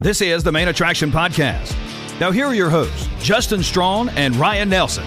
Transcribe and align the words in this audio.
This 0.00 0.20
is 0.20 0.44
the 0.44 0.52
Main 0.52 0.68
Attraction 0.68 1.10
Podcast. 1.10 1.74
Now, 2.20 2.30
here 2.30 2.46
are 2.46 2.54
your 2.54 2.70
hosts, 2.70 3.08
Justin 3.20 3.64
Strawn 3.64 4.08
and 4.10 4.36
Ryan 4.36 4.68
Nelson. 4.68 5.04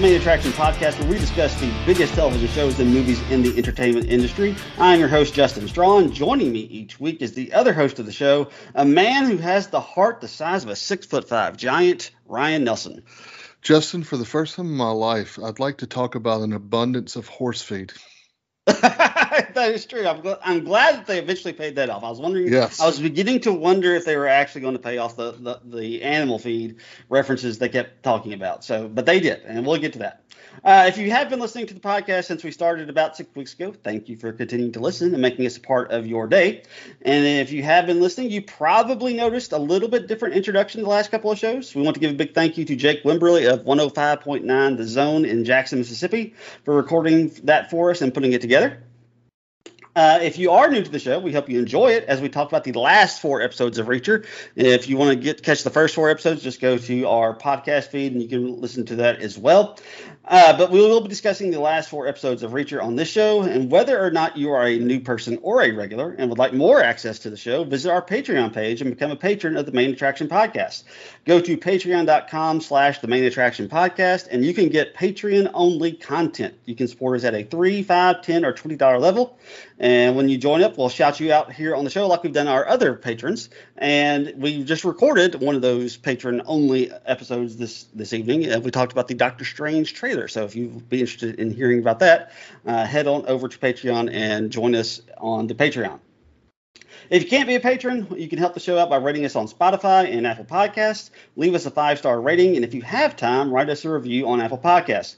Main 0.00 0.18
Attraction 0.18 0.52
Podcast, 0.52 0.98
where 0.98 1.10
we 1.10 1.18
discuss 1.18 1.60
the 1.60 1.70
biggest 1.84 2.14
television 2.14 2.48
shows 2.48 2.80
and 2.80 2.90
movies 2.90 3.20
in 3.30 3.42
the 3.42 3.54
entertainment 3.58 4.06
industry. 4.06 4.56
I'm 4.78 4.98
your 5.00 5.10
host, 5.10 5.34
Justin 5.34 5.68
Strawn. 5.68 6.10
Joining 6.10 6.50
me 6.50 6.60
each 6.60 6.98
week 6.98 7.20
is 7.20 7.34
the 7.34 7.52
other 7.52 7.74
host 7.74 7.98
of 7.98 8.06
the 8.06 8.12
show, 8.12 8.48
a 8.74 8.86
man 8.86 9.26
who 9.26 9.36
has 9.36 9.66
the 9.66 9.80
heart 9.80 10.22
the 10.22 10.28
size 10.28 10.64
of 10.64 10.70
a 10.70 10.76
six 10.76 11.04
foot 11.04 11.28
five 11.28 11.58
giant, 11.58 12.10
Ryan 12.24 12.64
Nelson. 12.64 13.02
Justin, 13.60 14.02
for 14.02 14.16
the 14.16 14.24
first 14.24 14.56
time 14.56 14.64
in 14.64 14.76
my 14.78 14.92
life, 14.92 15.38
I'd 15.38 15.60
like 15.60 15.76
to 15.78 15.86
talk 15.86 16.14
about 16.14 16.40
an 16.40 16.54
abundance 16.54 17.16
of 17.16 17.28
horse 17.28 17.60
feed. 17.60 17.92
that 19.54 19.72
is 19.72 19.86
true. 19.86 20.06
I'm, 20.06 20.22
gl- 20.22 20.38
I'm 20.42 20.64
glad 20.64 20.96
that 20.96 21.06
they 21.06 21.18
eventually 21.18 21.52
paid 21.52 21.76
that 21.76 21.90
off. 21.90 22.04
I 22.04 22.10
was 22.10 22.20
wondering. 22.20 22.52
Yes. 22.52 22.80
I 22.80 22.86
was 22.86 23.00
beginning 23.00 23.40
to 23.40 23.52
wonder 23.52 23.94
if 23.94 24.04
they 24.04 24.16
were 24.16 24.28
actually 24.28 24.62
going 24.62 24.74
to 24.74 24.80
pay 24.80 24.98
off 24.98 25.16
the, 25.16 25.32
the, 25.32 25.60
the 25.64 26.02
animal 26.02 26.38
feed 26.38 26.76
references 27.08 27.58
they 27.58 27.68
kept 27.68 28.02
talking 28.02 28.32
about. 28.32 28.64
So, 28.64 28.88
but 28.88 29.06
they 29.06 29.20
did, 29.20 29.42
and 29.44 29.66
we'll 29.66 29.78
get 29.78 29.92
to 29.94 29.98
that. 30.00 30.24
Uh, 30.62 30.84
if 30.88 30.98
you 30.98 31.10
have 31.10 31.30
been 31.30 31.40
listening 31.40 31.66
to 31.66 31.74
the 31.74 31.80
podcast 31.80 32.24
since 32.24 32.44
we 32.44 32.50
started 32.50 32.90
about 32.90 33.16
six 33.16 33.34
weeks 33.34 33.54
ago, 33.54 33.72
thank 33.82 34.08
you 34.08 34.16
for 34.16 34.32
continuing 34.32 34.72
to 34.72 34.80
listen 34.80 35.12
and 35.12 35.22
making 35.22 35.46
us 35.46 35.56
a 35.56 35.60
part 35.60 35.90
of 35.90 36.06
your 36.06 36.26
day. 36.26 36.62
And 37.02 37.24
if 37.24 37.50
you 37.50 37.62
have 37.62 37.86
been 37.86 38.00
listening, 38.00 38.30
you 38.30 38.42
probably 38.42 39.14
noticed 39.14 39.52
a 39.52 39.58
little 39.58 39.88
bit 39.88 40.06
different 40.06 40.34
introduction 40.34 40.82
the 40.82 40.88
last 40.88 41.10
couple 41.10 41.30
of 41.30 41.38
shows. 41.38 41.74
We 41.74 41.82
want 41.82 41.94
to 41.94 42.00
give 42.00 42.10
a 42.10 42.14
big 42.14 42.34
thank 42.34 42.58
you 42.58 42.64
to 42.66 42.76
Jake 42.76 43.04
Wimberly 43.04 43.50
of 43.50 43.64
105.9 43.64 44.76
The 44.76 44.86
Zone 44.86 45.24
in 45.24 45.44
Jackson, 45.44 45.78
Mississippi, 45.78 46.34
for 46.64 46.74
recording 46.74 47.28
that 47.44 47.70
for 47.70 47.90
us 47.90 48.02
and 48.02 48.12
putting 48.12 48.32
it 48.32 48.40
together. 48.40 48.82
Uh, 49.96 50.20
if 50.22 50.38
you 50.38 50.52
are 50.52 50.70
new 50.70 50.82
to 50.82 50.90
the 50.90 51.00
show, 51.00 51.18
we 51.18 51.32
hope 51.32 51.48
you 51.48 51.58
enjoy 51.58 51.88
it 51.88 52.04
as 52.04 52.20
we 52.20 52.28
talk 52.28 52.48
about 52.48 52.62
the 52.62 52.72
last 52.72 53.20
four 53.20 53.42
episodes 53.42 53.76
of 53.76 53.86
Reacher. 53.86 54.24
If 54.54 54.88
you 54.88 54.96
want 54.96 55.10
to 55.10 55.16
get 55.16 55.42
catch 55.42 55.64
the 55.64 55.70
first 55.70 55.96
four 55.96 56.08
episodes, 56.10 56.42
just 56.42 56.60
go 56.60 56.78
to 56.78 57.08
our 57.08 57.36
podcast 57.36 57.88
feed 57.88 58.12
and 58.12 58.22
you 58.22 58.28
can 58.28 58.60
listen 58.60 58.86
to 58.86 58.96
that 58.96 59.20
as 59.20 59.36
well. 59.36 59.78
Uh, 60.30 60.56
but 60.56 60.70
we 60.70 60.80
will 60.80 61.00
be 61.00 61.08
discussing 61.08 61.50
the 61.50 61.58
last 61.58 61.88
four 61.88 62.06
episodes 62.06 62.44
of 62.44 62.52
Reacher 62.52 62.80
on 62.80 62.94
this 62.94 63.08
show, 63.08 63.42
and 63.42 63.68
whether 63.68 64.00
or 64.00 64.12
not 64.12 64.36
you 64.36 64.52
are 64.52 64.64
a 64.64 64.78
new 64.78 65.00
person 65.00 65.36
or 65.42 65.60
a 65.60 65.72
regular 65.72 66.12
and 66.12 66.30
would 66.30 66.38
like 66.38 66.52
more 66.52 66.80
access 66.80 67.18
to 67.18 67.30
the 67.30 67.36
show, 67.36 67.64
visit 67.64 67.90
our 67.90 68.00
Patreon 68.00 68.52
page 68.52 68.80
and 68.80 68.90
become 68.90 69.10
a 69.10 69.16
patron 69.16 69.56
of 69.56 69.66
the 69.66 69.72
Main 69.72 69.90
Attraction 69.90 70.28
Podcast. 70.28 70.84
Go 71.24 71.40
to 71.40 71.56
patreon.com 71.56 72.60
slash 72.60 73.00
the 73.00 73.08
Main 73.08 73.24
Attraction 73.24 73.68
Podcast, 73.68 74.28
and 74.30 74.44
you 74.44 74.54
can 74.54 74.68
get 74.68 74.94
Patreon-only 74.94 75.94
content. 75.94 76.54
You 76.64 76.76
can 76.76 76.86
support 76.86 77.18
us 77.18 77.24
at 77.24 77.34
a 77.34 77.42
three, 77.42 77.82
five, 77.82 78.22
ten, 78.22 78.44
or 78.44 78.52
$20 78.52 79.00
level. 79.00 79.36
And 79.80 80.14
when 80.14 80.28
you 80.28 80.38
join 80.38 80.62
up, 80.62 80.78
we'll 80.78 80.90
shout 80.90 81.18
you 81.18 81.32
out 81.32 81.52
here 81.52 81.74
on 81.74 81.84
the 81.84 81.90
show 81.90 82.06
like 82.06 82.22
we've 82.22 82.32
done 82.32 82.46
our 82.46 82.68
other 82.68 82.94
patrons. 82.94 83.48
And 83.78 84.34
we 84.36 84.62
just 84.62 84.84
recorded 84.84 85.40
one 85.40 85.56
of 85.56 85.62
those 85.62 85.96
patron 85.96 86.42
only 86.44 86.92
episodes 87.06 87.56
this 87.56 87.84
this 87.94 88.12
evening. 88.12 88.52
Uh, 88.52 88.60
we 88.60 88.70
talked 88.70 88.92
about 88.92 89.08
the 89.08 89.14
Doctor 89.14 89.44
Strange 89.44 89.94
trailer. 89.94 90.19
So 90.28 90.44
if 90.44 90.56
you'd 90.56 90.88
be 90.88 91.00
interested 91.00 91.38
in 91.38 91.50
hearing 91.50 91.78
about 91.78 92.00
that, 92.00 92.32
uh, 92.66 92.84
head 92.84 93.06
on 93.06 93.26
over 93.26 93.48
to 93.48 93.58
Patreon 93.58 94.12
and 94.12 94.50
join 94.50 94.74
us 94.74 95.02
on 95.18 95.46
the 95.46 95.54
Patreon. 95.54 96.00
If 97.10 97.24
you 97.24 97.28
can't 97.28 97.48
be 97.48 97.56
a 97.56 97.60
patron, 97.60 98.06
you 98.16 98.28
can 98.28 98.38
help 98.38 98.54
the 98.54 98.60
show 98.60 98.78
out 98.78 98.88
by 98.88 98.96
rating 98.96 99.24
us 99.24 99.34
on 99.34 99.48
Spotify 99.48 100.16
and 100.16 100.26
Apple 100.26 100.44
Podcasts. 100.44 101.10
Leave 101.34 101.54
us 101.54 101.66
a 101.66 101.70
five 101.70 101.98
star 101.98 102.20
rating, 102.20 102.54
and 102.54 102.64
if 102.64 102.72
you 102.72 102.82
have 102.82 103.16
time, 103.16 103.52
write 103.52 103.68
us 103.68 103.84
a 103.84 103.90
review 103.90 104.28
on 104.28 104.40
Apple 104.40 104.58
Podcasts. 104.58 105.16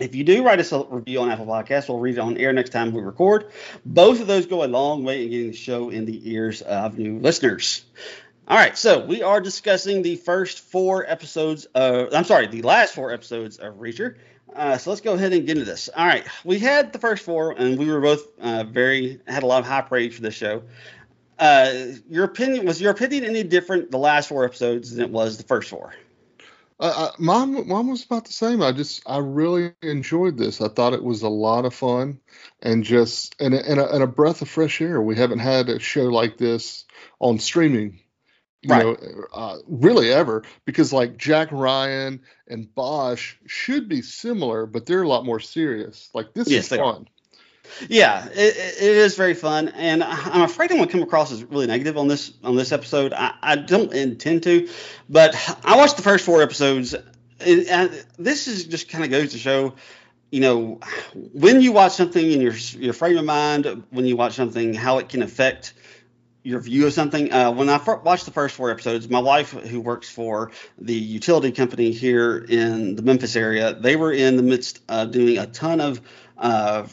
If 0.00 0.14
you 0.14 0.24
do 0.24 0.42
write 0.42 0.58
us 0.58 0.72
a 0.72 0.84
review 0.84 1.20
on 1.20 1.30
Apple 1.30 1.46
Podcasts, 1.46 1.88
we'll 1.88 2.00
read 2.00 2.16
it 2.16 2.20
on 2.20 2.38
air 2.38 2.52
next 2.52 2.70
time 2.70 2.92
we 2.92 3.02
record. 3.02 3.52
Both 3.84 4.20
of 4.20 4.26
those 4.26 4.46
go 4.46 4.64
a 4.64 4.66
long 4.66 5.04
way 5.04 5.24
in 5.24 5.30
getting 5.30 5.50
the 5.50 5.56
show 5.56 5.90
in 5.90 6.06
the 6.06 6.32
ears 6.32 6.62
of 6.62 6.98
new 6.98 7.18
listeners. 7.18 7.84
All 8.48 8.56
right, 8.56 8.76
so 8.76 9.04
we 9.04 9.22
are 9.22 9.40
discussing 9.40 10.02
the 10.02 10.16
first 10.16 10.58
four 10.58 11.08
episodes 11.08 11.66
of, 11.66 12.12
I'm 12.12 12.24
sorry, 12.24 12.48
the 12.48 12.62
last 12.62 12.94
four 12.94 13.12
episodes 13.12 13.58
of 13.58 13.74
Reacher. 13.74 14.16
Uh, 14.54 14.76
so 14.76 14.90
let's 14.90 15.00
go 15.00 15.14
ahead 15.14 15.32
and 15.32 15.46
get 15.46 15.56
into 15.56 15.64
this. 15.64 15.88
All 15.96 16.06
right, 16.06 16.24
we 16.44 16.58
had 16.58 16.92
the 16.92 16.98
first 16.98 17.24
four, 17.24 17.52
and 17.52 17.78
we 17.78 17.90
were 17.90 18.00
both 18.00 18.26
uh, 18.40 18.64
very, 18.64 19.20
had 19.26 19.42
a 19.42 19.46
lot 19.46 19.60
of 19.60 19.66
high 19.66 19.80
praise 19.80 20.14
for 20.14 20.22
this 20.22 20.34
show. 20.34 20.62
Uh, 21.38 21.72
your 22.08 22.24
opinion, 22.24 22.66
was 22.66 22.80
your 22.80 22.90
opinion 22.90 23.24
any 23.24 23.42
different 23.42 23.90
the 23.90 23.98
last 23.98 24.28
four 24.28 24.44
episodes 24.44 24.94
than 24.94 25.04
it 25.04 25.10
was 25.10 25.38
the 25.38 25.42
first 25.44 25.70
four? 25.70 25.94
Uh, 26.78 26.92
uh, 26.96 27.12
mine, 27.18 27.66
mine 27.66 27.86
was 27.86 28.04
about 28.04 28.24
the 28.24 28.32
same. 28.32 28.60
I 28.60 28.72
just, 28.72 29.02
I 29.06 29.18
really 29.18 29.72
enjoyed 29.82 30.36
this. 30.36 30.60
I 30.60 30.68
thought 30.68 30.94
it 30.94 31.02
was 31.02 31.22
a 31.22 31.28
lot 31.28 31.64
of 31.64 31.72
fun, 31.72 32.20
and 32.60 32.84
just, 32.84 33.36
and 33.40 33.54
and 33.54 33.80
a, 33.80 33.94
and 33.94 34.02
a 34.02 34.06
breath 34.06 34.42
of 34.42 34.48
fresh 34.48 34.80
air. 34.80 35.00
We 35.00 35.16
haven't 35.16 35.38
had 35.38 35.68
a 35.68 35.78
show 35.78 36.04
like 36.04 36.38
this 36.38 36.84
on 37.20 37.38
streaming, 37.38 38.00
you 38.62 38.70
Right. 38.70 38.84
know, 38.84 38.96
uh, 39.32 39.58
really 39.66 40.12
ever. 40.12 40.44
Because 40.64 40.92
like 40.92 41.16
Jack 41.16 41.48
Ryan 41.50 42.20
and 42.48 42.72
Bosch 42.74 43.34
should 43.46 43.88
be 43.88 44.02
similar, 44.02 44.66
but 44.66 44.86
they're 44.86 45.02
a 45.02 45.08
lot 45.08 45.24
more 45.24 45.40
serious. 45.40 46.10
Like 46.14 46.32
this 46.32 46.48
Yes, 46.48 46.64
is 46.64 46.68
they 46.68 46.78
are. 46.78 46.94
fun. 46.94 47.08
Yeah, 47.88 48.26
it, 48.26 48.56
it 48.56 48.96
is 48.96 49.16
very 49.16 49.34
fun, 49.34 49.68
and 49.68 50.02
I'm 50.04 50.42
afraid 50.42 50.70
I'm 50.70 50.76
going 50.76 50.88
to 50.88 50.92
come 50.92 51.02
across 51.02 51.32
as 51.32 51.42
really 51.44 51.66
negative 51.66 51.96
on 51.96 52.08
this 52.08 52.32
on 52.44 52.56
this 52.56 52.70
episode. 52.72 53.12
I, 53.12 53.34
I 53.42 53.56
don't 53.56 53.92
intend 53.92 54.42
to, 54.44 54.68
but 55.08 55.34
I 55.64 55.76
watched 55.76 55.96
the 55.96 56.02
first 56.02 56.24
four 56.24 56.42
episodes. 56.42 56.94
And, 57.40 57.66
and 57.68 58.06
this 58.18 58.46
is 58.46 58.66
just 58.66 58.88
kind 58.88 59.04
of 59.04 59.10
goes 59.10 59.32
to 59.32 59.38
show, 59.38 59.74
you 60.30 60.40
know, 60.40 60.80
when 61.14 61.60
you 61.60 61.72
watch 61.72 61.92
something 61.92 62.30
in 62.30 62.40
your 62.40 62.52
your 62.52 62.92
frame 62.92 63.18
of 63.18 63.24
mind, 63.24 63.84
when 63.90 64.04
you 64.06 64.16
watch 64.16 64.34
something, 64.34 64.74
how 64.74 64.98
it 64.98 65.08
can 65.08 65.22
affect 65.22 65.74
your 66.42 66.60
view 66.60 66.86
of 66.86 66.92
something. 66.92 67.32
Uh, 67.32 67.52
when 67.52 67.68
I 67.68 67.78
fir- 67.78 67.98
watched 67.98 68.24
the 68.24 68.32
first 68.32 68.54
four 68.54 68.70
episodes, 68.70 69.08
my 69.08 69.20
wife, 69.20 69.50
who 69.52 69.80
works 69.80 70.08
for 70.08 70.50
the 70.78 70.94
utility 70.94 71.52
company 71.52 71.92
here 71.92 72.38
in 72.48 72.96
the 72.96 73.02
Memphis 73.02 73.36
area, 73.36 73.74
they 73.74 73.96
were 73.96 74.12
in 74.12 74.36
the 74.36 74.42
midst 74.42 74.80
of 74.88 75.12
doing 75.12 75.38
a 75.38 75.46
ton 75.46 75.80
of 75.80 76.00
uh, 76.36 76.86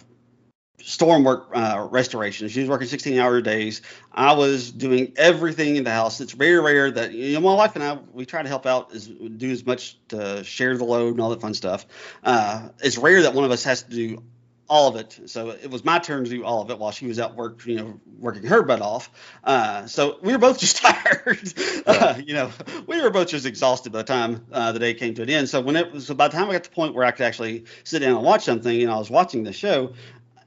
storm 0.82 1.24
work 1.24 1.50
uh, 1.54 1.88
restoration. 1.92 2.48
She 2.48 2.62
was 2.62 2.70
working 2.70 2.88
16 2.88 3.20
hour 3.20 3.42
days. 3.42 3.82
I 4.12 4.34
was 4.34 4.72
doing 4.72 5.14
everything 5.18 5.76
in 5.76 5.84
the 5.84 5.92
house. 5.92 6.22
It's 6.22 6.34
very 6.34 6.60
rare 6.60 6.92
that 6.92 7.12
you 7.12 7.34
know 7.34 7.42
my 7.42 7.54
wife 7.54 7.76
and 7.76 7.84
I 7.84 7.98
we 8.14 8.26
try 8.26 8.42
to 8.42 8.50
help 8.50 8.66
out 8.66 8.94
as 8.94 9.08
do 9.08 9.52
as 9.52 9.66
much 9.66 9.98
to 10.10 10.44
share 10.44 10.78
the 10.78 10.86
load 10.86 11.14
and 11.14 11.22
all 11.22 11.30
that 11.30 11.42
fun 11.42 11.54
stuff. 11.54 11.86
Uh, 12.24 12.70
it's 12.84 12.98
rare 12.98 13.24
that 13.24 13.34
one 13.34 13.46
of 13.46 13.52
us 13.52 13.64
has 13.64 13.84
to 13.84 13.90
do 13.90 14.24
all 14.70 14.88
of 14.88 14.96
it. 14.98 15.20
So 15.26 15.50
it 15.50 15.70
was 15.72 15.84
my 15.84 15.98
turn 16.00 16.24
to 16.26 16.30
do 16.30 16.44
all 16.46 16.62
of 16.62 16.70
it 16.70 16.78
while 16.78 16.92
she 16.92 17.08
was 17.08 17.20
out 17.20 17.36
work, 17.36 17.66
you 17.66 17.76
know, 17.78 18.00
working 18.20 18.44
her 18.44 18.62
butt 18.62 18.82
off. 18.82 19.10
Uh, 19.44 19.88
so 19.88 20.20
we 20.22 20.32
were 20.32 20.38
both 20.38 20.60
just 20.60 20.78
tired. 20.82 21.54
Uh, 21.88 22.22
you 22.24 22.34
know, 22.36 22.52
we 22.88 23.02
were 23.02 23.10
both 23.10 23.30
just 23.30 23.46
exhausted 23.46 23.92
by 23.92 24.00
the 24.00 24.04
time 24.04 24.46
uh, 24.52 24.72
the 24.72 24.80
day 24.80 24.94
came 24.94 25.14
to 25.16 25.24
an 25.24 25.30
end. 25.30 25.50
So 25.50 25.60
when 25.60 25.76
it 25.76 25.92
was, 25.92 26.06
so 26.08 26.14
by 26.14 26.28
the 26.28 26.38
time 26.38 26.50
I 26.50 26.54
got 26.54 26.64
to 26.66 26.70
the 26.70 26.76
point 26.76 26.94
where 26.94 27.04
I 27.06 27.12
could 27.12 27.26
actually 27.26 27.66
sit 27.84 28.00
down 28.00 28.16
and 28.16 28.24
watch 28.24 28.44
something, 28.44 28.82
and 28.82 28.92
I 28.92 28.98
was 28.98 29.10
watching 29.10 29.44
the 29.44 29.54
show, 29.54 29.94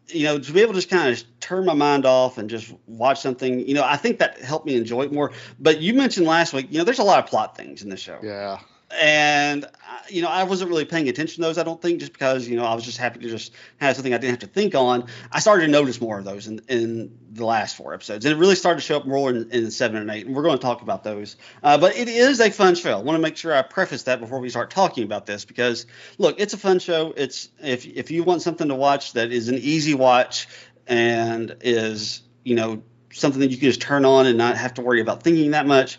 you 0.09 0.25
know, 0.25 0.39
to 0.39 0.53
be 0.53 0.61
able 0.61 0.73
to 0.75 0.79
just 0.79 0.91
kind 0.91 1.13
of 1.13 1.41
turn 1.41 1.65
my 1.65 1.75
mind 1.75 2.07
off 2.07 2.39
and 2.39 2.49
just 2.49 2.73
watch 2.87 3.21
something, 3.21 3.67
you 3.67 3.75
know, 3.75 3.83
I 3.85 3.97
think 3.97 4.19
that 4.21 4.39
helped 4.41 4.67
me 4.67 4.77
enjoy 4.77 5.03
it 5.03 5.13
more. 5.13 5.33
But 5.59 5.81
you 5.81 5.95
mentioned 5.95 6.27
last 6.27 6.53
week, 6.53 6.69
you 6.71 6.79
know, 6.79 6.85
there's 6.85 6.99
a 7.01 7.05
lot 7.05 7.19
of 7.19 7.27
plot 7.31 7.57
things 7.57 7.83
in 7.83 7.89
the 7.89 7.97
show 7.97 8.19
Yeah. 8.23 8.61
and 9.01 9.65
uh, 9.65 9.69
you 10.09 10.23
know 10.23 10.29
i 10.29 10.43
wasn't 10.43 10.69
really 10.69 10.85
paying 10.85 11.09
attention 11.09 11.37
to 11.37 11.41
those 11.43 11.59
i 11.59 11.63
don't 11.63 11.81
think 11.81 12.01
just 12.01 12.13
because 12.13 12.49
you 12.49 12.57
know 12.57 12.65
i 12.65 12.75
was 12.75 12.85
just 12.85 12.99
happy 12.99 13.21
to 13.21 13.29
just 13.29 13.53
have 13.79 13.95
something 13.95 14.15
i 14.15 14.19
didn't 14.19 14.31
have 14.31 14.39
to 14.41 14.47
think 14.47 14.75
on. 14.75 15.07
I 15.31 15.41
started 15.41 15.67
to 15.67 15.73
notice 15.73 16.01
more 16.01 16.19
of 16.19 16.25
those 16.25 16.47
in, 16.47 16.61
in 16.69 17.17
the 17.33 17.45
last 17.45 17.77
four 17.77 17.95
episodes 17.95 18.25
and 18.25 18.35
it 18.35 18.39
really 18.39 18.55
started 18.55 18.81
to 18.81 18.87
show 18.87 18.97
up 18.97 19.07
more 19.07 19.31
in, 19.31 19.51
in 19.51 19.71
seven 19.71 19.97
and 19.99 20.11
eight 20.11 20.27
and 20.27 20.35
we're 20.35 20.43
going 20.43 20.59
to 20.59 20.63
talk 20.63 20.83
about 20.83 21.05
those. 21.05 21.37
Uh, 21.63 21.79
but 21.79 21.97
it 21.97 22.09
is 22.09 22.41
a 22.41 22.51
fun 22.51 22.75
show. 22.75 22.99
I 22.99 23.03
want 23.03 23.17
to 23.17 23.23
make 23.23 23.37
sure 23.37 23.55
i 23.55 23.63
preface 23.63 24.05
that 24.05 24.21
before 24.21 24.41
we 24.41 24.51
start 24.51 24.71
talking 24.71 25.05
about 25.05 25.27
this 25.27 25.45
because 25.45 25.87
look 26.19 26.39
it's 26.39 26.55
a 26.55 26.59
fun 26.59 26.79
show. 26.79 27.13
It's 27.17 27.49
if 27.63 27.87
if 27.87 28.11
you 28.11 28.23
want 28.25 28.43
something 28.43 28.69
to 28.69 28.75
watch 28.75 29.13
that 29.15 29.33
is 29.33 29.49
an 29.49 29.57
easy 29.57 29.95
watch 29.95 30.49
and 30.87 31.57
is 31.61 32.23
you 32.45 32.55
know 32.55 32.83
something 33.13 33.41
that 33.41 33.51
you 33.51 33.57
can 33.57 33.69
just 33.69 33.81
turn 33.81 34.05
on 34.05 34.27
and 34.27 34.39
not 34.39 34.57
have 34.57 34.75
to 34.75 34.83
worry 34.83 35.01
about 35.01 35.23
thinking 35.23 35.51
that 35.53 35.67
much 35.67 35.99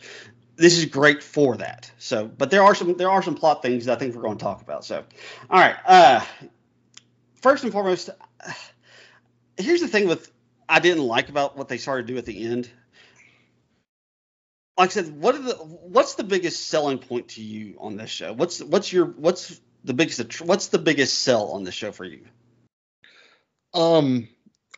this 0.63 0.77
is 0.77 0.86
great 0.86 1.21
for 1.21 1.57
that. 1.57 1.92
So, 1.98 2.25
but 2.25 2.50
there 2.50 2.63
are 2.63 2.74
some 2.74 2.95
there 2.95 3.10
are 3.10 3.21
some 3.21 3.36
plot 3.36 3.62
things 3.62 3.83
that 3.86 3.98
I 3.98 4.00
think 4.00 4.15
we're 4.15 4.21
going 4.21 4.38
to 4.38 4.44
talk 4.44 4.62
about. 4.62 4.86
So, 4.86 5.04
all 5.50 5.60
right. 5.60 5.75
Uh, 5.86 6.21
first 7.42 7.65
and 7.65 7.74
foremost, 7.74 8.10
here's 9.57 9.81
the 9.81 9.89
thing 9.89 10.07
with 10.07 10.31
I 10.69 10.80
didn't 10.80 11.04
like 11.04 11.27
about 11.27 11.57
what 11.57 11.68
they 11.68 11.77
started 11.77 12.07
to 12.07 12.13
do 12.13 12.18
at 12.18 12.25
the 12.25 12.45
end. 12.45 12.69
Like 14.77 14.92
I 14.92 14.94
said, 14.94 15.19
what 15.19 15.36
are 15.36 15.42
the 15.42 15.56
what's 15.56 16.15
the 16.15 16.24
biggest 16.24 16.69
selling 16.69 16.98
point 16.98 17.27
to 17.31 17.44
you 17.44 17.75
on 17.80 17.98
this 17.98 18.10
show? 18.10 18.31
What's 18.31 18.63
what's 18.63 18.94
your 18.94 19.07
what's 19.07 19.60
the 19.83 19.94
biggest 19.94 20.39
what's 20.39 20.68
the 20.68 20.80
biggest 20.80 21.19
sell 21.19 21.51
on 21.51 21.65
this 21.65 21.75
show 21.75 21.92
for 21.92 22.06
you? 22.06 22.25
Um, 23.74 24.30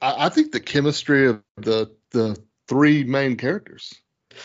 I, 0.02 0.26
I 0.26 0.30
think 0.30 0.52
the 0.52 0.60
chemistry 0.62 1.28
of 1.28 1.44
the 1.58 1.92
the 2.10 2.42
three 2.68 3.04
main 3.04 3.38
characters. 3.38 3.94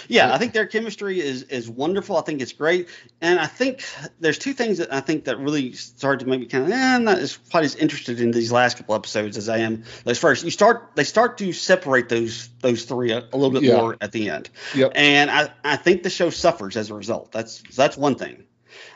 Yeah, 0.08 0.32
I 0.34 0.38
think 0.38 0.52
their 0.52 0.66
chemistry 0.66 1.20
is 1.20 1.42
is 1.44 1.68
wonderful. 1.68 2.16
I 2.16 2.22
think 2.22 2.40
it's 2.40 2.52
great, 2.52 2.88
and 3.20 3.38
I 3.38 3.46
think 3.46 3.82
there's 4.20 4.38
two 4.38 4.52
things 4.52 4.78
that 4.78 4.92
I 4.92 5.00
think 5.00 5.24
that 5.24 5.38
really 5.38 5.72
started 5.72 6.24
to 6.24 6.30
make 6.30 6.40
me 6.40 6.46
kind 6.46 6.64
of 6.64 6.70
eh, 6.70 6.94
I'm 6.96 7.04
not 7.04 7.18
as 7.18 7.36
quite 7.36 7.64
as 7.64 7.74
interested 7.76 8.20
in 8.20 8.30
these 8.30 8.52
last 8.52 8.76
couple 8.76 8.94
episodes 8.94 9.36
as 9.36 9.48
I 9.48 9.58
am 9.58 9.84
those 10.04 10.18
first. 10.18 10.44
You 10.44 10.50
start 10.50 10.90
they 10.94 11.04
start 11.04 11.38
to 11.38 11.52
separate 11.52 12.08
those 12.08 12.48
those 12.60 12.84
three 12.84 13.10
a, 13.12 13.18
a 13.32 13.36
little 13.36 13.50
bit 13.50 13.62
Yeah. 13.62 13.76
more 13.76 13.96
at 14.00 14.12
the 14.12 14.30
end, 14.30 14.50
Yep. 14.74 14.92
and 14.94 15.30
I 15.30 15.50
I 15.64 15.76
think 15.76 16.02
the 16.02 16.10
show 16.10 16.30
suffers 16.30 16.76
as 16.76 16.90
a 16.90 16.94
result. 16.94 17.32
That's 17.32 17.62
that's 17.74 17.96
one 17.96 18.14
thing. 18.16 18.44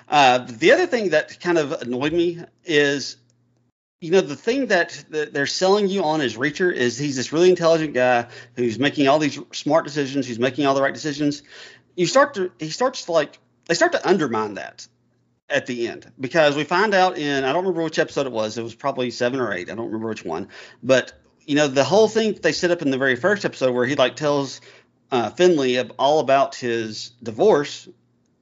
Uh, 0.08 0.38
the 0.48 0.70
other 0.72 0.86
thing 0.86 1.10
that 1.10 1.40
kind 1.40 1.58
of 1.58 1.72
annoyed 1.72 2.12
me 2.12 2.38
is 2.64 3.16
you 4.04 4.10
know 4.10 4.20
the 4.20 4.36
thing 4.36 4.66
that, 4.66 5.02
that 5.10 5.32
they're 5.32 5.46
selling 5.46 5.88
you 5.88 6.02
on 6.04 6.20
as 6.20 6.36
Reacher 6.36 6.70
is 6.70 6.98
he's 6.98 7.16
this 7.16 7.32
really 7.32 7.48
intelligent 7.48 7.94
guy 7.94 8.26
who's 8.54 8.78
making 8.78 9.08
all 9.08 9.18
these 9.18 9.38
smart 9.52 9.84
decisions, 9.86 10.26
who's 10.28 10.38
making 10.38 10.66
all 10.66 10.74
the 10.74 10.82
right 10.82 10.92
decisions. 10.92 11.42
You 11.96 12.06
start 12.06 12.34
to 12.34 12.52
he 12.58 12.68
starts 12.68 13.06
to 13.06 13.12
like 13.12 13.38
they 13.66 13.74
start 13.74 13.92
to 13.92 14.06
undermine 14.06 14.54
that 14.54 14.86
at 15.48 15.64
the 15.64 15.88
end 15.88 16.10
because 16.20 16.54
we 16.54 16.64
find 16.64 16.92
out 16.92 17.16
in 17.16 17.44
I 17.44 17.52
don't 17.52 17.62
remember 17.64 17.82
which 17.84 17.98
episode 17.98 18.26
it 18.26 18.32
was. 18.32 18.58
It 18.58 18.62
was 18.62 18.74
probably 18.74 19.10
seven 19.10 19.40
or 19.40 19.54
eight. 19.54 19.70
I 19.70 19.74
don't 19.74 19.86
remember 19.86 20.08
which 20.08 20.24
one, 20.24 20.48
but 20.82 21.12
you 21.46 21.54
know 21.54 21.68
the 21.68 21.84
whole 21.84 22.08
thing 22.08 22.34
they 22.42 22.52
set 22.52 22.70
up 22.70 22.82
in 22.82 22.90
the 22.90 22.98
very 22.98 23.16
first 23.16 23.46
episode 23.46 23.72
where 23.72 23.86
he 23.86 23.94
like 23.94 24.16
tells 24.16 24.60
uh, 25.12 25.30
Finlay 25.30 25.78
all 25.98 26.18
about 26.20 26.54
his 26.56 27.12
divorce. 27.22 27.88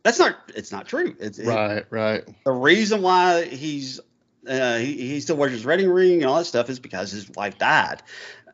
That's 0.02 0.18
not 0.18 0.36
it's 0.56 0.72
not 0.72 0.88
true. 0.88 1.14
It's, 1.20 1.38
it- 1.38 1.46
Right, 1.46 1.84
right. 1.90 2.24
the 2.44 2.50
reason 2.52 3.02
why 3.02 3.44
he's 3.44 4.00
uh, 4.48 4.78
he, 4.78 4.94
he 5.08 5.20
still 5.20 5.36
wears 5.36 5.52
his 5.52 5.64
wedding 5.64 5.90
ring 5.90 6.14
and 6.22 6.24
all 6.24 6.38
that 6.38 6.44
stuff 6.44 6.68
is 6.70 6.78
because 6.78 7.10
his 7.10 7.28
wife 7.30 7.58
died. 7.58 8.02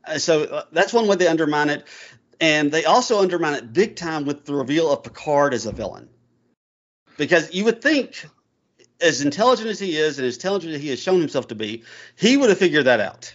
Uh, 0.05 0.19
so 0.19 0.44
uh, 0.44 0.64
that's 0.73 0.93
one 0.93 1.06
way 1.06 1.17
they 1.17 1.26
undermine 1.26 1.70
it, 1.70 1.87
and 2.40 2.70
they 2.70 2.85
also 2.85 3.20
undermine 3.20 3.55
it 3.55 3.73
big 3.73 3.96
time 3.96 4.25
with 4.25 4.44
the 4.44 4.55
reveal 4.55 4.90
of 4.93 5.02
Picard 5.02 5.55
as 5.55 5.67
a 5.67 5.73
villain, 5.73 6.08
because 7.17 7.52
you 7.52 7.64
would 7.64 7.82
think, 7.82 8.26
as 9.00 9.20
intelligent 9.23 9.69
as 9.69 9.79
he 9.79 9.96
is 9.96 10.19
and 10.19 10.26
as 10.26 10.37
intelligent 10.37 10.75
as 10.75 10.81
he 10.81 10.88
has 10.88 11.00
shown 11.00 11.20
himself 11.20 11.49
to 11.49 11.55
be, 11.55 11.85
he 12.17 12.37
would 12.37 12.49
have 12.49 12.58
figured 12.58 12.87
that 12.87 13.00
out. 13.00 13.34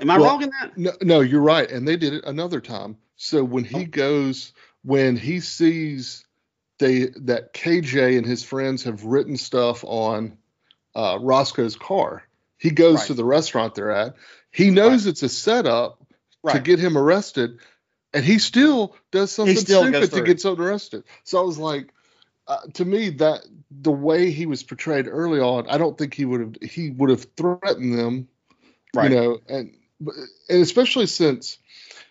Am 0.00 0.10
I 0.10 0.16
Well, 0.18 0.30
wrong 0.30 0.42
in 0.42 0.50
that? 0.60 0.78
No, 0.78 0.92
no, 1.02 1.20
you're 1.20 1.40
right. 1.40 1.70
And 1.70 1.86
they 1.86 1.96
did 1.96 2.14
it 2.14 2.24
another 2.24 2.60
time. 2.60 2.96
So 3.16 3.42
when 3.42 3.64
Oh. 3.64 3.68
he 3.78 3.84
goes, 3.84 4.52
when 4.82 5.16
he 5.16 5.40
sees 5.40 6.24
they 6.78 7.06
that 7.22 7.52
KJ 7.54 8.16
and 8.16 8.24
his 8.26 8.44
friends 8.44 8.84
have 8.84 9.04
written 9.04 9.36
stuff 9.36 9.84
on 9.84 10.38
uh, 10.98 11.18
Roscoe's 11.20 11.76
car, 11.76 12.24
he 12.58 12.70
goes 12.70 12.96
Right. 12.96 13.06
to 13.06 13.14
the 13.14 13.24
restaurant 13.24 13.74
they're 13.74 13.92
at. 13.92 14.16
He 14.50 14.70
knows 14.70 15.06
it's 15.06 15.22
a 15.22 15.28
setup 15.28 16.04
to 16.50 16.58
get 16.58 16.78
him 16.78 16.98
arrested, 16.98 17.58
and 18.12 18.24
he 18.24 18.38
still 18.38 18.96
does 19.12 19.30
something 19.30 19.56
still 19.56 19.82
stupid 19.82 20.10
to 20.12 20.22
get 20.22 20.40
someone 20.40 20.66
arrested. 20.66 21.04
So 21.22 21.38
I 21.38 21.42
was 21.42 21.58
like, 21.58 21.92
uh, 22.48 22.60
to 22.74 22.84
me, 22.84 23.10
that 23.10 23.46
the 23.70 23.92
way 23.92 24.30
he 24.30 24.46
was 24.46 24.62
portrayed 24.62 25.06
early 25.06 25.38
on, 25.38 25.68
I 25.68 25.78
don't 25.78 25.96
think 25.96 26.14
he 26.14 26.24
would 26.24 26.40
have 26.40 26.54
he 26.62 26.90
would 26.90 27.10
have 27.10 27.26
threatened 27.36 27.98
them 27.98 28.28
Right. 28.94 29.10
you 29.10 29.16
know 29.16 29.38
and 29.48 29.74
and 30.48 30.62
especially 30.62 31.06
since 31.06 31.58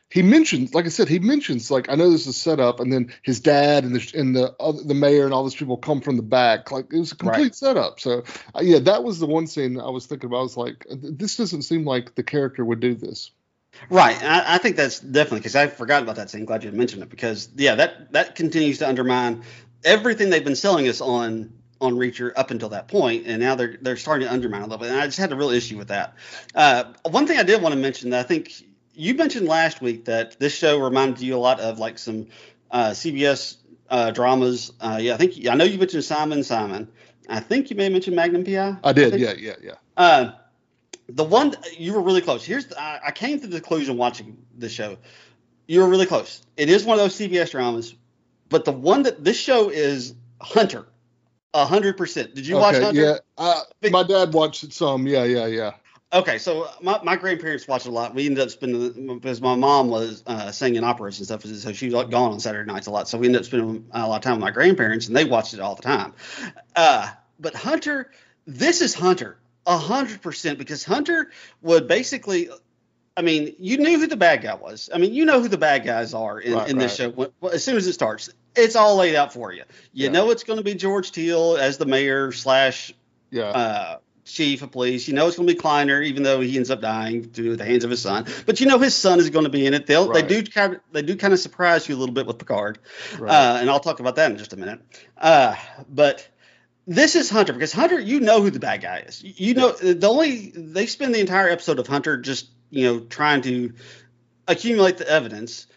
he 0.09 0.21
mentions 0.21 0.73
like 0.73 0.85
i 0.85 0.89
said 0.89 1.07
he 1.09 1.19
mentions 1.19 1.69
like 1.69 1.89
i 1.89 1.95
know 1.95 2.09
this 2.09 2.27
is 2.27 2.37
set 2.37 2.59
up 2.59 2.79
and 2.79 2.91
then 2.93 3.13
his 3.23 3.39
dad 3.39 3.83
and 3.83 3.95
the 3.95 4.11
and 4.19 4.35
the 4.35 4.55
other, 4.59 4.81
the 4.83 4.93
mayor 4.93 5.25
and 5.25 5.33
all 5.33 5.43
those 5.43 5.55
people 5.55 5.77
come 5.77 6.01
from 6.01 6.15
the 6.17 6.23
back 6.23 6.71
like 6.71 6.85
it 6.93 6.99
was 6.99 7.11
a 7.11 7.15
complete 7.17 7.43
Right. 7.43 7.55
setup 7.55 7.99
so 7.99 8.23
uh, 8.55 8.61
yeah 8.61 8.79
that 8.79 9.03
was 9.03 9.19
the 9.19 9.25
one 9.27 9.47
scene 9.47 9.79
i 9.79 9.89
was 9.89 10.05
thinking 10.05 10.27
about 10.27 10.39
i 10.39 10.43
was 10.43 10.57
like 10.57 10.85
this 10.89 11.35
doesn't 11.37 11.63
seem 11.63 11.85
like 11.85 12.15
the 12.15 12.23
character 12.23 12.63
would 12.63 12.79
do 12.79 12.95
this 12.95 13.31
Right. 13.89 14.21
I, 14.23 14.55
I 14.55 14.57
think 14.57 14.75
that's 14.75 14.99
definitely 14.99 15.41
because 15.41 15.55
I 15.55 15.67
forgot 15.67 16.01
about 16.01 16.15
that 16.15 16.31
scene. 16.31 16.45
Glad 16.45 16.63
you 16.63 16.71
mentioned 16.71 17.03
it 17.03 17.09
because 17.09 17.49
yeah, 17.55 17.75
that 17.75 18.11
that 18.13 18.33
continues 18.35 18.79
to 18.79 18.87
undermine 18.87 19.43
everything 19.83 20.29
they've 20.31 20.43
been 20.43 20.55
selling 20.55 20.87
us 20.87 20.99
on 20.99 21.53
on 21.79 21.93
Reacher 21.93 22.31
up 22.35 22.49
until 22.49 22.69
that 22.69 22.87
point, 22.87 23.27
and 23.27 23.39
now 23.39 23.53
they're 23.53 23.77
they're 23.79 23.97
starting 23.97 24.25
to 24.27 24.33
undermine 24.33 24.61
a 24.61 24.65
little 24.65 24.79
bit. 24.79 24.89
And 24.89 24.99
I 24.99 25.05
just 25.05 25.19
had 25.19 25.31
a 25.31 25.35
real 25.35 25.51
issue 25.51 25.77
with 25.77 25.89
that. 25.89 26.15
Uh, 26.55 26.85
one 27.07 27.27
thing 27.27 27.37
I 27.37 27.43
did 27.43 27.61
want 27.61 27.73
to 27.75 27.79
mention 27.79 28.09
that 28.11 28.21
I 28.21 28.23
think 28.27 28.51
you 28.97 29.13
mentioned 29.13 29.47
last 29.47 29.81
week 29.81 30.05
that 30.05 30.39
this 30.39 30.53
show 30.53 30.79
reminded 30.79 31.21
you 31.21 31.35
a 31.35 31.37
lot 31.37 31.59
of 31.59 31.77
like 31.79 31.99
some 31.99 32.27
uh, 32.71 32.89
CBS 32.89 33.57
uh, 33.89 34.11
dramas. 34.11 34.73
Uh, 34.81 34.97
yeah, 34.99 35.13
I 35.13 35.17
think 35.17 35.47
I 35.47 35.53
know 35.55 35.63
you 35.63 35.77
mentioned 35.77 36.03
Simon 36.03 36.43
Simon. 36.43 36.87
I 37.29 37.39
think 37.39 37.69
you 37.69 37.75
may 37.75 37.83
have 37.83 37.93
mentioned 37.93 38.15
Magnum 38.15 38.43
PI. 38.43 38.77
i 38.83 38.93
did 38.93 39.11
think- 39.11 39.21
yeah 39.21 39.33
yeah 39.37 39.55
yeah 39.61 39.73
uh, 39.97 40.31
the 41.09 41.23
one 41.23 41.55
you 41.77 41.93
were 41.93 42.01
really 42.01 42.21
close. 42.21 42.43
Here's 42.43 42.65
the, 42.67 42.81
I, 42.81 42.99
I 43.07 43.11
came 43.11 43.39
to 43.39 43.47
the 43.47 43.61
conclusion 43.61 43.97
watching 43.97 44.37
the 44.57 44.69
show. 44.69 44.97
You 45.67 45.81
were 45.81 45.87
really 45.89 46.05
close. 46.05 46.41
It 46.57 46.69
is 46.69 46.83
one 46.83 46.97
of 46.97 47.03
those 47.03 47.15
CBS 47.17 47.51
dramas, 47.51 47.93
but 48.49 48.65
the 48.65 48.71
one 48.71 49.03
that 49.03 49.23
this 49.23 49.37
show 49.37 49.69
is 49.69 50.15
Hunter, 50.41 50.85
a 51.53 51.65
hundred 51.65 51.97
percent. 51.97 52.35
Did 52.35 52.47
you 52.47 52.55
watch 52.55 52.77
Hunter? 52.77 53.01
yeah 53.01 53.17
uh, 53.37 53.61
Big- 53.81 53.91
my 53.91 54.03
dad 54.03 54.33
watched 54.33 54.63
it 54.63 54.73
some 54.73 55.05
yeah 55.07 55.23
yeah 55.23 55.45
yeah 55.45 55.71
Okay, 56.13 56.37
so 56.37 56.69
my, 56.81 57.01
my 57.03 57.17
grandparents 57.17 57.67
watched 57.67 57.85
a 57.85 57.91
lot. 57.91 58.15
We 58.15 58.27
ended 58.27 58.41
up 58.41 58.49
spending 58.49 59.19
because 59.19 59.41
my 59.41 59.55
mom 59.55 59.89
was 59.89 60.23
uh, 60.25 60.51
singing 60.51 60.83
operas 60.85 61.17
and 61.19 61.25
stuff, 61.27 61.43
so 61.43 61.73
she 61.73 61.89
was 61.89 62.05
gone 62.05 62.31
on 62.31 62.39
Saturday 62.39 62.71
nights 62.71 62.87
a 62.87 62.91
lot. 62.91 63.09
So 63.09 63.17
we 63.17 63.25
ended 63.27 63.41
up 63.41 63.45
spending 63.45 63.85
a 63.91 64.07
lot 64.07 64.15
of 64.15 64.21
time 64.21 64.33
with 64.33 64.41
my 64.41 64.51
grandparents, 64.51 65.07
and 65.07 65.15
they 65.17 65.25
watched 65.25 65.53
it 65.53 65.59
all 65.59 65.75
the 65.75 65.81
time. 65.81 66.13
Uh, 66.77 67.09
but 67.39 67.55
Hunter, 67.55 68.11
this 68.45 68.81
is 68.81 68.93
Hunter, 68.93 69.37
a 69.65 69.77
hundred 69.77 70.21
percent, 70.21 70.57
because 70.57 70.83
Hunter 70.83 71.29
would 71.61 71.87
basically. 71.87 72.49
I 73.17 73.23
mean, 73.23 73.55
you 73.57 73.77
knew 73.77 73.99
who 73.99 74.05
the 74.05 74.15
bad 74.15 74.43
guy 74.43 74.53
was. 74.53 74.91
I 74.93 74.99
mean, 74.99 75.11
you 75.11 75.25
know 75.25 75.41
who 75.41 75.47
the 75.47 75.57
bad 75.57 75.83
guys 75.83 76.13
are 76.13 76.39
in, 76.39 76.53
Right, 76.53 76.69
in 76.69 76.77
this 76.77 76.99
right. 76.99 77.11
show. 77.15 77.31
Well, 77.41 77.51
As 77.51 77.63
soon 77.63 77.75
as 77.75 77.87
it 77.87 77.93
starts, 77.93 78.29
it's 78.55 78.75
all 78.75 78.95
laid 78.95 79.15
out 79.15 79.33
for 79.33 79.51
you. 79.51 79.63
You 79.91 80.05
Yeah. 80.05 80.11
know 80.11 80.29
it's 80.29 80.43
going 80.43 80.57
to 80.57 80.63
be 80.63 80.75
George 80.75 81.11
Teale 81.11 81.57
as 81.57 81.79
the 81.79 81.85
mayor 81.87 82.31
slash 82.31 82.93
yeah 83.31 83.45
uh, 83.45 83.97
chief 84.31 84.61
of 84.61 84.71
police. 84.71 85.07
You 85.07 85.13
know 85.13 85.27
it's 85.27 85.37
going 85.37 85.47
to 85.47 85.53
be 85.53 85.59
Kliner, 85.59 86.03
even 86.05 86.23
though 86.23 86.39
he 86.39 86.55
ends 86.57 86.69
up 86.69 86.81
dying 86.81 87.23
through 87.23 87.55
the 87.55 87.65
hands 87.65 87.83
of 87.83 87.89
his 87.89 88.01
son. 88.01 88.25
But 88.45 88.59
you 88.59 88.65
know 88.67 88.79
his 88.79 88.95
son 88.95 89.19
is 89.19 89.29
going 89.29 89.45
to 89.45 89.49
be 89.49 89.65
in 89.65 89.73
it. 89.73 89.85
They'll 89.85 90.07
Right. 90.09 90.27
they 90.27 90.41
do 90.41 90.49
kind 90.49 90.75
of 90.75 90.81
they 90.91 91.01
do 91.01 91.15
kind 91.15 91.33
of 91.33 91.39
surprise 91.39 91.87
you 91.87 91.95
a 91.95 91.97
little 91.97 92.13
bit 92.13 92.25
with 92.27 92.37
Picard, 92.37 92.79
right. 93.19 93.31
uh, 93.31 93.57
and 93.59 93.69
I'll 93.69 93.79
talk 93.79 93.99
about 93.99 94.15
that 94.15 94.31
in 94.31 94.37
just 94.37 94.53
a 94.53 94.57
minute. 94.57 94.81
Uh, 95.17 95.55
but 95.89 96.27
this 96.85 97.15
is 97.15 97.29
Hunter 97.29 97.53
because 97.53 97.73
Hunter, 97.73 97.99
you 97.99 98.19
know 98.19 98.41
who 98.41 98.49
the 98.49 98.59
bad 98.59 98.81
guy 98.81 98.99
is. 98.99 99.23
You 99.23 99.33
you 99.37 99.53
know 99.53 99.71
the 99.71 100.07
only 100.07 100.51
they 100.55 100.85
spend 100.85 101.13
the 101.13 101.19
entire 101.19 101.49
episode 101.49 101.79
of 101.79 101.87
Hunter 101.87 102.17
just 102.17 102.49
you 102.69 102.85
know 102.85 102.99
trying 103.01 103.41
to 103.43 103.73
accumulate 104.47 104.97
the 104.97 105.09
evidence 105.09 105.67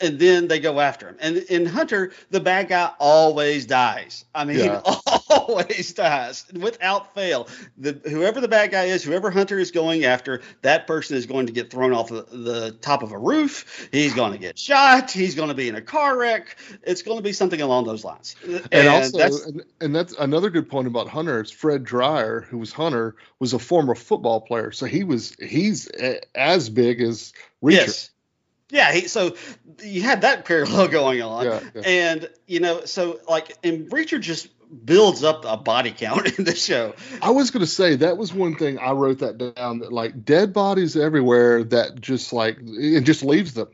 and 0.00 0.18
then 0.18 0.48
they 0.48 0.60
go 0.60 0.80
after 0.80 1.08
him. 1.08 1.16
And 1.20 1.36
in 1.36 1.66
Hunter, 1.66 2.12
the 2.30 2.40
bad 2.40 2.68
guy 2.68 2.90
always 2.98 3.66
dies. 3.66 4.24
I 4.34 4.44
mean, 4.44 4.58
Yeah. 4.58 4.82
always 5.30 5.92
dies 5.92 6.44
without 6.52 7.14
fail. 7.14 7.48
The 7.78 8.00
whoever 8.08 8.40
the 8.40 8.48
bad 8.48 8.70
guy 8.70 8.84
is, 8.84 9.02
whoever 9.02 9.30
Hunter 9.30 9.58
is 9.58 9.70
going 9.70 10.04
after, 10.04 10.42
that 10.62 10.86
person 10.86 11.16
is 11.16 11.26
going 11.26 11.46
to 11.46 11.52
get 11.52 11.70
thrown 11.70 11.92
off 11.92 12.08
the, 12.08 12.22
the 12.30 12.72
top 12.80 13.02
of 13.02 13.12
a 13.12 13.18
roof. 13.18 13.88
He's 13.92 14.14
going 14.14 14.32
to 14.32 14.38
get 14.38 14.58
shot. 14.58 15.10
He's 15.10 15.34
going 15.34 15.48
to 15.48 15.54
be 15.54 15.68
in 15.68 15.74
a 15.74 15.82
car 15.82 16.18
wreck. 16.18 16.56
It's 16.82 17.02
going 17.02 17.18
to 17.18 17.22
be 17.22 17.32
something 17.32 17.60
along 17.60 17.84
those 17.84 18.04
lines. 18.04 18.36
and, 18.72 18.88
also, 18.88 19.18
that's, 19.18 19.44
and, 19.44 19.62
and 19.80 19.94
that's 19.94 20.14
another 20.18 20.50
good 20.50 20.68
point 20.68 20.86
about 20.86 21.08
Hunter 21.08 21.42
is 21.42 21.50
Fred 21.50 21.84
Dryer, 21.84 22.40
who 22.40 22.58
was 22.58 22.72
Hunter, 22.72 23.16
was 23.38 23.52
a 23.52 23.58
former 23.58 23.94
football 23.94 24.40
player, 24.40 24.72
so 24.72 24.86
he 24.86 25.04
was 25.04 25.36
he's 25.40 25.88
as 26.34 26.68
big 26.70 27.00
as 27.00 27.32
Reacher. 27.62 27.72
yes. 27.72 28.10
Yeah, 28.70 28.92
he, 28.92 29.08
so 29.08 29.36
you 29.82 30.02
had 30.02 30.22
that 30.22 30.44
parallel 30.44 30.88
going 31.00 31.22
on. 31.22 31.44
Yeah, 31.46 31.60
yeah. 31.74 31.82
And, 31.84 32.30
you 32.46 32.60
know, 32.60 32.84
so 32.84 33.20
like, 33.28 33.56
and 33.62 33.90
Reacher 33.90 34.20
just 34.20 34.48
builds 34.84 35.22
up 35.22 35.44
a 35.44 35.56
body 35.56 35.92
count 35.96 36.26
in 36.38 36.44
the 36.44 36.54
show. 36.54 36.94
I 37.22 37.30
was 37.30 37.50
gonna 37.50 37.66
say 37.66 37.96
that 37.96 38.16
was 38.16 38.32
one 38.32 38.56
thing 38.56 38.78
I 38.78 38.92
wrote 38.92 39.18
that 39.20 39.38
down 39.38 39.80
that 39.80 39.92
like 39.92 40.24
dead 40.24 40.52
bodies 40.52 40.96
everywhere 40.96 41.64
that 41.64 42.00
just 42.00 42.32
like 42.32 42.58
it 42.62 43.02
just 43.02 43.22
leaves 43.22 43.54
them. 43.54 43.68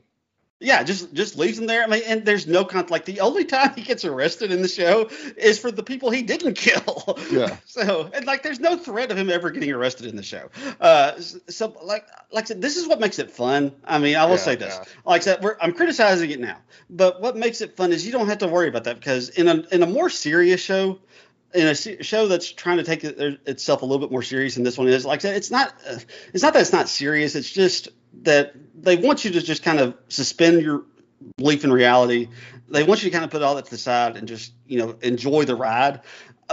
Yeah, 0.62 0.82
just 0.82 1.14
just 1.14 1.38
leaves 1.38 1.58
him 1.58 1.66
there. 1.66 1.82
I 1.82 1.86
mean, 1.86 2.02
and 2.06 2.22
there's 2.24 2.46
no 2.46 2.66
con. 2.66 2.86
Like 2.90 3.06
the 3.06 3.20
only 3.20 3.46
time 3.46 3.72
he 3.74 3.80
gets 3.82 4.04
arrested 4.04 4.52
in 4.52 4.60
the 4.60 4.68
show 4.68 5.08
is 5.38 5.58
for 5.58 5.70
the 5.70 5.82
people 5.82 6.10
he 6.10 6.20
didn't 6.22 6.54
kill. 6.54 7.18
Yeah. 7.32 7.56
So 7.66 8.10
and 8.12 8.26
like, 8.26 8.42
there's 8.42 8.60
no 8.60 8.76
threat 8.76 9.10
of 9.10 9.16
him 9.16 9.30
ever 9.30 9.50
getting 9.50 9.72
arrested 9.72 10.06
in 10.06 10.16
the 10.16 10.22
show. 10.22 10.50
Uh, 10.78 11.18
so 11.18 11.74
like 11.82 12.06
like 12.30 12.44
I 12.44 12.48
said, 12.48 12.60
this 12.60 12.76
is 12.76 12.86
what 12.86 13.00
makes 13.00 13.18
it 13.18 13.30
fun. 13.30 13.72
I 13.84 13.98
mean, 13.98 14.16
I 14.16 14.24
will 14.26 14.32
Yeah, 14.32 14.36
say 14.36 14.56
this. 14.56 14.76
yeah. 14.78 14.84
Like 15.06 15.22
I 15.22 15.24
said, 15.24 15.42
we're, 15.42 15.56
I'm 15.62 15.72
criticizing 15.72 16.30
it 16.30 16.40
now, 16.40 16.58
but 16.90 17.22
what 17.22 17.36
makes 17.36 17.62
it 17.62 17.74
fun 17.76 17.90
is 17.92 18.04
you 18.04 18.12
don't 18.12 18.28
have 18.28 18.38
to 18.38 18.48
worry 18.48 18.68
about 18.68 18.84
that 18.84 18.96
because 18.96 19.30
in 19.30 19.48
a 19.48 19.64
in 19.72 19.82
a 19.82 19.86
more 19.86 20.10
serious 20.10 20.60
show. 20.60 20.98
In 21.52 21.66
a 21.66 21.74
show 21.74 22.28
that's 22.28 22.52
trying 22.52 22.76
to 22.76 22.84
take 22.84 23.02
itself 23.02 23.82
a 23.82 23.84
little 23.84 23.98
bit 23.98 24.12
more 24.12 24.22
serious 24.22 24.54
than 24.54 24.62
this 24.62 24.78
one 24.78 24.86
is, 24.86 25.04
like 25.04 25.18
I 25.18 25.22
said, 25.22 25.36
it's 25.36 25.50
not. 25.50 25.74
Uh, 25.84 25.98
it's 26.32 26.44
not 26.44 26.52
that 26.52 26.60
it's 26.60 26.72
not 26.72 26.88
serious. 26.88 27.34
It's 27.34 27.50
just 27.50 27.88
that 28.22 28.54
they 28.74 28.96
want 28.96 29.24
you 29.24 29.32
to 29.32 29.40
just 29.40 29.62
kind 29.62 29.78
of 29.80 29.94
suspend 30.08 30.62
your 30.62 30.84
belief 31.36 31.64
in 31.64 31.72
reality. 31.72 32.28
They 32.68 32.82
want 32.84 33.02
you 33.02 33.10
to 33.10 33.12
kind 33.12 33.24
of 33.24 33.30
put 33.30 33.42
all 33.42 33.56
that 33.56 33.64
to 33.66 33.70
the 33.70 33.78
side 33.78 34.16
and 34.16 34.28
just 34.28 34.52
you 34.66 34.78
know 34.78 34.96
enjoy 35.02 35.44
the 35.44 35.56
ride. 35.56 36.00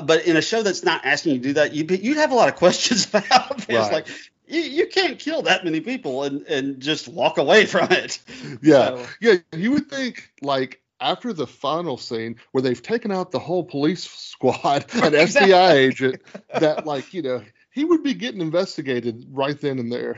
But 0.02 0.26
in 0.26 0.38
a 0.38 0.42
show 0.42 0.62
that's 0.62 0.84
not 0.84 1.06
asking 1.06 1.34
you 1.34 1.38
to 1.40 1.44
do 1.50 1.54
that, 1.54 1.74
you 1.74 1.86
you'd 1.86 2.18
have 2.18 2.32
a 2.32 2.36
lot 2.36 2.50
of 2.50 2.56
questions 2.64 3.08
about 3.08 3.58
this. 3.60 3.70
Right. 3.70 3.92
Like 3.94 4.08
you, 4.48 4.62
you 4.62 4.88
can't 4.88 5.20
kill 5.20 5.44
that 5.44 5.64
many 5.64 5.82
people 5.82 6.24
and 6.24 6.42
and 6.48 6.80
just 6.80 7.08
walk 7.08 7.38
away 7.38 7.66
from 7.74 7.92
it. 7.92 8.20
Yeah, 8.62 8.88
So- 8.88 9.06
yeah. 9.22 9.36
You 9.54 9.72
would 9.72 9.90
think 9.90 10.32
like 10.42 10.82
after 11.00 11.32
the 11.34 11.46
final 11.48 11.98
scene 11.98 12.38
where 12.52 12.62
they've 12.64 12.82
taken 12.82 13.12
out 13.12 13.32
the 13.32 13.40
whole 13.40 13.64
police 13.64 14.04
squad 14.10 14.86
an 14.96 15.14
exactly. 15.14 15.52
FBI 15.54 15.72
agent, 15.74 16.22
that 16.60 16.86
like 16.88 17.14
you 17.14 17.22
know 17.22 17.44
he 17.72 17.86
would 17.86 18.02
be 18.04 18.16
getting 18.16 18.42
investigated 18.42 19.26
right 19.32 19.60
then 19.62 19.78
and 19.80 19.92
there. 19.92 20.18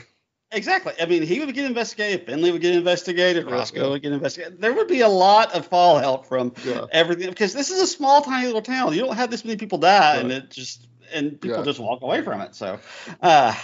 Exactly. 0.51 0.93
I 0.99 1.05
mean, 1.05 1.21
he 1.21 1.39
would 1.39 1.53
get 1.53 1.65
investigated. 1.65 2.25
Finlay 2.25 2.51
would 2.51 2.61
get 2.61 2.73
investigated. 2.73 3.49
Roscoe 3.49 3.83
yeah. 3.83 3.89
would 3.89 4.01
get 4.01 4.13
investigated. 4.13 4.59
There 4.59 4.73
would 4.73 4.87
be 4.87 5.01
a 5.01 5.07
lot 5.07 5.53
of 5.55 5.67
fallout 5.67 6.25
from 6.25 6.53
yeah. 6.65 6.85
everything 6.91 7.29
because 7.29 7.53
this 7.53 7.69
is 7.69 7.79
a 7.79 7.87
small, 7.87 8.23
tiny 8.23 8.47
little 8.47 8.63
town. 8.63 8.93
You 8.93 9.01
don't 9.01 9.15
have 9.15 9.29
this 9.29 9.45
many 9.45 9.57
people 9.57 9.77
die, 9.77 10.15
right. 10.15 10.23
and 10.23 10.31
it 10.31 10.49
just 10.49 10.87
and 11.13 11.39
people 11.39 11.59
yeah. 11.59 11.63
just 11.63 11.79
walk 11.79 12.01
away 12.01 12.23
from 12.23 12.41
it. 12.41 12.55
So, 12.55 12.79
uh, 13.21 13.55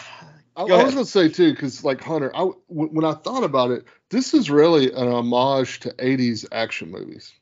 I, 0.55 0.61
I, 0.61 0.83
was 0.83 0.93
going 0.93 1.05
to 1.05 1.05
say 1.05 1.27
too, 1.27 1.51
because 1.51 1.83
like 1.83 2.01
Hunter, 2.01 2.31
I, 2.35 2.43
when 2.67 3.03
I 3.03 3.13
thought 3.13 3.43
about 3.43 3.71
it, 3.71 3.85
this 4.09 4.33
is 4.35 4.51
really 4.51 4.91
an 4.91 5.07
homage 5.07 5.79
to 5.81 5.89
'80s 5.93 6.45
action 6.51 6.91
movies. 6.91 7.33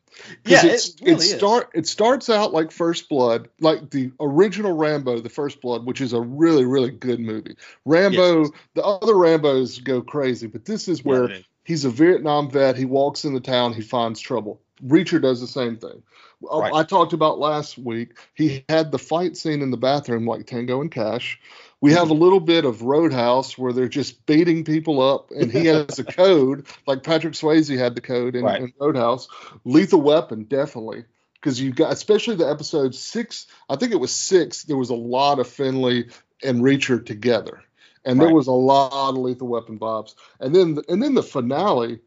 Yeah, 0.46 0.66
it, 0.66 0.90
really 1.02 1.16
it 1.16 1.22
start 1.22 1.70
it 1.74 1.88
starts 1.88 2.30
out 2.30 2.54
like 2.54 2.72
First 2.72 3.10
Blood, 3.10 3.50
like 3.60 3.90
the 3.90 4.12
original 4.20 4.74
Rambo, 4.74 5.20
the 5.20 5.30
First 5.30 5.62
Blood, 5.62 5.86
which 5.86 6.02
is 6.02 6.14
a 6.14 6.22
really 6.22 6.66
really 6.66 6.92
good 6.92 7.20
movie. 7.20 7.56
Rambo, 7.86 8.42
yes. 8.42 8.52
the 8.76 8.84
other 8.84 9.14
Rambos 9.14 9.84
go 9.84 10.02
crazy, 10.02 10.48
but 10.48 10.66
this 10.66 10.88
is 10.88 11.04
where 11.04 11.30
yeah, 11.30 11.38
he's 11.64 11.86
a 11.86 11.90
Vietnam 11.90 12.50
vet. 12.50 12.78
He 12.78 12.86
walks 12.86 13.26
in 13.26 13.34
the 13.34 13.40
town, 13.40 13.74
he 13.74 13.82
finds 13.82 14.20
trouble. 14.20 14.62
Reacher 14.86 15.22
does 15.22 15.40
the 15.40 15.48
same 15.48 15.78
thing. 15.78 16.04
Right. 16.42 16.74
I, 16.74 16.80
I 16.80 16.84
talked 16.84 17.14
about 17.14 17.40
last 17.40 17.78
week. 17.78 18.18
He 18.34 18.66
had 18.68 18.92
the 18.92 19.00
fight 19.00 19.38
scene 19.38 19.62
in 19.62 19.72
the 19.72 19.78
bathroom 19.78 20.26
like 20.26 20.46
Tango 20.46 20.82
and 20.82 20.92
Cash. 20.92 21.40
We 21.84 21.92
have 21.92 22.12
a 22.12 22.14
little 22.14 22.40
bit 22.40 22.64
of 22.64 22.82
Roadhouse 22.84 23.58
where 23.58 23.74
they're 23.74 23.90
just 23.90 24.26
beating 24.26 24.64
people 24.64 25.02
up, 25.02 25.32
and 25.32 25.52
he 25.52 25.66
has 25.66 26.00
a 26.00 26.04
code 26.22 26.66
like 26.88 27.04
Patrick 27.04 27.34
Swayze 27.34 27.78
had 27.78 27.94
the 27.94 28.00
code 28.00 28.38
in, 28.38 28.46
right. 28.46 28.62
in 28.62 28.74
Roadhouse. 28.80 29.28
Lethal 29.66 30.00
Weapon, 30.00 30.46
definitely, 30.46 31.04
because 31.34 31.60
you 31.60 31.74
got 31.74 31.92
especially 31.92 32.38
the 32.38 32.50
episode 32.50 32.96
six. 32.96 33.48
I 33.68 33.76
think 33.76 33.92
it 33.92 34.00
was 34.00 34.16
six. 34.16 34.64
There 34.64 34.78
was 34.78 34.92
a 34.92 34.96
lot 34.96 35.40
of 35.40 35.48
Finlay 35.50 36.06
and 36.42 36.62
Reacher 36.62 37.06
together, 37.06 37.62
and 38.06 38.18
right. 38.18 38.28
there 38.28 38.34
was 38.34 38.48
a 38.48 38.54
lot 38.54 39.10
of 39.10 39.18
Lethal 39.18 39.50
Weapon 39.50 39.78
vibes. 39.78 40.16
And 40.40 40.56
then 40.56 40.78
and 40.88 41.04
then 41.04 41.16
the 41.16 41.22
finale, 41.22 42.00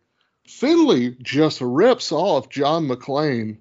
Finlay 0.47 1.11
just 1.23 1.61
rips 1.61 2.13
off 2.13 2.49
John 2.49 2.89
McClane 2.89 3.59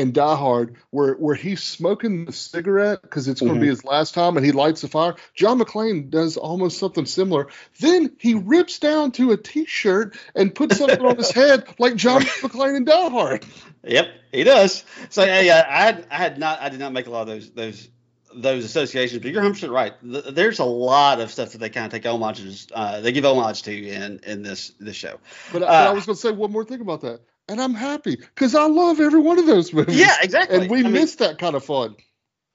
in 0.00 0.12
Die 0.12 0.36
Hard 0.36 0.76
where 0.90 1.14
where 1.14 1.34
he's 1.34 1.62
smoking 1.62 2.24
the 2.24 2.32
cigarette 2.32 3.02
because 3.02 3.28
it's 3.28 3.40
going 3.40 3.50
to 3.50 3.54
mm-hmm. 3.54 3.62
be 3.62 3.68
his 3.68 3.84
last 3.84 4.14
time 4.14 4.36
and 4.36 4.46
he 4.46 4.52
lights 4.52 4.80
the 4.80 4.88
fire. 4.88 5.14
John 5.34 5.60
McClane 5.60 6.10
does 6.10 6.36
almost 6.36 6.78
something 6.78 7.04
similar. 7.04 7.48
Then 7.78 8.16
he 8.18 8.34
rips 8.34 8.78
down 8.78 9.12
to 9.12 9.32
a 9.32 9.36
t-shirt 9.36 10.16
and 10.34 10.54
puts 10.54 10.78
something 10.78 11.04
on 11.04 11.16
his 11.16 11.30
head 11.34 11.64
like 11.78 11.96
John 11.96 12.22
McClane 12.22 12.76
in 12.76 12.84
Die 12.84 13.10
Hard. 13.10 13.44
Yep, 13.84 14.08
he 14.32 14.44
does. 14.44 14.84
So 15.10 15.22
yeah, 15.22 15.66
I 15.68 15.82
had 15.82 16.06
I 16.10 16.16
had 16.16 16.38
not 16.38 16.60
I 16.60 16.70
did 16.70 16.80
not 16.80 16.92
make 16.92 17.06
a 17.06 17.10
lot 17.10 17.22
of 17.22 17.28
those 17.28 17.50
those 17.50 17.88
those 18.34 18.64
associations, 18.64 19.20
but 19.22 19.32
you're 19.32 19.42
100 19.42 19.70
right. 19.70 19.92
There's 20.02 20.60
a 20.60 20.64
lot 20.64 21.20
of 21.20 21.30
stuff 21.30 21.52
that 21.52 21.58
they 21.58 21.68
kind 21.68 21.86
of 21.86 21.92
take 21.92 22.04
homages, 22.04 22.68
uh, 22.72 23.00
they 23.00 23.12
give 23.12 23.24
homage 23.24 23.62
to 23.64 23.72
in 23.72 24.20
in 24.26 24.42
this 24.42 24.72
this 24.78 24.96
show. 24.96 25.18
But, 25.52 25.62
uh, 25.62 25.66
but 25.66 25.88
I 25.88 25.92
was 25.92 26.06
going 26.06 26.16
to 26.16 26.20
say 26.20 26.30
one 26.30 26.52
more 26.52 26.64
thing 26.64 26.80
about 26.80 27.02
that 27.02 27.20
and 27.50 27.60
I'm 27.60 27.74
happy 27.74 28.16
because 28.16 28.54
I 28.54 28.66
love 28.66 29.00
every 29.00 29.20
one 29.20 29.38
of 29.38 29.46
those 29.46 29.72
movies. 29.74 29.98
Yeah, 29.98 30.16
exactly. 30.22 30.62
And 30.62 30.70
we 30.70 30.84
I 30.84 30.88
miss 30.88 31.18
mean, 31.18 31.28
that 31.28 31.38
kind 31.38 31.56
of 31.56 31.64
fun. 31.64 31.96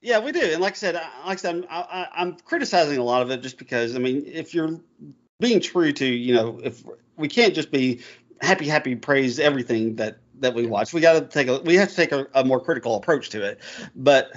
Yeah, 0.02 0.20
we 0.20 0.32
do. 0.32 0.40
And 0.40 0.62
like 0.62 0.74
I 0.74 0.75
said, 0.75 0.96
like 0.96 1.04
I 1.25 1.36
said, 1.36 1.56
I'm, 1.56 1.66
I, 1.70 2.08
I'm 2.16 2.38
criticizing 2.38 2.98
a 2.98 3.04
lot 3.04 3.22
of 3.22 3.32
it 3.32 3.42
just 3.42 3.58
because 3.58 3.96
I 3.96 4.00
mean, 4.00 4.24
if 4.25 4.54
you're 4.54 4.80
being 5.40 5.60
true 5.60 5.92
to, 5.92 6.06
you 6.06 6.34
know, 6.34 6.60
if 6.64 6.84
we 7.18 7.28
can't 7.28 7.54
just 7.54 7.72
be 7.72 8.02
happy, 8.42 8.68
happy, 8.68 8.96
praise 8.96 9.40
everything 9.40 9.96
that 9.98 10.18
that 10.40 10.54
we 10.54 10.66
watch. 10.66 10.94
We 10.94 11.02
got 11.02 11.14
to 11.14 11.22
take 11.22 11.48
a 11.48 11.60
we 11.60 11.75
have 11.75 11.90
to 11.90 11.96
take 11.96 12.12
a, 12.12 12.28
a 12.34 12.44
more 12.44 12.60
critical 12.60 12.96
approach 12.96 13.30
to 13.32 13.44
it. 13.44 13.60
But 13.96 14.32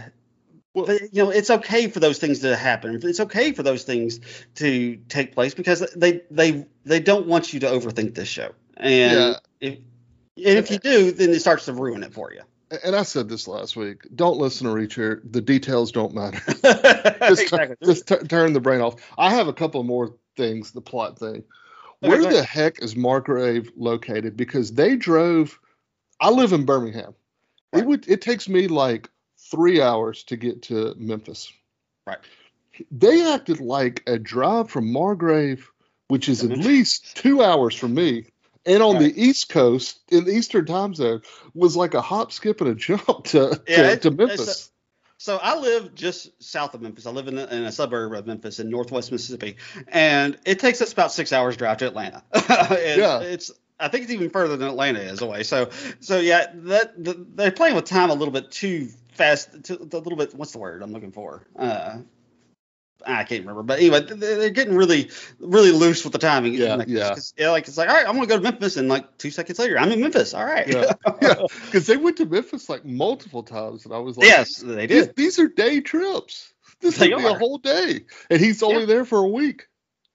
well, 0.74 0.86
but, 0.86 1.02
you 1.12 1.22
know, 1.22 1.30
it's 1.30 1.50
okay 1.50 1.88
for 1.88 2.00
those 2.00 2.18
things 2.18 2.40
to 2.40 2.56
happen. 2.56 3.00
It's 3.02 3.20
okay 3.20 3.52
for 3.52 3.62
those 3.62 3.84
things 3.84 4.20
to 4.56 4.96
take 5.08 5.34
place 5.34 5.54
because 5.54 5.80
they 5.94 6.22
they 6.30 6.66
they 6.84 7.00
don't 7.00 7.26
want 7.26 7.52
you 7.52 7.60
to 7.60 7.66
overthink 7.66 8.14
this 8.14 8.28
show. 8.28 8.52
And 8.76 9.18
yeah. 9.18 9.34
if 9.60 9.78
and 10.46 10.58
if 10.58 10.70
you 10.70 10.78
do, 10.78 11.12
then 11.12 11.30
it 11.30 11.40
starts 11.40 11.66
to 11.66 11.72
ruin 11.72 12.02
it 12.02 12.14
for 12.14 12.32
you. 12.32 12.42
And 12.84 12.94
I 12.94 13.02
said 13.02 13.28
this 13.28 13.48
last 13.48 13.76
week. 13.76 14.06
Don't 14.14 14.36
listen 14.36 14.66
to 14.66 14.72
Reacher. 14.72 15.20
The 15.30 15.40
details 15.40 15.90
don't 15.90 16.14
matter. 16.14 16.40
just, 17.28 17.42
exactly. 17.42 17.76
just 17.82 18.06
t- 18.06 18.16
turn 18.28 18.52
the 18.52 18.60
brain 18.60 18.80
off. 18.80 18.96
I 19.16 19.30
have 19.30 19.48
a 19.48 19.54
couple 19.54 19.82
more 19.84 20.16
things. 20.36 20.72
The 20.72 20.82
plot 20.82 21.18
thing. 21.18 21.44
Where 22.00 22.22
the 22.22 22.44
heck 22.44 22.82
is 22.82 22.94
Margrave 22.94 23.72
located? 23.76 24.36
Because 24.36 24.72
they 24.72 24.96
drove. 24.96 25.58
I 26.20 26.30
live 26.30 26.52
in 26.52 26.64
Birmingham. 26.64 27.14
Right. 27.72 27.82
It 27.82 27.86
would. 27.86 28.08
It 28.08 28.20
takes 28.20 28.48
me 28.48 28.68
like 28.68 29.08
three 29.50 29.80
hours 29.80 30.24
to 30.24 30.36
get 30.36 30.62
to 30.62 30.94
Memphis. 30.98 31.52
Right. 32.06 32.18
They 32.90 33.32
acted 33.32 33.60
like 33.60 34.02
a 34.06 34.18
drive 34.18 34.70
from 34.70 34.92
Margrave, 34.92 35.70
which 36.08 36.28
is 36.28 36.44
at 36.44 36.50
mm-hmm. 36.50 36.60
least 36.60 37.16
two 37.16 37.42
hours 37.42 37.74
from 37.74 37.94
me, 37.94 38.26
and 38.68 38.82
on 38.82 38.94
right. 38.96 39.14
the 39.14 39.22
East 39.22 39.48
Coast 39.48 39.98
in 40.10 40.24
the 40.24 40.32
Eastern 40.32 40.66
Time 40.66 40.94
Zone 40.94 41.22
was 41.54 41.76
like 41.76 41.94
a 41.94 42.00
hop, 42.00 42.30
skip, 42.30 42.60
and 42.60 42.70
a 42.70 42.74
jump 42.76 43.24
to 43.24 43.60
yeah, 43.66 43.94
to, 43.94 43.96
to 43.96 44.10
Memphis. 44.10 44.70
So 45.20 45.36
I 45.42 45.58
live 45.58 45.96
just 45.96 46.40
south 46.40 46.74
of 46.74 46.82
Memphis. 46.82 47.04
I 47.04 47.10
live 47.10 47.26
in 47.26 47.36
a, 47.38 47.46
in 47.46 47.64
a, 47.64 47.72
suburb 47.72 48.12
of 48.12 48.26
Memphis 48.26 48.60
in 48.60 48.70
Northwest 48.70 49.10
Mississippi, 49.10 49.56
and 49.88 50.38
it 50.46 50.60
takes 50.60 50.80
us 50.80 50.92
about 50.92 51.10
six 51.10 51.32
hours 51.32 51.56
drive 51.56 51.78
to 51.78 51.88
Atlanta. 51.88 52.22
yeah, 52.34 53.20
it's 53.20 53.50
I 53.80 53.88
think 53.88 54.04
it's 54.04 54.12
even 54.12 54.30
further 54.30 54.56
than 54.56 54.68
Atlanta 54.68 55.00
is 55.00 55.20
away. 55.20 55.42
So 55.42 55.70
so 55.98 56.20
yeah, 56.20 56.46
that 56.54 57.02
the, 57.02 57.26
they're 57.34 57.50
playing 57.50 57.74
with 57.74 57.86
time 57.86 58.10
a 58.10 58.14
little 58.14 58.32
bit 58.32 58.52
too 58.52 58.88
fast, 59.12 59.64
too, 59.64 59.78
a 59.80 59.96
little 59.96 60.16
bit. 60.16 60.34
What's 60.34 60.52
the 60.52 60.58
word 60.58 60.82
I'm 60.82 60.92
looking 60.92 61.12
for? 61.12 61.46
Uh, 61.56 61.98
I 63.06 63.24
can't 63.24 63.42
remember, 63.42 63.62
but 63.62 63.78
anyway, 63.78 64.00
they're 64.00 64.50
getting 64.50 64.74
really, 64.74 65.10
really 65.38 65.70
loose 65.70 66.04
with 66.04 66.12
the 66.12 66.18
timing. 66.18 66.54
Yeah, 66.54 66.74
like, 66.74 66.88
yeah. 66.88 67.14
yeah. 67.36 67.50
Like 67.50 67.68
it's 67.68 67.78
like, 67.78 67.88
all 67.88 67.94
right, 67.94 68.06
I'm 68.06 68.14
gonna 68.14 68.26
go 68.26 68.36
to 68.36 68.42
Memphis, 68.42 68.76
and 68.76 68.88
like 68.88 69.18
two 69.18 69.30
seconds 69.30 69.58
later, 69.58 69.78
I'm 69.78 69.92
in 69.92 70.00
Memphis. 70.00 70.34
All 70.34 70.44
right. 70.44 70.66
Yeah, 70.66 70.92
because 71.04 71.52
yeah. 71.88 71.94
they 71.94 71.96
went 71.96 72.16
to 72.16 72.26
Memphis 72.26 72.68
like 72.68 72.84
multiple 72.84 73.42
times, 73.42 73.84
and 73.84 73.94
I 73.94 73.98
was 73.98 74.16
like, 74.16 74.26
yes, 74.26 74.56
they 74.56 74.86
did. 74.86 75.14
These, 75.16 75.36
these 75.36 75.38
are 75.38 75.48
day 75.48 75.80
trips. 75.80 76.52
This 76.80 76.96
they 76.96 77.08
be 77.08 77.14
a 77.14 77.34
whole 77.34 77.58
day, 77.58 78.04
and 78.30 78.40
he's 78.40 78.62
only 78.62 78.80
yeah. 78.80 78.86
there 78.86 79.04
for 79.04 79.18
a 79.18 79.28
week. 79.28 79.66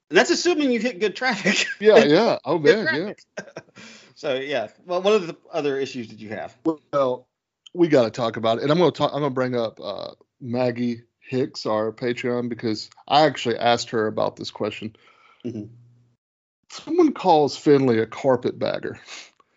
And 0.10 0.18
that's 0.18 0.30
assuming 0.30 0.72
you 0.72 0.80
hit 0.80 1.00
good 1.00 1.16
traffic. 1.16 1.68
Yeah, 1.80 1.98
yeah. 2.06 2.38
Oh 2.46 2.60
man, 2.60 3.16
yeah. 3.38 3.44
so 4.16 4.36
yeah. 4.36 4.68
Well, 4.86 5.02
what 5.02 5.13
are 5.13 5.25
the 5.25 5.38
other 5.52 5.78
issues 5.78 6.08
did 6.08 6.22
you 6.22 6.30
have? 6.30 6.56
Well, 6.92 7.28
we 7.74 7.88
got 7.88 8.04
to 8.04 8.12
talk 8.12 8.38
about 8.38 8.58
it, 8.60 8.63
and 8.63 8.72
I'm 8.72 8.78
gonna 8.78 8.92
talk. 8.92 9.12
I'm 9.13 9.22
gonna 9.22 9.32
bring 9.32 9.56
up 9.56 9.80
uh, 9.82 10.12
Maggie 10.40 11.04
Hicks, 11.34 11.66
our 11.66 11.92
Patreon, 11.92 12.48
because 12.48 12.90
I 13.08 13.25
actually 13.25 13.58
asked 13.58 13.90
her 13.90 14.08
about 14.08 14.36
this 14.36 14.52
question. 14.52 14.96
Mm-hmm. 15.44 15.74
Someone 16.70 17.13
calls 17.13 17.58
Finlay 17.58 18.00
a 18.00 18.06
carpetbagger. 18.06 19.00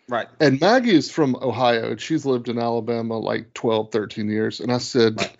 Right. 0.09 0.27
And 0.39 0.59
Maggie 0.59 0.95
is 0.95 1.11
from 1.11 1.35
Ohio 1.35 1.91
and 1.91 2.01
she's 2.01 2.25
lived 2.25 2.47
in 2.47 2.57
Alabama 2.57 3.17
like 3.19 3.53
12, 3.53 3.91
13 3.91 4.29
years. 4.29 4.59
And 4.59 4.71
I 4.71 4.77
said, 4.77 5.19
right. 5.19 5.37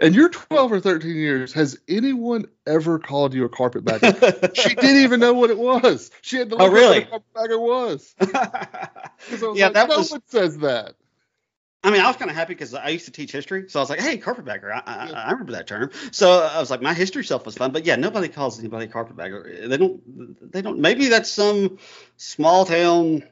and 0.00 0.14
you're 0.14 0.28
12 0.28 0.72
or 0.72 0.80
13 0.80 1.14
years, 1.14 1.52
has 1.52 1.78
anyone 1.88 2.46
ever 2.66 2.98
called 2.98 3.34
you 3.34 3.44
a 3.44 3.48
carpetbagger? 3.48 4.12
she 4.54 4.74
didn't 4.74 5.02
even 5.04 5.20
know 5.20 5.34
what 5.34 5.50
it 5.50 5.58
was. 5.58 6.10
She 6.22 6.36
had 6.36 6.50
to 6.50 6.56
look 6.56 6.68
oh, 6.68 6.72
really? 6.72 7.00
what 7.00 7.06
a 7.06 7.10
carpetbagger 7.10 7.60
was. 7.60 8.14
was 8.20 9.58
yeah, 9.58 9.66
like, 9.66 9.74
that 9.74 9.88
no 9.88 9.98
was. 9.98 10.10
one 10.10 10.22
says 10.26 10.58
that. 10.58 10.94
I 11.82 11.90
mean, 11.90 12.02
I 12.02 12.08
was 12.08 12.16
kind 12.16 12.30
of 12.30 12.36
happy 12.36 12.52
because 12.52 12.74
I 12.74 12.88
used 12.88 13.06
to 13.06 13.10
teach 13.10 13.32
history, 13.32 13.64
so 13.68 13.80
I 13.80 13.82
was 13.82 13.88
like, 13.88 14.00
"Hey, 14.00 14.18
carpetbagger!" 14.18 14.70
I, 14.72 14.82
I, 14.84 15.10
I, 15.12 15.30
remember 15.30 15.52
that 15.52 15.66
term. 15.66 15.90
So 16.12 16.42
I 16.42 16.58
was 16.58 16.70
like, 16.70 16.82
my 16.82 16.92
history 16.92 17.24
stuff 17.24 17.46
was 17.46 17.56
fun, 17.56 17.72
but 17.72 17.86
yeah, 17.86 17.96
nobody 17.96 18.28
calls 18.28 18.58
anybody 18.58 18.86
carpetbagger. 18.86 19.66
They 19.66 19.76
don't. 19.78 20.52
They 20.52 20.60
don't. 20.60 20.78
Maybe 20.78 21.08
that's 21.08 21.30
some 21.30 21.78
small 22.18 22.66
town. 22.66 23.22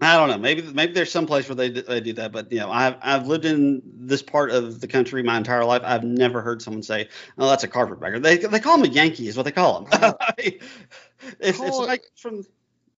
I 0.00 0.16
don't 0.16 0.30
know. 0.30 0.38
Maybe 0.38 0.62
maybe 0.62 0.94
there's 0.94 1.12
some 1.12 1.26
place 1.26 1.50
where 1.50 1.56
they 1.56 1.68
they 1.68 2.00
do 2.00 2.14
that, 2.14 2.32
but 2.32 2.50
you 2.50 2.60
know, 2.60 2.70
I've 2.70 2.96
I've 3.02 3.26
lived 3.26 3.44
in 3.44 3.82
this 3.84 4.22
part 4.22 4.50
of 4.52 4.80
the 4.80 4.86
country 4.86 5.22
my 5.22 5.36
entire 5.36 5.64
life. 5.66 5.82
I've 5.84 6.04
never 6.04 6.40
heard 6.40 6.62
someone 6.62 6.82
say, 6.82 7.10
"Oh, 7.36 7.46
that's 7.46 7.64
a 7.64 7.68
carpetbagger." 7.68 8.20
They 8.20 8.38
they 8.38 8.60
call 8.60 8.78
him 8.78 8.84
a 8.84 8.88
Yankee, 8.88 9.28
is 9.28 9.36
what 9.36 9.42
they 9.42 9.52
call 9.52 9.84
him. 9.84 9.88
it's, 10.38 11.60
it's 11.60 11.78
like 11.78 12.04
from 12.16 12.42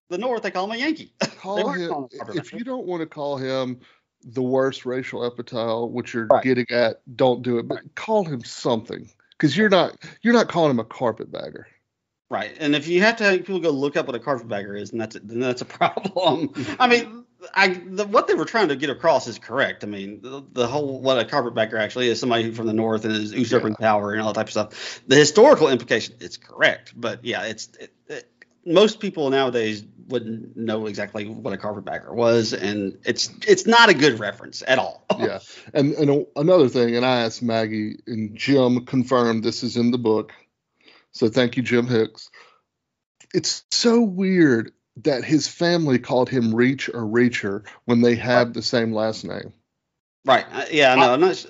the 0.07 0.17
north, 0.17 0.43
they 0.43 0.51
call 0.51 0.63
him 0.71 0.71
a 0.71 0.77
Yankee. 0.77 1.11
Call 1.19 1.67
him, 1.67 1.81
him 1.81 2.07
if 2.33 2.53
you 2.53 2.63
don't 2.63 2.85
want 2.85 3.01
to 3.01 3.07
call 3.07 3.35
him 3.35 3.81
the 4.23 4.41
worst 4.41 4.85
racial 4.85 5.25
epithet, 5.25 5.89
which 5.89 6.13
you're 6.13 6.27
right. 6.27 6.43
getting 6.43 6.65
at, 6.71 7.01
don't 7.15 7.41
do 7.41 7.59
it. 7.59 7.67
But 7.67 7.95
call 7.95 8.23
him 8.23 8.43
something, 8.43 9.09
because 9.31 9.55
you're 9.55 9.69
not 9.69 9.97
you're 10.21 10.33
not 10.33 10.47
calling 10.47 10.71
him 10.71 10.79
a 10.79 10.85
carpetbagger. 10.85 11.67
Right, 12.29 12.55
and 12.59 12.75
if 12.75 12.87
you 12.87 13.01
have 13.01 13.17
to 13.17 13.23
have 13.25 13.39
people 13.39 13.59
go 13.59 13.69
look 13.69 13.95
up 13.95 14.07
what 14.07 14.15
a 14.15 14.19
carpetbagger 14.19 14.75
is, 14.75 14.91
and 14.91 14.99
that's 14.99 15.15
a, 15.15 15.19
then 15.19 15.39
that's 15.39 15.61
a 15.61 15.65
problem. 15.79 16.51
I 16.79 16.87
mean, 16.87 17.25
I 17.53 17.69
the, 17.85 18.05
what 18.05 18.27
they 18.27 18.33
were 18.33 18.45
trying 18.45 18.69
to 18.69 18.75
get 18.75 18.89
across 18.89 19.27
is 19.27 19.37
correct. 19.37 19.83
I 19.83 19.87
mean, 19.87 20.21
the, 20.21 20.43
the 20.51 20.67
whole 20.67 20.99
what 21.01 21.19
a 21.19 21.25
carpetbagger 21.25 21.77
actually 21.77 22.07
is 22.07 22.19
somebody 22.19 22.51
from 22.51 22.67
the 22.67 22.73
north 22.73 23.05
and 23.05 23.13
is 23.13 23.33
usurping 23.33 23.75
yeah. 23.79 23.87
power 23.87 24.13
and 24.13 24.21
all 24.21 24.33
that 24.33 24.39
type 24.39 24.47
of 24.47 24.51
stuff. 24.51 25.01
The 25.07 25.15
historical 25.15 25.69
implication, 25.69 26.15
it's 26.19 26.37
correct, 26.37 26.93
but 26.95 27.23
yeah, 27.23 27.43
it's 27.43 27.69
it, 27.79 27.93
it, 28.07 28.29
most 28.65 28.99
people 28.99 29.29
nowadays 29.29 29.83
wouldn't 30.07 30.55
know 30.57 30.87
exactly 30.87 31.27
what 31.27 31.53
a 31.53 31.57
carpetbagger 31.57 32.13
was, 32.13 32.53
and 32.53 32.97
it's 33.05 33.31
it's 33.47 33.65
not 33.65 33.89
a 33.89 33.93
good 33.93 34.19
reference 34.19 34.63
at 34.65 34.79
all. 34.79 35.05
yeah, 35.19 35.39
and 35.73 35.93
and 35.93 36.25
another 36.35 36.69
thing, 36.69 36.95
and 36.95 37.05
I 37.05 37.21
asked 37.21 37.41
Maggie 37.41 37.97
and 38.07 38.35
Jim 38.35 38.85
confirmed 38.85 39.43
this 39.43 39.63
is 39.63 39.77
in 39.77 39.91
the 39.91 39.97
book, 39.97 40.33
so 41.11 41.29
thank 41.29 41.57
you, 41.57 41.63
Jim 41.63 41.87
Hicks. 41.87 42.29
It's 43.33 43.63
so 43.71 44.01
weird 44.01 44.71
that 44.97 45.23
his 45.23 45.47
family 45.47 45.99
called 45.99 46.29
him 46.29 46.53
Reach 46.53 46.89
or 46.89 47.01
Reacher 47.01 47.65
when 47.85 48.01
they 48.01 48.15
have 48.15 48.53
the 48.53 48.61
same 48.61 48.93
last 48.93 49.23
name. 49.23 49.53
Right. 50.25 50.45
Uh, 50.51 50.65
yeah. 50.71 50.95
No. 50.95 51.01
I, 51.01 51.13
am 51.13 51.21
not. 51.21 51.45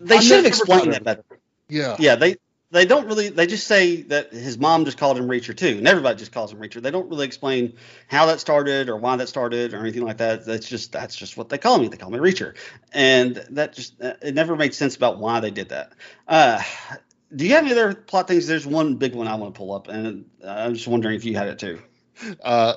They 0.00 0.20
should 0.20 0.38
have 0.38 0.46
explained 0.46 0.92
that 0.92 1.04
better. 1.04 1.24
Yeah. 1.68 1.96
Yeah. 1.98 2.16
They 2.16 2.36
they 2.74 2.84
don't 2.84 3.06
really. 3.06 3.28
They 3.28 3.46
just 3.46 3.68
say 3.68 4.02
that 4.02 4.32
his 4.32 4.58
mom 4.58 4.84
just 4.84 4.98
called 4.98 5.16
him 5.16 5.28
Reacher 5.28 5.56
too, 5.56 5.78
and 5.78 5.86
everybody 5.86 6.18
just 6.18 6.32
calls 6.32 6.52
him 6.52 6.58
Reacher. 6.58 6.82
They 6.82 6.90
don't 6.90 7.08
really 7.08 7.24
explain 7.24 7.74
how 8.08 8.26
that 8.26 8.40
started 8.40 8.88
or 8.88 8.96
why 8.96 9.14
that 9.16 9.28
started 9.28 9.72
or 9.72 9.78
anything 9.78 10.02
like 10.02 10.16
that. 10.18 10.44
That's 10.44 10.68
just 10.68 10.90
that's 10.90 11.14
just 11.14 11.36
what 11.36 11.48
they 11.48 11.58
call 11.58 11.78
me. 11.78 11.86
They 11.86 11.96
call 11.96 12.10
me 12.10 12.18
Reacher, 12.18 12.56
and 12.92 13.36
that 13.50 13.74
just 13.74 14.02
uh, 14.02 14.14
it 14.20 14.34
never 14.34 14.56
made 14.56 14.74
sense 14.74 14.96
about 14.96 15.18
why 15.18 15.38
they 15.38 15.52
did 15.52 15.68
that. 15.68 15.92
Uh, 16.26 16.60
do 17.34 17.46
you 17.46 17.54
have 17.54 17.64
any 17.64 17.72
other 17.72 17.94
plot 17.94 18.26
things? 18.26 18.48
There's 18.48 18.66
one 18.66 18.96
big 18.96 19.14
one 19.14 19.28
I 19.28 19.36
want 19.36 19.54
to 19.54 19.58
pull 19.58 19.72
up, 19.72 19.86
and 19.86 20.24
I'm 20.44 20.74
just 20.74 20.88
wondering 20.88 21.14
if 21.14 21.24
you 21.24 21.36
had 21.36 21.46
it 21.46 21.60
too. 21.60 21.80
Uh, 22.42 22.74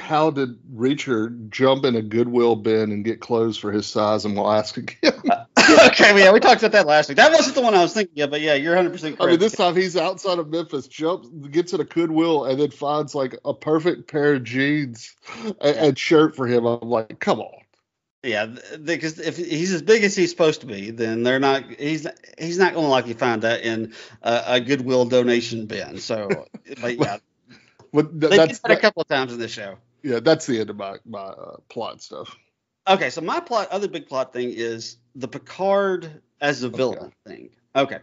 how 0.00 0.30
did 0.30 0.58
Reacher 0.74 1.48
jump 1.48 1.84
in 1.84 1.94
a 1.94 2.02
Goodwill 2.02 2.56
bin 2.56 2.90
and 2.90 3.04
get 3.04 3.20
clothes 3.20 3.56
for 3.56 3.70
his 3.70 3.86
size 3.86 4.24
and 4.24 4.36
we'll 4.36 4.50
ask 4.50 4.76
again? 4.76 5.12
okay, 5.86 6.12
well, 6.12 6.24
yeah, 6.24 6.32
we 6.32 6.40
talked 6.40 6.62
about 6.62 6.72
that 6.72 6.86
last 6.86 7.08
week. 7.08 7.16
That 7.16 7.32
wasn't 7.32 7.54
the 7.54 7.62
one 7.62 7.74
I 7.74 7.82
was 7.82 7.92
thinking 7.92 8.22
of, 8.22 8.30
but 8.30 8.40
yeah, 8.40 8.54
you're 8.54 8.74
100 8.74 8.92
percent 8.92 9.18
correct. 9.18 9.28
I 9.28 9.32
mean, 9.32 9.40
this 9.40 9.52
time 9.52 9.76
he's 9.76 9.96
outside 9.96 10.38
of 10.38 10.48
Memphis, 10.48 10.86
jumps, 10.88 11.28
gets 11.50 11.72
in 11.72 11.80
a 11.80 11.84
Goodwill, 11.84 12.44
and 12.44 12.60
then 12.60 12.70
finds 12.70 13.14
like 13.14 13.38
a 13.44 13.54
perfect 13.54 14.10
pair 14.10 14.34
of 14.34 14.44
jeans 14.44 15.14
and, 15.60 15.76
and 15.76 15.98
shirt 15.98 16.36
for 16.36 16.46
him. 16.46 16.64
I'm 16.64 16.88
like, 16.88 17.18
come 17.20 17.40
on. 17.40 17.60
Yeah, 18.22 18.46
because 18.82 19.18
if 19.18 19.38
he's 19.38 19.72
as 19.72 19.80
big 19.80 20.04
as 20.04 20.14
he's 20.14 20.30
supposed 20.30 20.60
to 20.60 20.66
be, 20.66 20.90
then 20.90 21.22
they're 21.22 21.40
not. 21.40 21.64
He's 21.70 22.06
he's 22.38 22.58
not 22.58 22.74
going 22.74 22.84
to 22.84 22.90
likely 22.90 23.14
find 23.14 23.42
that 23.42 23.62
in 23.62 23.94
a, 24.22 24.42
a 24.46 24.60
Goodwill 24.60 25.06
donation 25.06 25.64
bin. 25.66 25.98
So, 25.98 26.46
but 26.82 26.98
yeah, 26.98 27.16
but 27.92 28.20
th- 28.20 28.30
they 28.30 28.36
that's 28.36 28.58
that 28.58 28.72
a 28.72 28.76
couple 28.76 29.00
of 29.00 29.08
times 29.08 29.32
in 29.32 29.38
the 29.38 29.48
show. 29.48 29.76
Yeah, 30.02 30.20
that's 30.20 30.46
the 30.46 30.60
end 30.60 30.68
of 30.68 30.76
my 30.76 30.98
my 31.06 31.18
uh, 31.18 31.56
plot 31.70 32.02
stuff. 32.02 32.36
Okay, 32.86 33.08
so 33.08 33.20
my 33.20 33.40
plot, 33.40 33.68
other 33.70 33.88
big 33.88 34.06
plot 34.06 34.32
thing 34.32 34.50
is 34.50 34.96
the 35.14 35.28
Picard 35.28 36.22
as 36.40 36.62
a 36.62 36.68
villain 36.68 36.98
okay. 36.98 37.12
thing. 37.26 37.50
Okay, 37.74 37.98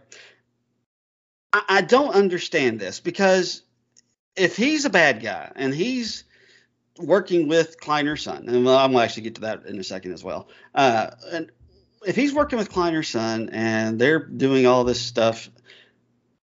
I, 1.52 1.62
I 1.68 1.80
don't 1.82 2.14
understand 2.14 2.80
this 2.80 3.00
because 3.00 3.62
if 4.36 4.56
he's 4.56 4.84
a 4.84 4.90
bad 4.90 5.22
guy 5.22 5.50
and 5.56 5.74
he's 5.74 6.24
working 6.98 7.48
with 7.48 7.80
Kliner's 7.80 8.22
son, 8.22 8.48
and 8.48 8.56
I'm 8.56 8.64
gonna 8.64 8.98
actually 8.98 9.24
get 9.24 9.36
to 9.36 9.40
that 9.42 9.66
in 9.66 9.78
a 9.78 9.84
second 9.84 10.12
as 10.12 10.24
well. 10.24 10.48
Uh, 10.74 11.10
and 11.32 11.50
if 12.06 12.16
he's 12.16 12.34
working 12.34 12.58
with 12.58 12.72
Kliner's 12.72 13.08
son 13.08 13.50
and 13.52 13.98
they're 13.98 14.24
doing 14.24 14.66
all 14.66 14.84
this 14.84 15.00
stuff, 15.00 15.50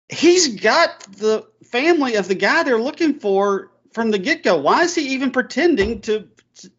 he's 0.09 0.61
got 0.61 1.01
the 1.17 1.47
family 1.65 2.17
of 2.17 2.29
the 2.29 2.35
guy 2.35 2.63
they're 2.63 2.81
looking 2.81 3.19
for 3.21 3.71
from 3.93 4.11
the 4.11 4.19
get 4.19 4.43
go. 4.43 4.59
Why 4.59 4.83
is 4.83 4.95
he 4.95 5.15
even 5.15 5.31
pretending 5.31 6.01
to 6.03 6.29
to, 6.57 6.73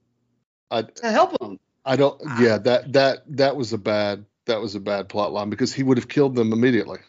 I, 0.72 0.82
to 0.84 1.12
help 1.12 1.38
them? 1.40 1.60
I 1.86 1.96
don't. 1.96 2.20
Yeah, 2.40 2.58
that 2.58 2.94
that 2.94 3.24
that 3.38 3.56
was 3.56 3.72
a 3.74 3.78
bad 3.78 4.26
that 4.46 4.60
was 4.62 4.76
a 4.76 4.80
bad 4.80 5.10
plot 5.10 5.32
line 5.32 5.50
because 5.50 5.74
he 5.74 5.84
would 5.84 5.98
have 5.98 6.08
killed 6.08 6.36
them 6.36 6.52
immediately. 6.52 7.00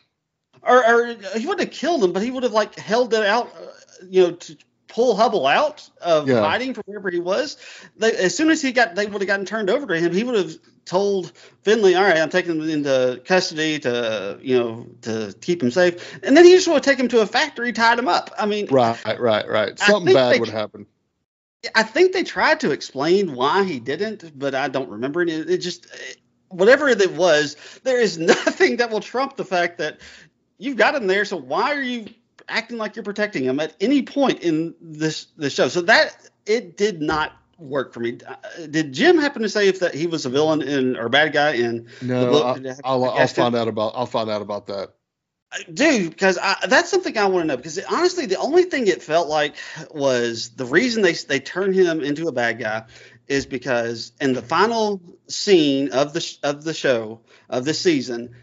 Or, 0.63 0.85
or 0.85 1.07
he 1.37 1.47
wouldn't 1.47 1.69
have 1.69 1.71
killed 1.71 2.03
them, 2.03 2.13
but 2.13 2.23
he 2.23 2.31
would 2.31 2.43
have 2.43 2.53
like 2.53 2.75
held 2.77 3.15
it 3.15 3.25
out, 3.25 3.55
uh, 3.55 4.07
you 4.09 4.23
know, 4.23 4.33
to 4.33 4.57
pull 4.89 5.15
Hubble 5.15 5.47
out 5.47 5.89
of 6.01 6.29
yeah. 6.29 6.41
hiding 6.41 6.75
from 6.75 6.85
wherever 6.87 7.11
he 7.11 7.21
was. 7.21 7.57
They, 7.97 8.13
as 8.13 8.37
soon 8.37 8.51
as 8.51 8.63
he 8.63 8.73
got, 8.73 8.95
they 8.95 9.07
would 9.07 9.21
have 9.21 9.29
gotten 9.29 9.47
turned 9.47 9.71
over 9.71 9.87
to 9.87 9.99
him. 9.99 10.13
He 10.13 10.25
would 10.25 10.35
have 10.35 10.57
told 10.85 11.33
Finlay, 11.63 11.95
"All 11.95 12.03
right, 12.03 12.17
I'm 12.17 12.31
taking 12.31 12.61
him 12.61 12.69
into 12.69 13.21
custody 13.25 13.79
to, 13.81 14.39
you 14.43 14.59
know, 14.59 14.87
to 15.03 15.35
keep 15.41 15.63
him 15.63 15.71
safe." 15.71 16.19
And 16.23 16.37
then 16.37 16.45
he 16.45 16.53
just 16.53 16.67
would 16.67 16.75
have 16.75 16.83
taken 16.83 17.05
him 17.05 17.11
to 17.11 17.21
a 17.21 17.27
factory, 17.27 17.73
tied 17.73 17.99
him 17.99 18.09
up. 18.09 18.33
I 18.39 18.47
mean, 18.47 18.67
right, 18.71 19.21
right, 19.21 19.49
right. 19.49 19.79
Something 19.79 20.15
bad 20.15 20.35
they, 20.35 20.41
would 20.41 20.49
happen. 20.49 20.87
I 21.75 21.83
think 21.83 22.13
they 22.13 22.25
tried 22.25 22.61
to 22.61 22.71
explain 22.71 23.35
why 23.35 23.65
he 23.65 23.81
didn't, 23.81 24.39
but 24.39 24.55
I 24.55 24.69
don't 24.69 24.91
remember 24.91 25.23
it. 25.23 25.29
It 25.29 25.59
just, 25.59 25.87
whatever 26.49 26.89
it 26.89 27.13
was, 27.13 27.57
there 27.83 28.01
is 28.01 28.19
nothing 28.19 28.79
that 28.79 28.91
will 28.91 29.01
trump 29.01 29.37
the 29.37 29.45
fact 29.45 29.79
that 29.79 30.01
you've 30.59 30.77
got 30.77 30.95
him 30.95 31.07
there. 31.07 31.25
So 31.25 31.37
why 31.37 31.75
are 31.75 31.83
you 31.83 32.07
acting 32.49 32.79
like 32.79 32.97
you're 32.97 33.03
protecting 33.03 33.45
him 33.45 33.61
at 33.61 33.75
any 33.81 34.03
point 34.03 34.41
in 34.41 34.75
this 34.81 35.27
this 35.37 35.53
show. 35.53 35.69
So 35.69 35.83
that 35.83 36.17
it 36.45 36.77
did 36.77 37.01
not 37.01 37.33
work 37.59 37.93
for 37.93 38.01
me. 38.01 38.19
Uh, 38.27 38.67
did 38.67 38.93
Jim 38.93 39.19
happen 39.19 39.43
to 39.43 39.49
say 39.49 39.69
if 39.69 39.81
that 39.81 39.95
he 39.95 40.07
was 40.07 40.27
a 40.27 40.31
villain 40.31 40.63
in 40.63 40.97
or 40.97 41.07
a 41.07 41.11
bad 41.11 41.33
guy 41.33 41.53
in 41.53 41.89
no, 42.03 42.25
the 42.25 42.31
book? 42.31 42.79
I'll, 42.85 43.05
I'll, 43.05 43.11
I'll 43.19 43.29
find 43.29 43.55
out 43.55 43.69
about 43.69 43.93
I'll 43.95 44.07
find 44.07 44.31
out 44.31 44.43
about 44.43 44.67
that. 44.67 44.93
Dude, 45.73 46.11
because 46.11 46.39
that's 46.69 46.91
something 46.91 47.17
I 47.17 47.27
want 47.27 47.45
to 47.45 47.47
know. 47.47 47.57
Because 47.57 47.79
honestly, 47.85 48.27
the 48.27 48.39
only 48.39 48.65
thing 48.65 48.89
it 48.89 49.03
felt 49.03 49.29
like 49.29 49.55
was 49.91 50.51
the 50.51 50.67
reason 50.67 51.03
they 51.03 51.13
they 51.13 51.41
turned 51.41 51.75
him 51.75 52.01
into 52.01 52.29
a 52.29 52.33
bad 52.33 52.59
guy 52.59 52.85
is 53.29 53.47
because 53.47 54.13
in 54.21 54.33
the 54.33 54.43
final 54.43 55.01
scene 55.29 55.93
of 55.93 56.13
the 56.13 56.39
of 56.43 56.65
the 56.65 56.75
show 56.75 57.21
of 57.49 57.65
this 57.65 57.81
season, 57.81 58.35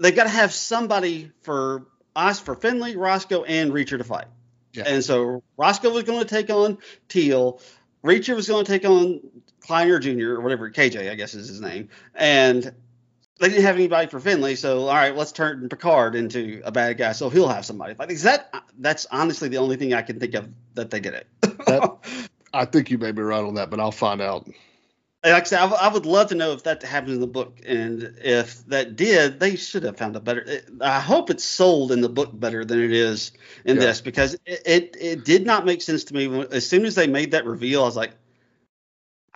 they 0.00 0.12
got 0.12 0.24
to 0.24 0.30
have 0.30 0.52
somebody 0.52 1.30
for 1.42 1.86
asked 2.16 2.44
for 2.44 2.54
Finlay, 2.54 2.96
Roscoe, 2.96 3.44
and 3.44 3.72
Reacher 3.72 3.98
to 3.98 4.04
fight. 4.04 4.26
Yeah. 4.72 4.84
And 4.86 5.04
so 5.04 5.42
Roscoe 5.56 5.90
was 5.90 6.04
going 6.04 6.20
to 6.20 6.24
take 6.24 6.50
on 6.50 6.78
Teale. 7.08 7.60
Reacher 8.04 8.34
was 8.34 8.48
going 8.48 8.64
to 8.64 8.70
take 8.70 8.84
on 8.84 9.20
Kliner 9.60 10.00
Jr. 10.00 10.32
or 10.32 10.40
whatever, 10.40 10.70
KJ, 10.70 11.10
I 11.10 11.14
guess 11.14 11.34
is 11.34 11.48
his 11.48 11.60
name. 11.60 11.88
And 12.14 12.74
they 13.40 13.48
didn't 13.48 13.64
have 13.64 13.76
anybody 13.76 14.08
for 14.08 14.20
Finlay, 14.20 14.54
so 14.54 14.88
all 14.88 14.94
right, 14.94 15.16
let's 15.16 15.32
turn 15.32 15.68
Picard 15.68 16.14
into 16.14 16.62
a 16.64 16.72
bad 16.72 16.96
guy, 16.98 17.12
so 17.12 17.28
he'll 17.28 17.48
have 17.48 17.64
somebody. 17.64 17.94
Like, 17.98 18.10
is 18.10 18.22
that 18.22 18.52
that's 18.78 19.06
honestly 19.10 19.48
the 19.48 19.58
only 19.58 19.76
thing 19.76 19.94
I 19.94 20.02
can 20.02 20.20
think 20.20 20.34
of 20.34 20.48
that 20.74 20.90
they 20.90 21.00
did 21.00 21.14
it. 21.14 21.26
that, 21.40 22.28
I 22.52 22.64
think 22.64 22.90
you 22.90 22.98
may 22.98 23.12
be 23.12 23.22
right 23.22 23.44
on 23.44 23.54
that, 23.54 23.70
but 23.70 23.80
I'll 23.80 23.92
find 23.92 24.20
out 24.20 24.46
like 25.32 25.42
I 25.42 25.46
said, 25.46 25.58
I, 25.60 25.88
would 25.88 26.04
love 26.04 26.28
to 26.28 26.34
know 26.34 26.52
if 26.52 26.64
that 26.64 26.82
happens 26.82 27.14
in 27.14 27.20
the 27.20 27.26
book, 27.26 27.60
and 27.64 28.14
if 28.22 28.64
that 28.66 28.94
did, 28.94 29.40
they 29.40 29.56
should 29.56 29.82
have 29.84 29.96
found 29.96 30.16
a 30.16 30.20
better. 30.20 30.60
I 30.82 31.00
hope 31.00 31.30
it's 31.30 31.44
sold 31.44 31.92
in 31.92 32.02
the 32.02 32.10
book 32.10 32.28
better 32.38 32.64
than 32.64 32.82
it 32.82 32.92
is 32.92 33.32
in 33.64 33.76
yeah. 33.76 33.82
this 33.84 34.00
because 34.02 34.34
it, 34.44 34.62
it, 34.66 34.96
it 35.00 35.24
did 35.24 35.46
not 35.46 35.64
make 35.64 35.80
sense 35.80 36.04
to 36.04 36.14
me. 36.14 36.46
As 36.50 36.68
soon 36.68 36.84
as 36.84 36.94
they 36.94 37.06
made 37.06 37.30
that 37.30 37.46
reveal, 37.46 37.82
I 37.82 37.86
was 37.86 37.96
like, 37.96 38.12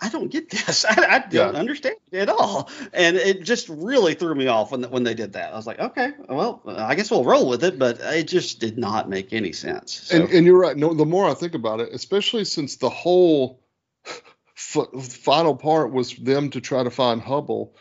I 0.01 0.09
don't 0.09 0.29
get 0.29 0.49
this. 0.49 0.85
I, 0.89 0.91
I 0.91 1.19
don't 1.19 1.53
yeah. 1.53 1.59
understand 1.59 1.95
it 2.11 2.19
at 2.19 2.29
all, 2.29 2.69
and 2.93 3.17
it 3.17 3.43
just 3.43 3.67
really 3.69 4.13
threw 4.13 4.33
me 4.33 4.47
off 4.47 4.71
when 4.71 4.83
when 4.83 5.03
they 5.03 5.13
did 5.13 5.33
that. 5.33 5.53
I 5.53 5.55
was 5.55 5.67
like, 5.67 5.79
okay, 5.79 6.11
well, 6.27 6.61
I 6.65 6.95
guess 6.95 7.11
we'll 7.11 7.25
roll 7.25 7.49
with 7.49 7.63
it, 7.63 7.77
but 7.77 7.99
it 7.99 8.27
just 8.27 8.59
did 8.59 8.77
not 8.77 9.09
make 9.09 9.33
any 9.33 9.51
sense. 9.51 9.93
So. 9.93 10.15
And, 10.15 10.29
and 10.29 10.45
you're 10.45 10.59
right. 10.59 10.77
No, 10.77 10.93
the 10.93 11.05
more 11.05 11.29
I 11.29 11.33
think 11.33 11.53
about 11.53 11.81
it, 11.81 11.89
especially 11.91 12.45
since 12.45 12.77
the 12.77 12.89
whole 12.89 13.61
f- 14.05 14.87
final 15.01 15.55
part 15.55 15.91
was 15.91 16.13
them 16.15 16.49
to 16.51 16.61
try 16.61 16.83
to 16.83 16.91
find 16.91 17.21
Hubble. 17.21 17.75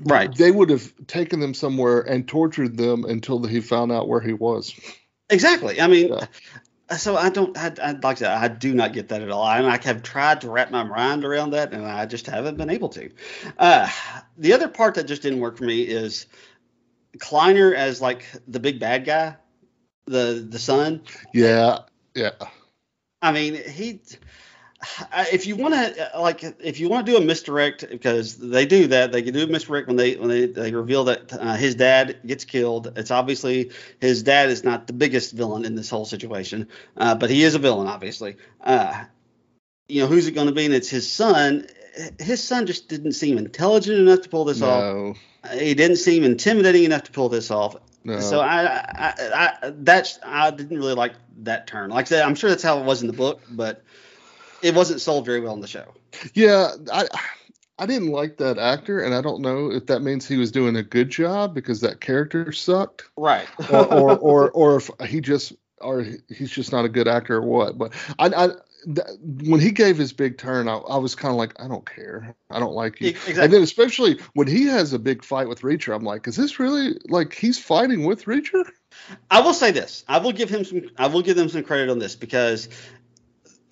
Right. 0.00 0.32
They 0.32 0.52
would 0.52 0.70
have 0.70 0.92
taken 1.08 1.40
them 1.40 1.54
somewhere 1.54 2.00
and 2.00 2.26
tortured 2.26 2.76
them 2.76 3.04
until 3.04 3.44
he 3.44 3.60
found 3.60 3.90
out 3.90 4.08
where 4.08 4.20
he 4.20 4.32
was. 4.32 4.72
Exactly. 5.28 5.80
I 5.80 5.88
mean, 5.88 6.08
yeah. 6.08 6.26
So 6.96 7.16
I 7.16 7.28
don't. 7.28 7.56
I, 7.56 7.72
I 7.82 7.92
like 8.02 8.18
said, 8.18 8.30
I 8.30 8.48
do 8.48 8.72
not 8.72 8.94
get 8.94 9.08
that 9.08 9.20
at 9.20 9.30
all. 9.30 9.42
I, 9.42 9.62
I 9.62 9.78
have 9.82 10.02
tried 10.02 10.40
to 10.40 10.50
wrap 10.50 10.70
my 10.70 10.82
mind 10.82 11.24
around 11.24 11.50
that, 11.50 11.72
and 11.72 11.84
I 11.84 12.06
just 12.06 12.26
haven't 12.26 12.56
been 12.56 12.70
able 12.70 12.88
to. 12.90 13.10
Uh, 13.58 13.88
the 14.38 14.54
other 14.54 14.68
part 14.68 14.94
that 14.94 15.04
just 15.06 15.20
didn't 15.20 15.40
work 15.40 15.58
for 15.58 15.64
me 15.64 15.82
is 15.82 16.26
Kliner 17.18 17.74
as 17.74 18.00
like 18.00 18.24
the 18.46 18.60
big 18.60 18.80
bad 18.80 19.04
guy, 19.04 19.36
the 20.06 20.46
the 20.48 20.58
son. 20.58 21.02
Yeah. 21.34 21.80
Yeah. 22.14 22.30
I 23.20 23.32
mean, 23.32 23.54
he 23.68 24.00
if 25.16 25.46
you 25.46 25.56
want 25.56 25.74
to 25.74 26.10
like 26.18 26.44
if 26.60 26.78
you 26.78 26.88
want 26.88 27.04
to 27.04 27.12
do 27.12 27.18
a 27.18 27.20
misdirect 27.20 27.88
because 27.90 28.36
they 28.36 28.64
do 28.64 28.86
that 28.86 29.10
they 29.10 29.22
can 29.22 29.34
do 29.34 29.42
a 29.42 29.46
misdirect 29.46 29.88
when 29.88 29.96
they 29.96 30.14
when 30.16 30.28
they, 30.28 30.46
they 30.46 30.72
reveal 30.72 31.04
that 31.04 31.32
uh, 31.32 31.54
his 31.54 31.74
dad 31.74 32.16
gets 32.26 32.44
killed 32.44 32.92
it's 32.96 33.10
obviously 33.10 33.70
his 34.00 34.22
dad 34.22 34.48
is 34.48 34.62
not 34.62 34.86
the 34.86 34.92
biggest 34.92 35.32
villain 35.32 35.64
in 35.64 35.74
this 35.74 35.90
whole 35.90 36.04
situation 36.04 36.68
uh, 36.96 37.14
but 37.14 37.28
he 37.28 37.42
is 37.42 37.54
a 37.54 37.58
villain 37.58 37.88
obviously 37.88 38.36
uh, 38.62 39.04
you 39.88 40.00
know 40.00 40.06
who's 40.06 40.28
it 40.28 40.32
going 40.32 40.46
to 40.46 40.54
be 40.54 40.64
and 40.64 40.74
it's 40.74 40.90
his 40.90 41.10
son 41.10 41.66
his 42.20 42.42
son 42.42 42.64
just 42.64 42.88
didn't 42.88 43.12
seem 43.12 43.36
intelligent 43.36 43.98
enough 43.98 44.20
to 44.20 44.28
pull 44.28 44.44
this 44.44 44.60
no. 44.60 44.68
off 44.68 45.18
he 45.58 45.74
didn't 45.74 45.96
seem 45.96 46.22
intimidating 46.22 46.84
enough 46.84 47.02
to 47.02 47.10
pull 47.10 47.28
this 47.28 47.50
off 47.50 47.76
no. 48.04 48.20
So 48.20 48.40
I, 48.40 48.64
I, 48.64 49.14
I, 49.34 49.72
that's 49.80 50.20
I 50.22 50.50
didn't 50.52 50.78
really 50.78 50.94
like 50.94 51.12
that 51.38 51.66
turn. 51.66 51.90
Like 51.90 52.06
I 52.06 52.08
said, 52.08 52.22
I'm 52.22 52.36
sure 52.36 52.48
that's 52.48 52.62
how 52.62 52.78
it 52.78 52.84
was 52.84 53.02
in 53.02 53.06
the 53.06 53.12
book, 53.12 53.42
but 53.50 53.82
it 54.62 54.74
wasn't 54.74 55.00
sold 55.00 55.26
very 55.26 55.40
well 55.40 55.54
in 55.54 55.60
the 55.60 55.66
show. 55.66 55.94
Yeah, 56.34 56.72
I 56.92 57.08
I 57.78 57.86
didn't 57.86 58.10
like 58.10 58.38
that 58.38 58.58
actor, 58.58 59.00
and 59.00 59.14
I 59.14 59.20
don't 59.20 59.40
know 59.40 59.70
if 59.70 59.86
that 59.86 60.00
means 60.00 60.26
he 60.26 60.36
was 60.36 60.50
doing 60.50 60.76
a 60.76 60.82
good 60.82 61.10
job 61.10 61.54
because 61.54 61.80
that 61.82 62.00
character 62.00 62.52
sucked. 62.52 63.04
Right. 63.16 63.46
or, 63.70 63.86
or, 63.86 64.18
or 64.18 64.50
or 64.50 64.76
if 64.76 64.90
he 65.08 65.20
just 65.20 65.52
or 65.80 66.04
he's 66.28 66.50
just 66.50 66.72
not 66.72 66.84
a 66.84 66.88
good 66.88 67.08
actor 67.08 67.36
or 67.36 67.42
what. 67.42 67.78
But 67.78 67.94
I, 68.18 68.26
I 68.28 68.48
when 68.86 69.60
he 69.60 69.70
gave 69.70 69.98
his 69.98 70.12
big 70.12 70.38
turn, 70.38 70.68
I, 70.68 70.76
I 70.76 70.98
was 70.98 71.14
kind 71.14 71.32
of 71.32 71.36
like, 71.36 71.60
I 71.60 71.68
don't 71.68 71.84
care, 71.84 72.34
I 72.50 72.58
don't 72.58 72.74
like 72.74 73.00
you. 73.00 73.08
Exactly. 73.08 73.42
And 73.42 73.52
then 73.52 73.62
especially 73.62 74.20
when 74.34 74.46
he 74.46 74.66
has 74.66 74.92
a 74.92 74.98
big 74.98 75.24
fight 75.24 75.48
with 75.48 75.62
Reacher, 75.62 75.94
I'm 75.94 76.04
like, 76.04 76.26
is 76.26 76.36
this 76.36 76.58
really 76.58 76.98
like 77.08 77.34
he's 77.34 77.58
fighting 77.58 78.04
with 78.04 78.24
Reacher? 78.24 78.64
I 79.30 79.40
will 79.40 79.54
say 79.54 79.70
this. 79.70 80.04
I 80.08 80.18
will 80.18 80.32
give 80.32 80.48
him 80.48 80.64
some. 80.64 80.82
I 80.96 81.06
will 81.08 81.22
give 81.22 81.36
them 81.36 81.48
some 81.48 81.62
credit 81.62 81.90
on 81.90 81.98
this 81.98 82.16
because 82.16 82.68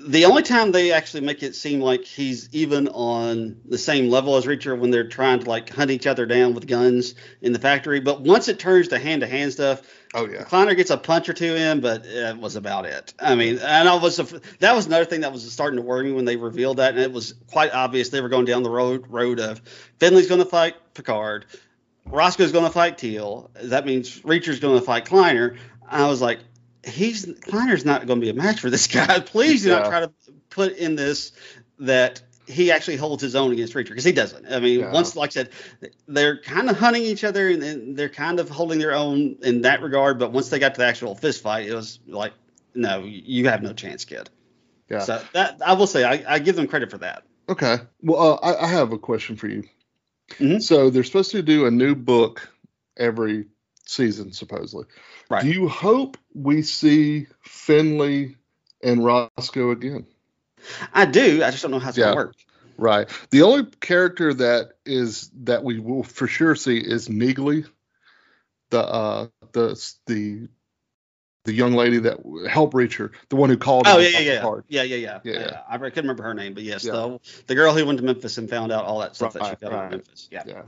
the 0.07 0.25
only 0.27 0.42
time 0.42 0.73
they 0.73 0.92
actually 0.92 1.23
make 1.23 1.42
it 1.42 1.55
seem 1.55 1.81
like 1.81 2.05
he's 2.05 2.49
even 2.53 2.88
on 2.88 3.61
the 3.64 3.79
same 3.79 4.09
level 4.09 4.37
as 4.37 4.47
Reacher 4.47 4.79
when 4.79 4.90
they're 4.90 5.09
trying 5.09 5.40
to 5.40 5.49
like 5.49 5.71
hunt 5.71 5.90
each 5.90 6.07
other 6.07 6.27
down 6.27 6.55
with 6.55 6.66
guns 6.66 7.14
in 7.42 7.53
the 7.53 7.59
factory. 7.59 8.01
But 8.01 8.21
once 8.21 8.49
it 8.49 8.59
turns 8.59 8.88
to 8.88 8.99
hand 8.99 9.23
to 9.23 9.27
hand 9.27 9.53
stuff, 9.53 9.83
Oh 10.14 10.27
yeah. 10.27 10.45
Kliner 10.45 10.77
gets 10.77 10.90
a 10.90 10.97
punch 10.97 11.29
or 11.29 11.35
two 11.35 11.57
in, 11.57 11.81
but 11.81 12.07
it 12.07 12.38
was 12.38 12.57
about 12.57 12.87
it. 12.87 13.12
I 13.19 13.35
mean, 13.35 13.59
and 13.59 13.88
I 13.88 13.95
was 13.97 14.16
that 14.16 14.75
was 14.75 14.87
another 14.87 15.05
thing 15.05 15.21
that 15.23 15.33
was 15.33 15.51
starting 15.53 15.77
to 15.77 15.83
worry 15.83 16.05
me 16.05 16.12
when 16.12 16.25
they 16.25 16.37
revealed 16.37 16.79
that, 16.79 16.95
and 16.95 17.03
it 17.03 17.12
was 17.12 17.35
quite 17.51 17.73
obvious 17.75 18.09
they 18.09 18.21
were 18.21 18.29
going 18.29 18.47
down 18.47 18.62
the 18.62 18.71
road 18.71 19.07
road 19.09 19.40
of 19.40 19.61
Finlay's 19.99 20.29
going 20.29 20.40
to 20.40 20.47
fight 20.47 20.75
Picard, 20.95 21.45
Roscoe's 22.07 22.53
going 22.53 22.64
to 22.64 22.71
fight 22.71 22.99
Teale. 22.99 23.51
That 23.62 23.85
means 23.85 24.25
Reacher's 24.25 24.61
going 24.61 24.79
to 24.79 24.85
fight 24.85 25.05
Kliner. 25.05 25.59
I 25.88 26.07
was 26.07 26.21
like, 26.21 26.38
he's 26.87 27.27
Kliner's 27.27 27.85
not 27.85 28.07
going 28.07 28.20
to 28.20 28.25
be 28.25 28.31
a 28.31 28.35
match 28.35 28.61
for 28.61 28.70
this 28.70 28.87
guy. 28.99 29.20
Please 29.20 29.62
do 29.62 29.70
Yeah. 29.70 29.81
not 29.81 29.88
try 29.88 30.01
to 30.01 30.12
put 30.51 30.77
in 30.77 30.96
this 30.96 31.33
that 31.81 32.22
he 32.46 32.70
actually 32.70 32.96
holds 32.96 33.22
his 33.22 33.35
own 33.35 33.53
against 33.53 33.75
Reacher 33.75 33.88
because 33.88 34.05
he 34.05 34.12
doesn't. 34.12 34.46
I 34.51 34.61
mean, 34.61 34.81
Yeah. 34.81 34.92
once 34.92 35.16
like 35.16 35.31
I 35.31 35.33
said, 35.33 35.51
they're 36.07 36.40
kind 36.40 36.70
of 36.70 36.79
hunting 36.79 37.03
each 37.03 37.25
other 37.25 37.49
and, 37.49 37.62
and 37.62 37.96
they're 37.96 38.09
kind 38.09 38.38
of 38.38 38.49
holding 38.49 38.79
their 38.79 38.94
own 38.94 39.37
in 39.42 39.62
that 39.62 39.83
regard. 39.83 40.18
But 40.18 40.33
once 40.33 40.49
they 40.49 40.59
got 40.61 40.75
to 40.75 40.79
the 40.79 40.87
actual 40.87 41.14
fist 41.16 41.42
fight, 41.42 41.66
it 41.68 41.75
was 41.75 41.99
like, 42.07 42.33
no, 42.75 43.03
you 43.05 43.49
have 43.49 43.62
no 43.62 43.72
chance, 43.72 44.05
kid. 44.05 44.31
Yeah. 44.88 45.01
So 45.01 45.20
that 45.33 45.61
I 45.64 45.72
will 45.72 45.88
say, 45.88 46.05
I, 46.05 46.35
I 46.35 46.38
give 46.38 46.55
them 46.57 46.68
credit 46.68 46.90
for 46.90 46.99
that. 46.99 47.25
Okay. 47.49 47.79
Well, 48.01 48.38
uh, 48.42 48.55
I, 48.55 48.64
I 48.64 48.68
have 48.68 48.92
a 48.92 48.99
question 48.99 49.37
for 49.37 49.49
you. 49.49 49.64
Mhm. 50.38 50.62
So 50.62 50.90
they're 50.90 51.05
supposed 51.05 51.33
to 51.33 51.42
do 51.42 51.66
a 51.66 51.70
new 51.70 51.94
book 51.96 52.49
every 52.96 53.46
season, 53.87 54.33
supposedly. 54.33 54.87
Right. 55.29 55.43
Do 55.43 55.51
you 55.51 55.69
hope 55.69 56.17
we 56.35 56.62
see 56.62 57.27
Finlay 57.43 58.37
and 58.83 59.05
Roscoe 59.05 59.71
again? 59.71 60.07
I 60.93 61.07
do. 61.07 61.43
I 61.43 61.51
just 61.51 61.62
don't 61.62 61.71
know 61.73 61.79
how 61.79 61.89
it's 61.89 61.99
Yeah. 61.99 62.07
gonna 62.07 62.17
work. 62.17 62.35
Right. 62.79 63.09
The 63.31 63.43
only 63.43 63.67
character 63.81 64.35
that 64.35 64.73
is 64.85 65.31
that 65.45 65.65
we 65.65 65.81
will 65.81 66.03
for 66.03 66.27
sure 66.27 66.55
see 66.55 66.79
is 66.79 67.09
Neagley, 67.09 67.67
the 68.71 68.81
uh 68.81 69.29
the 69.53 69.83
the 70.07 70.49
the 71.45 71.53
young 71.53 71.73
lady 71.73 71.99
that 72.01 72.19
helped 72.49 72.75
Reacher, 72.75 73.12
the 73.31 73.37
one 73.37 73.49
who 73.51 73.57
called. 73.57 73.87
Oh 73.87 73.99
him 73.99 74.03
yeah, 74.03 74.21
yeah, 74.21 74.21
yeah, 74.21 74.61
yeah, 74.69 74.83
yeah, 74.83 74.97
yeah, 74.97 75.21
Yeah, 75.25 75.33
yeah. 75.33 75.41
yeah. 75.41 75.61
I 75.69 75.79
couldn't 75.79 76.05
remember 76.05 76.25
her 76.25 76.35
name, 76.35 76.55
but 76.55 76.65
yes, 76.65 76.83
the 76.83 77.19
the 77.47 77.55
girl 77.55 77.73
who 77.73 77.87
went 77.87 77.99
to 77.99 78.05
Memphis 78.05 78.39
and 78.39 78.51
found 78.51 78.73
out 78.73 78.85
all 78.85 79.01
that 79.01 79.17
stuff 79.17 79.33
that 79.35 79.45
she 79.45 79.51
Right, 79.51 79.61
found 79.61 79.73
out 79.75 79.79
in 79.79 79.83
right. 79.85 79.91
Memphis. 79.93 80.29
Yeah. 80.31 80.62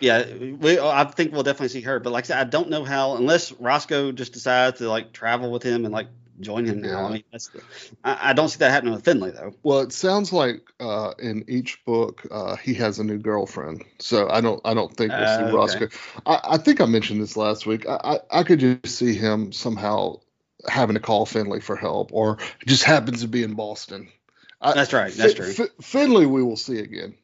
Yeah. 0.00 0.26
We. 0.34 0.78
I 0.78 1.04
think 1.04 1.32
we'll 1.32 1.42
definitely 1.42 1.68
see 1.68 1.82
her, 1.82 2.00
but 2.00 2.12
like 2.12 2.24
I 2.24 2.28
said, 2.28 2.38
I 2.38 2.44
don't 2.44 2.70
know 2.70 2.84
how 2.84 3.16
unless 3.16 3.52
Roscoe 3.52 4.12
just 4.12 4.32
decides 4.32 4.78
to 4.78 4.88
like 4.88 5.12
travel 5.12 5.50
with 5.50 5.62
him 5.62 5.84
and 5.84 5.92
like 5.92 6.08
join 6.40 6.64
him 6.64 6.80
now. 6.82 6.88
Yeah. 6.88 7.06
I 7.06 7.12
mean, 7.12 7.24
that's. 7.30 7.48
The, 7.48 7.62
I, 8.02 8.30
I 8.30 8.32
don't 8.32 8.48
see 8.48 8.58
that 8.58 8.70
happening 8.70 8.94
with 8.94 9.04
Finlay 9.04 9.30
though. 9.30 9.54
Well, 9.62 9.80
it 9.80 9.92
sounds 9.92 10.32
like 10.32 10.62
uh, 10.80 11.12
in 11.18 11.44
each 11.46 11.84
book 11.84 12.26
uh, 12.30 12.56
he 12.56 12.74
has 12.74 12.98
a 12.98 13.04
new 13.04 13.18
girlfriend, 13.18 13.84
so 13.98 14.28
I 14.28 14.40
don't 14.40 14.60
I 14.64 14.74
don't 14.74 14.94
think 14.96 15.12
we'll 15.12 15.22
Uh, 15.22 15.36
see 15.36 15.44
okay. 15.44 15.52
Roscoe. 15.52 15.88
I, 16.26 16.40
I 16.44 16.58
think 16.58 16.80
I 16.80 16.86
mentioned 16.86 17.20
this 17.22 17.36
last 17.36 17.66
week. 17.66 17.86
I, 17.88 18.00
I 18.02 18.40
I 18.40 18.42
could 18.42 18.60
just 18.60 18.96
see 18.96 19.14
him 19.14 19.52
somehow 19.52 20.20
having 20.68 20.94
to 20.94 21.00
call 21.00 21.26
Finlay 21.26 21.60
for 21.60 21.76
help, 21.76 22.10
or 22.12 22.38
just 22.66 22.84
happens 22.84 23.20
to 23.20 23.28
be 23.28 23.42
in 23.42 23.54
Boston. 23.54 24.08
I, 24.60 24.74
That's 24.74 24.92
right. 24.92 25.12
That's 25.12 25.34
true. 25.34 25.52
Fin- 25.52 25.68
Finlay 25.80 26.26
we 26.26 26.42
will 26.42 26.56
see 26.56 26.78
again. 26.78 27.14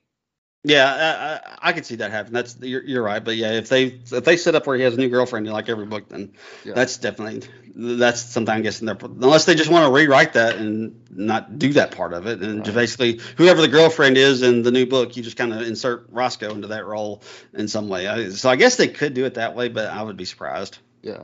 Yeah, 0.68 1.40
I, 1.62 1.66
I, 1.66 1.70
I 1.70 1.72
could 1.72 1.86
see 1.86 1.96
that 1.96 2.10
happen. 2.10 2.34
That's 2.34 2.58
you're, 2.60 2.84
you're 2.84 3.02
right, 3.02 3.24
but 3.24 3.36
yeah, 3.36 3.52
if 3.52 3.70
they 3.70 3.84
if 3.84 4.24
they 4.24 4.36
set 4.36 4.54
up 4.54 4.66
where 4.66 4.76
he 4.76 4.82
has 4.82 4.94
a 4.94 4.98
new 4.98 5.08
girlfriend 5.08 5.46
like 5.46 5.70
every 5.70 5.86
book, 5.86 6.10
then 6.10 6.32
Yeah. 6.62 6.74
that's 6.74 6.98
definitely 6.98 7.48
that's 7.74 8.20
something 8.20 8.54
I'm 8.54 8.60
guessing 8.60 8.84
they're 8.84 8.98
unless 9.00 9.46
they 9.46 9.54
just 9.54 9.70
want 9.70 9.86
to 9.86 9.92
rewrite 9.92 10.34
that 10.34 10.56
and 10.56 11.00
not 11.10 11.58
do 11.58 11.72
that 11.72 11.92
part 11.92 12.12
of 12.12 12.26
it, 12.26 12.42
and 12.42 12.66
just 12.66 12.74
basically 12.74 13.18
whoever 13.38 13.62
the 13.62 13.68
girlfriend 13.68 14.18
is 14.18 14.42
in 14.42 14.60
the 14.62 14.70
new 14.70 14.84
book, 14.84 15.16
you 15.16 15.22
just 15.22 15.38
kind 15.38 15.54
of 15.54 15.62
insert 15.62 16.06
Roscoe 16.10 16.50
into 16.52 16.68
that 16.68 16.84
role 16.84 17.22
in 17.54 17.66
some 17.66 17.88
way. 17.88 18.28
So 18.30 18.50
I 18.50 18.56
guess 18.56 18.76
they 18.76 18.88
could 18.88 19.14
do 19.14 19.24
it 19.24 19.34
that 19.34 19.56
way, 19.56 19.70
but 19.70 19.86
I 19.86 20.02
would 20.02 20.18
be 20.18 20.26
surprised. 20.26 20.76
Yeah. 21.00 21.22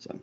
So, 0.00 0.18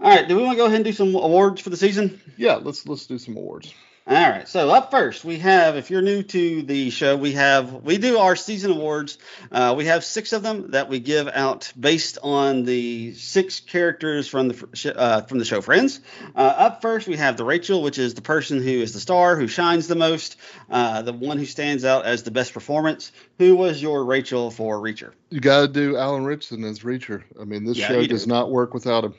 all 0.00 0.08
right, 0.10 0.26
do 0.26 0.34
we 0.34 0.42
want 0.42 0.52
to 0.56 0.62
go 0.62 0.64
ahead 0.64 0.76
and 0.76 0.84
do 0.86 0.92
some 0.92 1.14
awards 1.14 1.60
for 1.60 1.68
the 1.68 1.76
season? 1.76 2.22
Yeah. 2.38 2.54
Let's 2.54 2.86
let's 2.86 3.04
do 3.06 3.18
some 3.18 3.36
awards. 3.36 3.74
All 4.08 4.14
right. 4.14 4.48
So 4.48 4.70
up 4.70 4.90
first, 4.90 5.22
we 5.22 5.38
have. 5.40 5.76
If 5.76 5.90
you're 5.90 6.00
new 6.00 6.22
to 6.22 6.62
the 6.62 6.88
show, 6.88 7.14
we 7.14 7.32
have 7.32 7.84
we 7.84 7.98
do 7.98 8.16
our 8.16 8.36
season 8.36 8.70
awards. 8.70 9.18
Uh, 9.52 9.74
we 9.76 9.84
have 9.84 10.02
six 10.02 10.32
of 10.32 10.42
them 10.42 10.70
that 10.70 10.88
we 10.88 10.98
give 10.98 11.28
out 11.28 11.70
based 11.78 12.16
on 12.22 12.62
the 12.64 13.12
six 13.12 13.60
characters 13.60 14.26
from 14.26 14.48
the 14.48 14.68
sh- 14.72 14.86
uh, 14.96 15.20
from 15.22 15.38
the 15.38 15.44
show 15.44 15.60
Friends. 15.60 16.00
Uh, 16.34 16.38
up 16.38 16.80
first, 16.80 17.06
we 17.06 17.18
have 17.18 17.36
the 17.36 17.44
Rachel, 17.44 17.82
which 17.82 17.98
is 17.98 18.14
the 18.14 18.22
person 18.22 18.62
who 18.62 18.70
is 18.70 18.94
the 18.94 19.00
star, 19.00 19.36
who 19.36 19.46
shines 19.46 19.88
the 19.88 19.94
most, 19.96 20.38
uh, 20.70 21.02
the 21.02 21.12
one 21.12 21.36
who 21.36 21.44
stands 21.44 21.84
out 21.84 22.06
as 22.06 22.22
the 22.22 22.30
best 22.30 22.54
performance. 22.54 23.12
Who 23.38 23.56
was 23.56 23.82
your 23.82 24.06
Rachel 24.06 24.50
for 24.50 24.78
Reacher? 24.78 25.12
You 25.28 25.40
got 25.40 25.60
to 25.60 25.68
do 25.68 25.98
Alan 25.98 26.24
Ritchson 26.24 26.64
as 26.64 26.78
Reacher. 26.78 27.24
I 27.38 27.44
mean, 27.44 27.66
this 27.66 27.76
Yeah, 27.76 27.88
show 27.88 28.06
does 28.06 28.24
do. 28.24 28.30
not 28.30 28.50
work 28.50 28.72
without 28.72 29.04
him. 29.04 29.14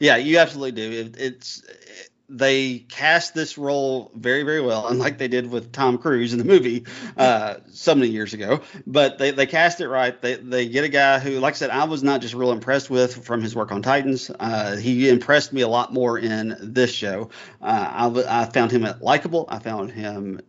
Yeah, 0.00 0.16
you 0.16 0.38
absolutely 0.38 0.72
do. 0.72 0.90
It, 0.90 1.16
it's 1.18 1.62
they 2.32 2.78
cast 2.78 3.34
this 3.34 3.58
role 3.58 4.10
very, 4.14 4.42
very 4.42 4.62
well, 4.62 4.88
unlike 4.88 5.18
they 5.18 5.28
did 5.28 5.50
with 5.50 5.70
Tom 5.70 5.98
Cruise 5.98 6.32
in 6.32 6.38
the 6.38 6.44
movie 6.44 6.86
uh, 7.16 7.56
so 7.70 7.94
many 7.94 8.08
years 8.08 8.32
ago. 8.32 8.62
But 8.86 9.18
they, 9.18 9.32
they 9.32 9.46
cast 9.46 9.80
it 9.80 9.88
right. 9.88 10.20
They 10.20 10.36
they 10.36 10.68
get 10.68 10.84
a 10.84 10.88
guy 10.88 11.18
who, 11.18 11.38
like 11.40 11.54
I 11.54 11.56
said, 11.58 11.70
I 11.70 11.84
was 11.84 12.02
not 12.02 12.22
just 12.22 12.34
real 12.34 12.52
impressed 12.52 12.88
with 12.88 13.24
from 13.24 13.42
his 13.42 13.54
work 13.54 13.70
on 13.70 13.82
Titans. 13.82 14.30
Uh, 14.30 14.76
he 14.76 15.08
impressed 15.10 15.52
me 15.52 15.60
a 15.60 15.68
lot 15.68 15.92
more 15.92 16.18
in 16.18 16.56
this 16.60 16.92
show. 16.92 17.30
Uh, 17.60 18.12
I, 18.26 18.44
found 18.46 18.72
him 18.72 18.86
likable. 19.00 19.46
I 19.48 19.58
found 19.58 19.90
him 19.90 20.40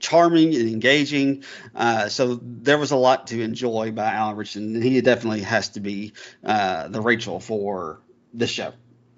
charming 0.00 0.54
and 0.54 0.68
engaging. 0.68 1.44
Uh, 1.74 2.08
so 2.08 2.40
there 2.42 2.78
was 2.78 2.90
a 2.90 2.96
lot 2.96 3.28
to 3.28 3.42
enjoy 3.42 3.92
by 3.92 4.12
Alan 4.12 4.36
Ritchson, 4.36 4.74
and 4.74 4.82
he 4.82 5.00
definitely 5.02 5.42
has 5.42 5.70
to 5.70 5.80
be 5.80 6.14
uh, 6.42 6.88
the 6.88 7.00
Rachel 7.00 7.38
for 7.38 8.00
this 8.32 8.50
show. 8.50 8.72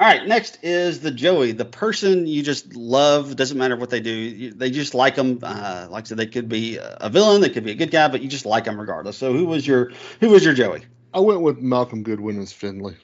All 0.05 0.11
right, 0.11 0.27
next 0.27 0.59
is 0.63 1.01
the 1.01 1.11
Joey, 1.11 1.53
the 1.53 1.65
person 1.65 2.27
you 2.27 2.43
just 2.43 2.77
love. 2.77 3.37
Doesn't 3.37 3.57
matter 3.57 3.75
what 3.75 3.89
they 3.89 4.01
do, 4.01 4.11
you, 4.11 4.51
they 4.53 4.69
just 4.71 4.93
like 4.93 5.15
them. 5.15 5.39
Uh, 5.43 5.87
like 5.89 6.05
I 6.05 6.09
said, 6.09 6.19
they 6.19 6.27
could 6.27 6.47
be 6.47 6.77
a 6.79 7.09
villain, 7.09 7.41
they 7.41 7.49
could 7.49 7.65
be 7.65 7.71
a 7.71 7.75
good 7.75 7.91
guy, 7.91 8.09
but 8.09 8.21
you 8.21 8.29
just 8.29 8.45
like 8.45 8.65
them 8.65 8.79
regardless. 8.79 9.17
So 9.17 9.33
who 9.33 9.47
was 9.47 9.67
your 9.67 9.93
who 10.21 10.29
was 10.29 10.45
your 10.45 10.53
Joey? 10.53 10.83
I 11.15 11.21
went 11.21 11.41
with 11.41 11.59
Malcolm 11.61 12.03
Goodwin 12.03 12.39
as 12.39 12.53
Finlay. 12.53 12.99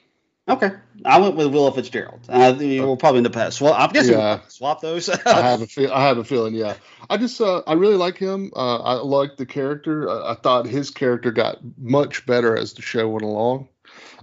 Okay, 0.47 0.69
I 1.03 1.19
went 1.19 1.35
with 1.37 1.47
Willa 1.47 1.71
Fitzgerald. 1.71 2.19
Uh, 2.29 2.53
we'll 2.59 2.97
probably 2.97 3.17
end 3.17 3.25
up 3.25 3.33
past. 3.33 3.57
swap. 3.57 3.79
I'm 3.79 3.89
guessing 3.91 4.13
Yeah. 4.19 4.35
we'll 4.35 4.49
swap 4.49 4.81
those. 4.81 5.09
I 5.25 5.41
have 5.41 5.63
a 5.63 5.65
feel. 5.65 5.91
I 5.91 6.03
have 6.03 6.19
a 6.19 6.23
feeling. 6.23 6.53
Yeah, 6.53 6.75
I 7.09 7.17
just 7.17 7.41
uh, 7.41 7.63
I 7.65 7.73
really 7.73 7.95
like 7.95 8.19
him. 8.19 8.51
Uh, 8.55 8.77
I 8.77 8.93
like 9.01 9.37
the 9.37 9.47
character. 9.47 10.07
I, 10.07 10.33
I 10.33 10.35
thought 10.35 10.67
his 10.67 10.91
character 10.91 11.31
got 11.31 11.57
much 11.79 12.27
better 12.27 12.55
as 12.55 12.73
the 12.73 12.83
show 12.83 13.09
went 13.09 13.23
along. 13.23 13.69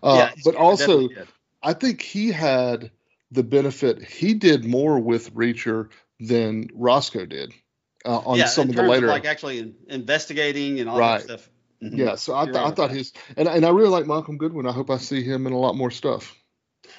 Uh, 0.00 0.28
Yeah, 0.30 0.42
but 0.44 0.54
also. 0.54 1.08
I 1.62 1.72
think 1.72 2.00
he 2.02 2.30
had 2.30 2.90
the 3.30 3.42
benefit. 3.42 4.02
He 4.02 4.34
did 4.34 4.64
more 4.64 4.98
with 4.98 5.34
Reacher 5.34 5.88
than 6.20 6.68
Roscoe 6.74 7.26
did 7.26 7.52
uh, 8.04 8.18
on 8.18 8.38
yeah, 8.38 8.46
some 8.46 8.68
of 8.70 8.76
the 8.76 8.82
later. 8.82 9.06
like 9.06 9.24
actually 9.24 9.74
investigating 9.88 10.80
and 10.80 10.88
all 10.88 10.98
Right. 10.98 11.18
that 11.18 11.24
stuff. 11.24 11.50
Mhm. 11.82 11.96
yeah, 11.96 12.14
so 12.16 12.34
I, 12.34 12.44
th- 12.44 12.56
I 12.56 12.70
thought 12.72 12.90
his 12.90 13.12
and 13.36 13.46
and 13.46 13.64
I 13.64 13.68
really 13.70 13.88
like 13.90 14.06
Malcolm 14.06 14.36
Goodwin. 14.36 14.66
I 14.66 14.72
hope 14.72 14.90
I 14.90 14.96
see 14.98 15.22
him 15.22 15.46
in 15.46 15.52
a 15.52 15.58
lot 15.58 15.76
more 15.76 15.92
stuff. 15.92 16.34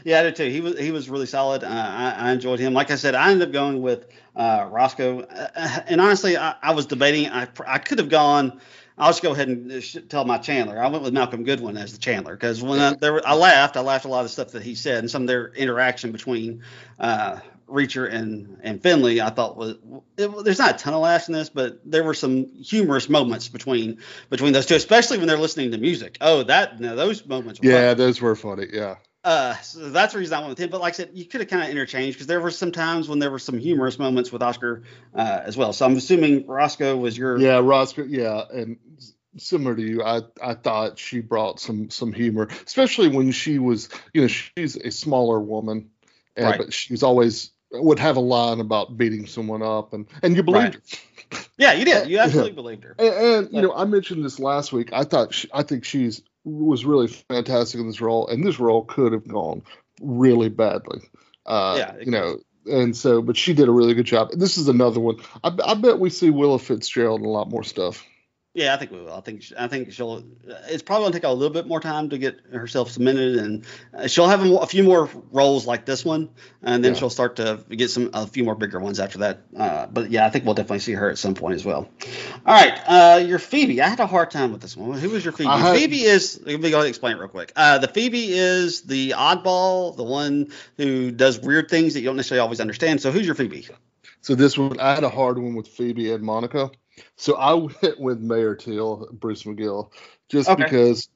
Yeah, 0.05 0.19
I 0.19 0.23
did 0.23 0.35
too. 0.37 0.49
He 0.49 0.61
was 0.61 0.79
he 0.79 0.91
was 0.91 1.09
really 1.09 1.25
solid. 1.25 1.63
Uh, 1.65 1.67
I, 1.67 2.11
I 2.17 2.31
enjoyed 2.31 2.59
him. 2.59 2.73
Like 2.73 2.89
I 2.89 2.95
said, 2.95 3.13
I 3.15 3.31
ended 3.31 3.49
up 3.49 3.53
going 3.53 3.81
with 3.81 4.05
uh, 4.37 4.67
Roscoe. 4.71 5.21
Uh, 5.21 5.79
and 5.87 5.99
honestly, 5.99 6.37
I, 6.37 6.55
I 6.61 6.73
was 6.73 6.85
debating. 6.85 7.27
I 7.29 7.47
I 7.67 7.79
could 7.79 7.97
have 7.99 8.07
gone. 8.09 8.61
I'll 8.99 9.09
just 9.09 9.23
go 9.23 9.31
ahead 9.31 9.47
and 9.47 10.09
tell 10.09 10.25
my 10.25 10.37
Chandler. 10.37 10.81
I 10.81 10.87
went 10.89 11.03
with 11.03 11.13
Malcolm 11.13 11.43
Goodwin 11.43 11.77
as 11.77 11.93
the 11.93 11.99
Chandler 11.99 12.33
because 12.33 12.61
when 12.61 12.79
I, 12.79 12.95
there 12.95 13.25
I 13.25 13.33
laughed, 13.33 13.77
I 13.77 13.81
laughed 13.81 14.05
a 14.05 14.09
lot 14.09 14.25
of 14.25 14.31
stuff 14.31 14.51
that 14.51 14.61
he 14.61 14.75
said 14.75 14.99
and 14.99 15.09
some 15.09 15.23
of 15.23 15.27
their 15.27 15.53
interaction 15.53 16.11
between 16.11 16.63
uh, 16.99 17.39
Reacher 17.67 18.11
and 18.11 18.59
and 18.61 18.81
Finlay. 18.81 19.21
I 19.21 19.29
thought 19.29 19.55
was 19.55 19.77
it, 20.17 20.43
there's 20.43 20.59
not 20.59 20.75
a 20.75 20.77
ton 20.77 20.93
of 20.93 21.01
laughs 21.01 21.29
in 21.29 21.33
this, 21.33 21.49
but 21.49 21.79
there 21.85 22.03
were 22.03 22.13
some 22.13 22.47
humorous 22.57 23.07
moments 23.07 23.47
between 23.47 23.99
between 24.29 24.51
those 24.51 24.65
two, 24.65 24.75
especially 24.75 25.17
when 25.17 25.27
they're 25.27 25.37
listening 25.37 25.71
to 25.71 25.77
music. 25.77 26.17
Oh, 26.19 26.43
that 26.43 26.79
no, 26.79 26.95
those 26.95 27.25
moments. 27.25 27.61
Were 27.61 27.69
Yeah, 27.69 27.93
those 27.93 28.19
were 28.19 28.35
funny. 28.35 28.67
Yeah, 28.73 28.95
uh, 29.23 29.55
so 29.57 29.89
that's 29.89 30.13
the 30.13 30.19
reason 30.19 30.35
I 30.35 30.39
went 30.39 30.49
with 30.51 30.59
him. 30.59 30.69
But 30.69 30.81
like 30.81 30.93
I 30.93 30.97
said, 30.97 31.11
you 31.13 31.25
could 31.25 31.41
have 31.41 31.49
kind 31.49 31.63
of 31.63 31.69
interchanged 31.69 32.17
because 32.17 32.27
there 32.27 32.39
were 32.39 32.51
some 32.51 32.71
times 32.71 33.09
when 33.09 33.19
there 33.19 33.31
were 33.31 33.39
some 33.39 33.57
humorous 33.57 33.99
moments 33.99 34.31
with 34.31 34.41
Oscar 34.41 34.83
uh, 35.13 35.41
as 35.43 35.57
well. 35.57 35.73
So 35.73 35.85
I'm 35.85 35.97
assuming 35.97 36.47
Roscoe 36.47 36.95
was 36.97 37.17
your. 37.17 37.37
yeah, 37.37 37.59
Roscoe. 37.59 38.03
Yeah, 38.03 38.43
and 38.51 38.77
similar 39.37 39.75
to 39.75 39.81
you, 39.81 40.03
I 40.03 40.21
I 40.41 40.53
thought 40.53 40.97
she 40.97 41.19
brought 41.19 41.59
some 41.59 41.89
some 41.89 42.13
humor, 42.13 42.47
especially 42.65 43.09
when 43.09 43.31
she 43.31 43.59
was, 43.59 43.89
you 44.13 44.21
know, 44.21 44.27
she's 44.27 44.77
a 44.77 44.91
smaller 44.91 45.39
woman, 45.39 45.89
and 46.35 46.45
Right. 46.45 46.57
but 46.57 46.73
she 46.73 46.93
was 46.93 47.03
always 47.03 47.51
would 47.71 47.99
have 47.99 48.17
a 48.17 48.21
line 48.21 48.59
about 48.59 48.97
beating 48.97 49.27
someone 49.27 49.61
up, 49.61 49.93
and 49.93 50.07
and 50.23 50.35
you 50.35 50.43
believed 50.43 50.75
Right. 50.75 50.75
her. 50.75 51.39
Yeah, 51.57 51.73
you 51.73 51.85
did. 51.85 52.09
You 52.09 52.19
absolutely 52.19 52.53
believed 52.53 52.83
her. 52.85 52.95
And, 52.97 53.13
and 53.13 53.53
you 53.53 53.61
know, 53.61 53.73
I 53.73 53.85
mentioned 53.85 54.23
this 54.23 54.39
last 54.39 54.71
week. 54.71 54.89
I 54.93 55.03
thought 55.03 55.33
she, 55.33 55.49
I 55.53 55.63
think 55.63 55.83
she's 55.83 56.21
was 56.49 56.85
really 56.85 57.07
fantastic 57.07 57.79
in 57.79 57.87
this 57.87 58.01
role, 58.01 58.27
and 58.27 58.43
this 58.45 58.59
role 58.59 58.83
could 58.83 59.13
have 59.13 59.27
gone 59.27 59.61
really 60.01 60.49
badly. 60.49 61.01
Uh, 61.45 61.75
Yeah, 61.77 61.95
you 61.99 62.11
know, 62.11 62.37
and 62.69 62.95
so, 62.95 63.21
but 63.21 63.37
she 63.37 63.53
did 63.53 63.67
a 63.67 63.71
really 63.71 63.93
good 63.93 64.05
job. 64.05 64.31
This 64.33 64.57
is 64.57 64.67
another 64.67 64.99
one. 64.99 65.17
I, 65.43 65.55
I 65.65 65.73
bet 65.75 65.99
we 65.99 66.09
see 66.09 66.29
Willa 66.29 66.59
Fitzgerald 66.59 67.21
in 67.21 67.25
a 67.25 67.29
lot 67.29 67.49
more 67.49 67.63
stuff. 67.63 68.05
Yeah, 68.59 68.73
I 68.73 68.77
think 68.77 68.91
we 68.91 68.99
will. 68.99 69.13
I 69.13 69.21
think 69.21 69.41
I 69.57 69.69
think 69.69 69.93
she'll. 69.93 70.21
It's 70.67 70.83
probably 70.83 71.05
gonna 71.05 71.13
take 71.13 71.23
a 71.23 71.31
little 71.31 71.53
bit 71.53 71.65
more 71.65 71.79
time 71.79 72.09
to 72.09 72.17
get 72.17 72.41
herself 72.51 72.91
cemented, 72.91 73.37
and 73.37 73.65
uh, 73.93 74.07
she'll 74.07 74.27
have 74.27 74.43
a, 74.43 74.65
few 74.65 74.83
more 74.83 75.09
roles 75.31 75.65
like 75.65 75.85
this 75.85 76.03
one, 76.03 76.27
and 76.61 76.83
then 76.83 76.91
Yeah. 76.93 76.99
she'll 76.99 77.09
start 77.09 77.37
to 77.37 77.63
get 77.69 77.89
some 77.89 78.09
a 78.13 78.27
few 78.27 78.43
more 78.43 78.55
bigger 78.55 78.77
ones 78.81 78.99
after 78.99 79.19
that. 79.19 79.43
Uh, 79.57 79.85
but 79.85 80.11
yeah, 80.11 80.25
I 80.25 80.29
think 80.29 80.43
we'll 80.43 80.55
definitely 80.55 80.79
see 80.79 80.91
her 80.91 81.09
at 81.09 81.17
some 81.17 81.35
point 81.35 81.55
as 81.55 81.63
well. 81.63 81.87
All 82.45 82.53
right, 82.53 82.77
uh, 82.85 83.19
your 83.19 83.39
Phoebe. 83.39 83.81
I 83.81 83.87
had 83.87 84.01
a 84.01 84.07
hard 84.07 84.29
time 84.29 84.51
with 84.51 84.59
this 84.59 84.75
one. 84.75 84.99
Who 84.99 85.09
was 85.09 85.23
your 85.23 85.31
Phoebe? 85.31 85.49
Had- 85.49 85.77
Phoebe 85.77 86.01
is. 86.01 86.41
Let 86.45 86.59
me 86.59 86.69
go 86.69 86.79
ahead 86.79 86.87
and 86.87 86.89
explain 86.89 87.15
it 87.15 87.19
real 87.19 87.29
quick. 87.29 87.53
Uh, 87.55 87.77
the 87.77 87.87
Phoebe 87.87 88.33
is 88.33 88.81
the 88.81 89.11
oddball, 89.11 89.95
the 89.95 90.03
one 90.03 90.49
who 90.75 91.11
does 91.11 91.39
weird 91.39 91.69
things 91.69 91.93
that 91.93 92.01
you 92.01 92.07
don't 92.07 92.17
necessarily 92.17 92.41
always 92.41 92.59
understand. 92.59 92.99
So 92.99 93.09
who's 93.09 93.25
your 93.25 93.35
Phoebe? 93.35 93.69
So 94.19 94.35
this 94.35 94.57
one, 94.57 94.81
I 94.81 94.93
had 94.95 95.05
a 95.05 95.09
hard 95.09 95.37
one 95.37 95.55
with 95.55 95.69
Phoebe 95.69 96.11
and 96.11 96.21
Monica. 96.21 96.69
So 97.15 97.35
I 97.35 97.53
went 97.81 97.99
with 97.99 98.19
Mayor 98.19 98.55
Till, 98.55 99.07
Bruce 99.11 99.43
McGill, 99.43 99.91
just 100.29 100.49
Okay. 100.49 100.63
because, 100.63 101.09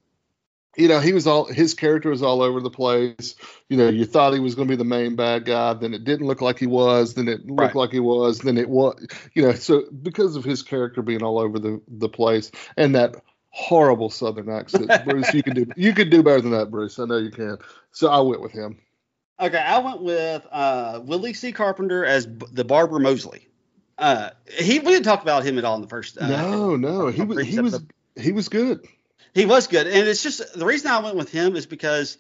you 0.78 0.88
know, 0.88 1.00
he 1.00 1.14
was 1.14 1.28
all 1.28 1.46
his 1.46 1.74
character 1.74 2.10
was 2.10 2.24
all 2.24 2.42
over 2.42 2.60
the 2.60 2.70
place. 2.70 3.36
You 3.70 3.78
know, 3.78 3.90
you 3.90 4.06
thought 4.06 4.34
he 4.34 4.40
was 4.40 4.56
going 4.56 4.68
to 4.68 4.72
be 4.72 4.78
the 4.78 4.84
main 4.84 5.16
bad 5.16 5.46
guy, 5.46 5.74
then 5.74 5.94
it 5.94 6.04
didn't 6.04 6.28
look 6.28 6.42
like 6.42 6.60
he 6.60 6.68
was, 6.68 7.14
then 7.14 7.28
it 7.28 7.46
looked 7.46 7.60
Right. 7.60 7.76
like 7.76 7.92
he 7.92 8.00
was, 8.00 8.40
then 8.40 8.58
it 8.58 8.70
was, 8.70 9.06
you 9.34 9.44
know. 9.44 9.54
So 9.54 9.84
because 10.02 10.36
of 10.36 10.44
his 10.44 10.64
character 10.64 11.02
being 11.02 11.24
all 11.24 11.40
over 11.40 11.60
the 11.60 11.82
the 11.88 12.10
place 12.10 12.52
and 12.78 12.96
that 12.96 13.16
horrible 13.52 14.10
Southern 14.10 14.50
accent, 14.50 14.92
Bruce, 15.06 15.34
you 15.34 15.44
can 15.44 15.54
do 15.54 15.72
you 15.76 15.94
can 15.94 16.10
do 16.10 16.24
better 16.24 16.42
than 16.42 16.52
that, 16.52 16.72
Bruce. 16.72 16.98
I 17.00 17.06
know 17.06 17.18
you 17.18 17.32
can. 17.32 17.58
So 17.92 18.10
I 18.10 18.20
went 18.22 18.42
with 18.42 18.52
him. 18.52 18.80
Okay, 19.40 19.58
I 19.58 19.80
went 19.80 20.02
with 20.02 20.46
uh, 20.52 21.02
Willie 21.04 21.34
C. 21.34 21.52
Carpenter 21.52 22.06
as 22.06 22.26
B- 22.28 22.46
the 22.52 22.64
Barber 22.64 23.00
Mosley. 23.00 23.48
Uh, 23.98 24.32
he 24.48 24.80
we 24.80 24.92
didn't 24.92 25.06
talk 25.06 25.22
about 25.22 25.46
him 25.46 25.58
at 25.58 25.66
all 25.66 25.76
in 25.76 25.82
the 25.82 25.88
first. 25.88 26.18
Uh, 26.18 26.28
no, 26.28 26.76
no, 26.76 27.08
he 27.08 27.22
was 27.22 27.46
he 27.46 27.60
was 27.60 27.82
he 28.16 28.32
was 28.32 28.50
good. 28.50 28.88
he 29.34 29.46
was 29.46 29.68
good, 29.68 29.88
and 29.88 30.08
it's 30.08 30.24
just 30.24 30.54
the 30.58 30.66
reason 30.66 30.90
I 30.92 31.00
went 31.00 31.16
with 31.16 31.32
him 31.32 31.56
is 31.56 31.66
because, 31.66 32.18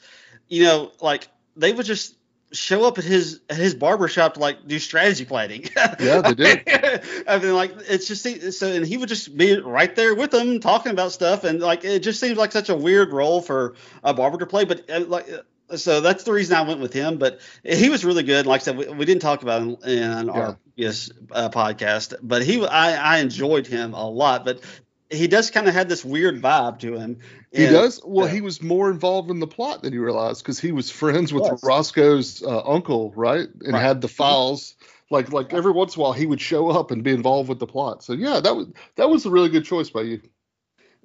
you 0.47 0.63
know, 0.63 0.91
like 1.01 1.27
they 1.55 1.73
would 1.73 1.85
just 1.85 2.15
show 2.51 2.85
up 2.85 2.99
at 2.99 3.03
his 3.03 3.41
at 3.49 3.57
his 3.57 3.73
barber 3.73 4.07
shop 4.07 4.35
to 4.35 4.39
like 4.39 4.67
do 4.67 4.77
strategy 4.79 5.25
planning. 5.25 5.67
Yeah, 5.99 6.21
they 6.21 6.33
did. 6.33 6.61
I 7.27 7.39
mean, 7.39 7.55
like 7.55 7.73
it's 7.89 8.07
just 8.07 8.53
so, 8.57 8.71
and 8.71 8.85
he 8.85 8.97
would 8.97 9.09
just 9.09 9.35
be 9.35 9.59
right 9.59 9.95
there 9.95 10.13
with 10.15 10.31
them 10.31 10.59
talking 10.59 10.91
about 10.91 11.11
stuff, 11.11 11.43
and 11.43 11.59
like 11.59 11.83
it 11.83 11.99
just 11.99 12.19
seems 12.19 12.37
like 12.37 12.51
such 12.51 12.69
a 12.69 12.75
weird 12.75 13.11
role 13.11 13.41
for 13.41 13.75
a 14.03 14.13
barber 14.13 14.37
to 14.37 14.45
play, 14.45 14.65
but 14.65 14.89
uh, 14.89 15.05
like. 15.05 15.27
Uh, 15.73 15.77
So 15.77 16.01
that's 16.01 16.23
the 16.23 16.31
reason 16.31 16.55
I 16.55 16.61
went 16.61 16.79
with 16.79 16.93
him, 16.93 17.17
but 17.17 17.39
he 17.63 17.89
was 17.89 18.05
really 18.05 18.23
good. 18.23 18.45
Like 18.45 18.61
I 18.61 18.63
said, 18.63 18.77
we, 18.77 18.87
we 18.87 19.05
didn't 19.05 19.21
talk 19.21 19.41
about 19.41 19.61
him 19.61 19.77
in 19.85 20.29
our 20.29 20.57
previous 20.75 21.11
uh, 21.31 21.49
podcast, 21.49 22.15
but 22.21 22.43
he 22.43 22.65
I, 22.65 23.15
I 23.15 23.17
enjoyed 23.19 23.67
him 23.67 23.93
a 23.93 24.09
lot. 24.09 24.45
But 24.45 24.61
he 25.09 25.27
does 25.27 25.51
kind 25.51 25.67
of 25.67 25.73
have 25.73 25.89
this 25.89 26.03
weird 26.03 26.41
vibe 26.41 26.79
to 26.79 26.95
him. 26.95 27.19
He 27.51 27.65
does. 27.65 28.01
Well, 28.03 28.27
yeah. 28.27 28.33
he 28.33 28.41
was 28.41 28.61
more 28.61 28.89
involved 28.89 29.29
in 29.29 29.39
the 29.39 29.47
plot 29.47 29.83
than 29.83 29.93
you 29.93 30.03
realize 30.03 30.41
because 30.41 30.59
he 30.59 30.71
was 30.71 30.89
friends 30.89 31.31
with. 31.31 31.43
Roscoe's 31.63 32.41
uh, 32.41 32.63
uncle, 32.65 33.11
right? 33.15 33.47
And 33.61 33.73
Right. 33.73 33.81
had 33.81 34.01
the 34.01 34.07
files. 34.07 34.75
Like, 35.11 35.31
like 35.31 35.53
every 35.53 35.71
once 35.71 35.95
in 35.95 35.99
a 35.99 36.03
while, 36.03 36.13
he 36.13 36.25
would 36.25 36.41
show 36.41 36.69
up 36.71 36.89
and 36.89 37.03
be 37.03 37.11
involved 37.11 37.47
with 37.47 37.59
the 37.59 37.67
plot. 37.67 38.03
So 38.03 38.13
yeah, 38.13 38.39
that 38.39 38.55
was 38.55 38.67
that 38.95 39.09
was 39.09 39.25
a 39.27 39.29
really 39.29 39.49
good 39.49 39.65
choice 39.65 39.91
by 39.91 40.01
you. 40.01 40.21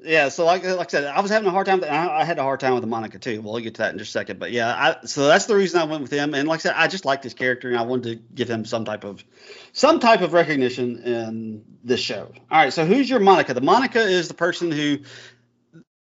Yeah, 0.00 0.28
so 0.28 0.44
like 0.44 0.64
like 0.64 0.88
I 0.88 0.90
said, 0.90 1.04
I 1.04 1.20
was 1.20 1.30
having 1.30 1.48
a 1.48 1.50
hard 1.50 1.66
time. 1.66 1.82
I, 1.82 2.20
I 2.20 2.24
had 2.24 2.38
a 2.38 2.42
hard 2.42 2.60
time 2.60 2.74
with 2.74 2.86
Monica 2.86 3.18
too. 3.18 3.40
We'll 3.40 3.58
get 3.58 3.74
to 3.74 3.82
that 3.82 3.92
in 3.92 3.98
just 3.98 4.10
a 4.10 4.12
second. 4.12 4.38
But 4.38 4.52
yeah, 4.52 4.68
I, 4.72 5.06
so 5.06 5.26
that's 5.26 5.46
the 5.46 5.56
reason 5.56 5.80
I 5.80 5.84
went 5.84 6.02
with 6.02 6.12
him. 6.12 6.34
And 6.34 6.46
like 6.46 6.60
I 6.60 6.62
said, 6.62 6.74
I 6.76 6.86
just 6.86 7.04
liked 7.04 7.24
his 7.24 7.34
character, 7.34 7.68
and 7.68 7.76
I 7.76 7.82
wanted 7.82 8.04
to 8.04 8.34
give 8.34 8.48
him 8.48 8.64
some 8.64 8.84
type 8.84 9.02
of 9.02 9.24
some 9.72 9.98
type 9.98 10.20
of 10.20 10.32
recognition 10.32 11.02
in 11.02 11.64
this 11.82 12.00
show. 12.00 12.30
All 12.50 12.58
right, 12.58 12.72
so 12.72 12.86
who's 12.86 13.10
your 13.10 13.18
Monica? 13.18 13.54
The 13.54 13.60
Monica 13.60 14.00
is 14.00 14.28
the 14.28 14.34
person 14.34 14.70
who 14.70 14.98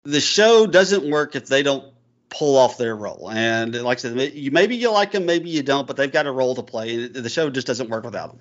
the 0.05 0.21
show 0.21 0.67
doesn't 0.67 1.11
work 1.11 1.35
if 1.35 1.47
they 1.47 1.63
don't 1.63 1.93
pull 2.29 2.57
off 2.57 2.77
their 2.77 2.95
role. 2.95 3.31
And 3.31 3.75
like 3.75 3.99
I 3.99 4.01
said, 4.01 4.35
you 4.35 4.51
maybe 4.51 4.77
you 4.77 4.93
like 4.93 5.13
them, 5.13 5.25
maybe 5.25 5.49
you 5.49 5.63
don't, 5.63 5.87
but 5.87 5.97
they've 5.97 6.13
got 6.13 6.27
a 6.27 6.33
role 6.33 6.55
to 6.57 6.63
play. 6.63 7.05
and 7.05 7.15
The 7.15 7.29
show 7.31 7.49
just 7.51 7.67
doesn't 7.67 7.89
work 7.89 8.05
without 8.05 8.33
them. 8.33 8.41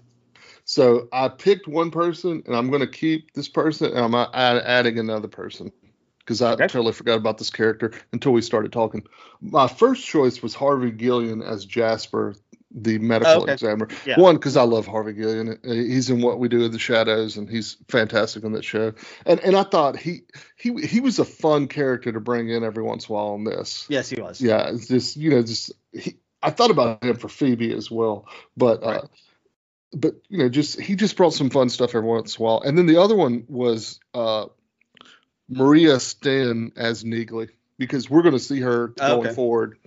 So 0.68 1.08
I 1.14 1.30
picked 1.30 1.66
one 1.68 1.92
person, 1.92 2.44
and 2.46 2.56
I'm 2.56 2.70
going 2.70 2.82
to 2.82 2.88
keep 2.88 3.34
this 3.34 3.48
person, 3.48 3.92
and 3.92 4.00
I'm 4.00 4.14
uh, 4.14 4.28
add, 4.34 4.58
adding 4.58 5.00
another 5.00 5.30
person 5.30 5.72
because 6.20 6.42
I 6.42 6.54
Okay. 6.54 6.68
totally 6.68 6.92
forgot 6.92 7.16
about 7.16 7.38
this 7.38 7.50
character 7.50 7.94
until 8.12 8.34
we 8.34 8.42
started 8.42 8.74
talking. 8.74 9.06
My 9.42 9.70
first 9.70 10.06
choice 10.06 10.44
was 10.44 10.54
Harvey 10.54 10.92
Guillén 10.92 11.42
as 11.42 11.66
Jasper, 11.66 12.36
the 12.70 13.00
medical 13.00 13.44
Okay. 13.44 13.54
examiner. 13.54 13.88
Yeah. 14.06 14.20
One, 14.20 14.36
because 14.36 14.58
I 14.58 14.64
love 14.64 14.86
Harvey 14.88 15.14
Guillén. 15.14 15.58
Uh, 15.66 15.74
He's 15.74 16.10
in 16.10 16.22
What 16.22 16.38
We 16.38 16.50
Do 16.50 16.66
in 16.66 16.74
the 16.74 16.80
Shadows, 16.80 17.38
and 17.38 17.50
he's 17.50 17.78
fantastic 17.88 18.44
on 18.44 18.52
that 18.52 18.66
show. 18.66 18.94
And 19.26 19.40
and 19.40 19.56
I 19.56 19.64
thought 19.64 19.96
he 19.98 20.24
he 20.58 20.74
he 20.86 21.00
was 21.00 21.20
a 21.20 21.26
fun 21.26 21.70
character 21.70 22.12
to 22.12 22.20
bring 22.20 22.50
in 22.50 22.66
every 22.66 22.84
once 22.84 23.08
in 23.08 23.14
a 23.14 23.16
while 23.16 23.30
on 23.30 23.46
this. 23.46 23.86
Yes, 23.88 24.10
he 24.10 24.22
was. 24.22 24.42
Yeah, 24.42 24.68
it's 24.70 24.90
just 24.90 25.16
you 25.16 25.30
know, 25.30 25.42
just 25.44 25.72
he, 25.94 26.18
I 26.44 26.50
thought 26.50 26.72
about 26.72 27.04
him 27.06 27.16
for 27.16 27.30
Phoebe 27.30 27.74
as 27.74 27.90
well, 27.90 28.28
but 28.58 28.84
Right. 28.84 28.98
uh, 28.98 29.08
but 29.94 30.16
you 30.30 30.40
know, 30.40 30.50
just 30.50 30.80
he 30.80 30.96
just 30.96 31.16
brought 31.18 31.34
some 31.34 31.50
fun 31.50 31.70
stuff 31.70 31.96
every 31.96 32.08
once 32.08 32.38
in 32.38 32.42
a 32.42 32.46
while. 32.46 32.62
And 32.62 32.78
then 32.78 32.86
the 32.86 33.02
other 33.02 33.16
one 33.16 33.46
was 33.48 34.00
uh, 34.14 34.48
Maria 35.50 36.00
Sten 36.00 36.72
as 36.76 37.04
Neagley 37.04 37.50
because 37.78 38.10
we're 38.10 38.22
going 38.22 38.34
to 38.34 38.40
see 38.40 38.60
her 38.62 38.94
Oh, 39.00 39.08
going 39.08 39.22
okay. 39.26 39.34
forward 39.34 39.78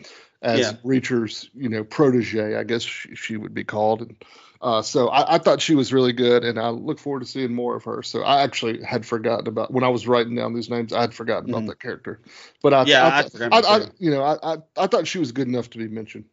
as 0.43 0.61
Yeah. 0.61 0.73
Reacher's 0.85 1.51
you 1.55 1.69
know 1.69 1.85
protege, 1.85 2.57
I 2.57 2.65
guess 2.65 2.83
she, 2.83 3.15
she 3.15 3.37
would 3.37 3.55
be 3.55 3.65
called. 3.65 4.03
And, 4.03 4.25
uh, 4.63 4.83
so 4.83 5.09
I, 5.09 5.37
I 5.37 5.39
thought 5.39 5.61
she 5.61 5.75
was 5.75 5.93
really 5.93 6.13
good, 6.13 6.45
and 6.45 6.59
I 6.59 6.69
look 6.69 6.99
forward 6.99 7.21
to 7.21 7.27
seeing 7.27 7.55
more 7.55 7.77
of 7.77 7.85
her. 7.85 8.03
So 8.03 8.23
I 8.23 8.43
actually 8.43 8.83
had 8.83 9.07
forgotten 9.07 9.49
about 9.49 9.71
when 9.73 9.85
I 9.85 9.89
was 9.89 10.07
writing 10.07 10.35
down 10.35 10.55
these 10.55 10.71
names. 10.71 10.93
I 10.93 11.01
had 11.03 11.15
forgotten 11.15 11.49
Mhm. 11.49 11.57
about 11.57 11.67
that 11.67 11.81
character, 11.81 12.21
but 12.63 12.73
I, 12.75 12.85
Yeah, 12.85 13.07
I, 13.07 13.21
I 13.21 13.59
I, 13.59 13.77
I, 13.77 13.81
you 13.99 14.11
know, 14.11 14.23
I, 14.23 14.55
I, 14.55 14.57
I 14.77 14.87
thought 14.87 15.07
she 15.07 15.19
was 15.19 15.33
good 15.33 15.49
enough 15.49 15.71
to 15.71 15.79
be 15.79 15.89
mentioned. 15.89 16.25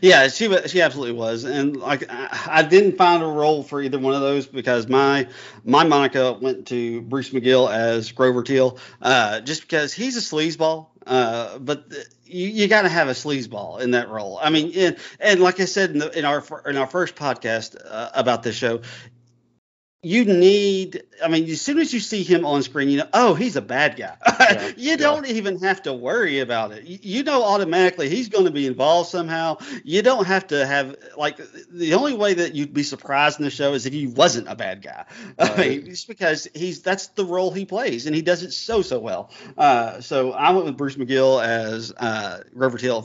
Yeah, 0.00 0.28
she 0.28 0.48
wa- 0.48 0.66
she 0.66 0.80
absolutely 0.80 1.14
was, 1.14 1.44
and 1.44 1.76
like 1.76 2.04
I, 2.10 2.46
I 2.46 2.62
didn't 2.62 2.96
find 2.96 3.22
a 3.22 3.26
role 3.26 3.62
for 3.62 3.80
either 3.82 3.98
one 3.98 4.14
of 4.14 4.20
those 4.20 4.46
because 4.46 4.88
my 4.88 5.28
my 5.64 5.84
Monica 5.84 6.32
went 6.32 6.66
to 6.68 7.02
Bruce 7.02 7.30
McGill 7.30 7.70
as 7.72 8.10
Grover 8.12 8.42
Teale, 8.42 8.78
uh, 9.00 9.40
just 9.40 9.62
because 9.62 9.92
he's 9.92 10.16
a 10.16 10.20
sleazeball. 10.20 10.88
Uh, 11.06 11.58
but 11.58 11.90
th- 11.90 12.06
you, 12.24 12.48
you 12.48 12.68
got 12.68 12.82
to 12.82 12.88
have 12.88 13.08
a 13.08 13.12
sleazeball 13.12 13.80
in 13.80 13.90
that 13.90 14.08
role. 14.08 14.38
I 14.40 14.50
mean, 14.50 14.72
and, 14.76 14.96
and 15.20 15.40
like 15.40 15.60
I 15.60 15.64
said 15.64 15.90
in, 15.90 15.98
the, 15.98 16.16
in 16.18 16.24
our 16.24 16.44
in 16.66 16.76
our 16.76 16.86
first 16.86 17.14
podcast 17.16 17.76
uh, 17.84 18.10
about 18.14 18.42
this 18.42 18.54
show, 18.56 18.80
you 20.04 20.24
need. 20.24 21.04
I 21.22 21.28
mean, 21.28 21.48
as 21.48 21.60
soon 21.60 21.78
as 21.78 21.94
you 21.94 22.00
see 22.00 22.24
him 22.24 22.44
on 22.44 22.62
screen, 22.64 22.88
you 22.88 22.98
know, 22.98 23.08
oh, 23.12 23.34
he's 23.34 23.54
a 23.54 23.62
bad 23.62 23.96
guy. 23.96 24.16
Yeah, 24.52 24.72
you 24.76 24.96
don't 24.96 25.26
even 25.26 25.60
have 25.60 25.82
to 25.84 25.92
worry 25.92 26.40
about 26.40 26.72
it. 26.72 26.84
You, 26.84 26.98
you 27.00 27.22
know 27.22 27.44
automatically 27.44 28.08
he's 28.08 28.28
going 28.28 28.44
to 28.44 28.50
be 28.50 28.66
involved 28.66 29.08
somehow. 29.08 29.58
You 29.84 30.02
don't 30.02 30.26
have 30.26 30.48
to 30.48 30.66
have 30.66 30.96
like 31.16 31.40
the 31.70 31.94
only 31.94 32.14
way 32.14 32.34
that 32.34 32.54
you'd 32.54 32.74
be 32.74 32.82
surprised 32.82 33.38
in 33.38 33.44
the 33.44 33.50
show 33.50 33.72
is 33.72 33.86
if 33.86 33.92
he 33.92 34.08
wasn't 34.08 34.48
a 34.48 34.56
bad 34.56 34.82
guy. 34.82 35.04
I 35.38 35.56
mean, 35.56 35.84
just 35.86 36.08
because 36.08 36.48
he's 36.54 36.82
that's 36.82 37.06
the 37.08 37.24
role 37.24 37.50
he 37.50 37.64
plays 37.64 38.06
and 38.06 38.14
he 38.14 38.20
does 38.20 38.42
it 38.42 38.52
so 38.52 38.82
so 38.82 38.98
well. 38.98 39.30
Uh, 39.56 40.00
so 40.00 40.32
I 40.32 40.50
went 40.50 40.66
with 40.66 40.76
Bruce 40.76 40.96
McGill 40.96 41.42
as 41.42 41.92
uh, 41.92 42.42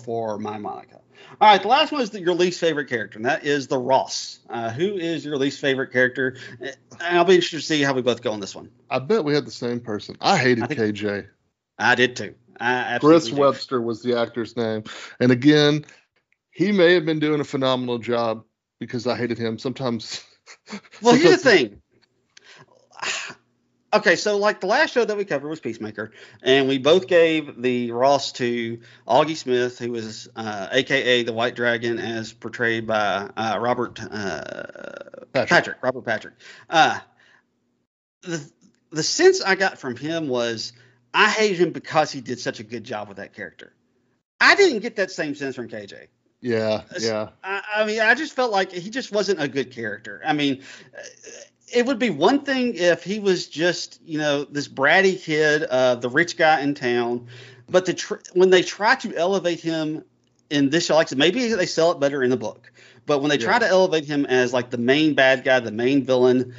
for 0.03 0.39
my 0.39 0.57
Monica. 0.57 0.99
All 1.39 1.49
right, 1.49 1.61
the 1.61 1.67
last 1.67 1.91
one 1.91 2.01
is 2.01 2.09
the, 2.09 2.19
your 2.19 2.33
least 2.33 2.59
favorite 2.59 2.87
character, 2.87 3.17
and 3.17 3.25
that 3.25 3.45
is 3.45 3.67
the 3.67 3.77
Ross. 3.77 4.39
Uh, 4.49 4.69
who 4.69 4.95
is 4.95 5.23
your 5.25 5.37
least 5.37 5.59
favorite 5.59 5.91
character? 5.91 6.37
And 6.59 6.75
I'll 6.99 7.25
be 7.25 7.35
interested 7.35 7.57
to 7.57 7.63
see 7.63 7.81
how 7.81 7.93
we 7.93 8.01
both 8.01 8.21
go 8.21 8.31
on 8.31 8.39
this 8.39 8.55
one. 8.55 8.69
I 8.89 8.99
bet 8.99 9.23
we 9.23 9.33
had 9.33 9.45
the 9.45 9.51
same 9.51 9.79
person. 9.79 10.17
I 10.21 10.37
hated 10.37 10.63
I 10.63 10.67
KJ. 10.67 11.27
I 11.77 11.95
did 11.95 12.15
too. 12.15 12.35
I 12.59 12.97
Chris 12.99 13.25
did. 13.25 13.37
Webster 13.37 13.81
was 13.81 14.01
the 14.01 14.17
actor's 14.17 14.57
name, 14.57 14.83
and 15.19 15.31
again, 15.31 15.85
he 16.51 16.71
may 16.71 16.93
have 16.93 17.05
been 17.05 17.19
doing 17.19 17.39
a 17.39 17.43
phenomenal 17.43 17.99
job 17.99 18.43
because 18.79 19.05
I 19.05 19.15
hated 19.15 19.37
him. 19.37 19.57
Sometimes. 19.57 20.23
Well, 21.01 21.13
here's 21.15 21.43
the 21.43 21.49
thing. 21.49 21.81
Okay, 23.97 24.15
so 24.15 24.37
like 24.37 24.61
the 24.61 24.67
last 24.67 24.93
show 24.93 25.03
that 25.03 25.17
we 25.17 25.25
covered 25.25 25.49
was 25.49 25.59
Peacemaker, 25.59 26.11
and 26.43 26.67
we 26.67 26.77
both 26.77 27.07
gave 27.07 27.59
the 27.59 27.91
Ross 27.91 28.31
to 28.33 28.79
Auggie 29.07 29.35
Smith, 29.35 29.79
who 29.79 29.91
was 29.91 30.29
uh, 30.35 30.67
AKA 30.71 31.23
the 31.23 31.33
White 31.33 31.55
Dragon, 31.55 31.97
as 31.97 32.31
portrayed 32.31 32.85
by 32.85 33.27
uh, 33.35 33.57
Robert 33.59 33.99
uh, 33.99 34.43
Patrick. 35.33 35.49
Patrick. 35.49 35.77
Robert 35.81 36.05
Patrick. 36.05 36.35
Uh, 36.69 36.99
the 38.21 38.47
the 38.91 39.01
sense 39.01 39.41
I 39.41 39.55
got 39.55 39.79
from 39.79 39.95
him 39.95 40.27
was 40.27 40.73
I 41.11 41.31
hated 41.31 41.57
him 41.57 41.71
because 41.71 42.11
he 42.11 42.21
did 42.21 42.39
such 42.39 42.59
a 42.59 42.63
good 42.63 42.83
job 42.83 43.07
with 43.07 43.17
that 43.17 43.33
character. 43.33 43.73
I 44.39 44.53
didn't 44.53 44.81
get 44.81 44.97
that 44.97 45.09
same 45.09 45.33
sense 45.33 45.55
from 45.55 45.69
KJ. 45.69 46.07
Yeah, 46.39 46.83
yeah. 46.99 47.29
I, 47.43 47.61
I 47.77 47.85
mean, 47.85 47.99
I 47.99 48.13
just 48.13 48.33
felt 48.33 48.51
like 48.51 48.71
he 48.71 48.91
just 48.91 49.11
wasn't 49.11 49.41
a 49.41 49.47
good 49.47 49.71
character. 49.71 50.21
I 50.23 50.33
mean, 50.33 50.61
it 51.67 51.85
would 51.85 51.99
be 51.99 52.09
one 52.09 52.43
thing 52.43 52.75
if 52.75 53.03
he 53.03 53.19
was 53.19 53.47
just, 53.47 53.99
you 54.05 54.17
know, 54.17 54.43
this 54.45 54.67
bratty 54.67 55.21
kid, 55.21 55.63
uh, 55.63 55.95
the 55.95 56.09
rich 56.09 56.37
guy 56.37 56.61
in 56.61 56.73
town, 56.75 57.27
but 57.69 57.85
the 57.85 57.93
tr- 57.93 58.15
when 58.33 58.49
they 58.49 58.61
try 58.61 58.95
to 58.95 59.15
elevate 59.15 59.59
him 59.59 60.03
in 60.49 60.69
this 60.69 60.85
show, 60.85 60.95
like 60.95 61.13
maybe 61.15 61.53
they 61.53 61.65
sell 61.65 61.91
it 61.91 61.99
better 61.99 62.23
in 62.23 62.29
the 62.29 62.37
book, 62.37 62.71
but 63.05 63.19
when 63.19 63.29
they 63.29 63.37
try 63.37 63.59
to 63.59 63.67
elevate 63.67 64.05
him 64.05 64.25
as 64.25 64.53
like 64.53 64.69
the 64.69 64.77
main 64.77 65.13
bad 65.13 65.43
guy, 65.43 65.59
the 65.59 65.71
main 65.71 66.03
villain, 66.05 66.55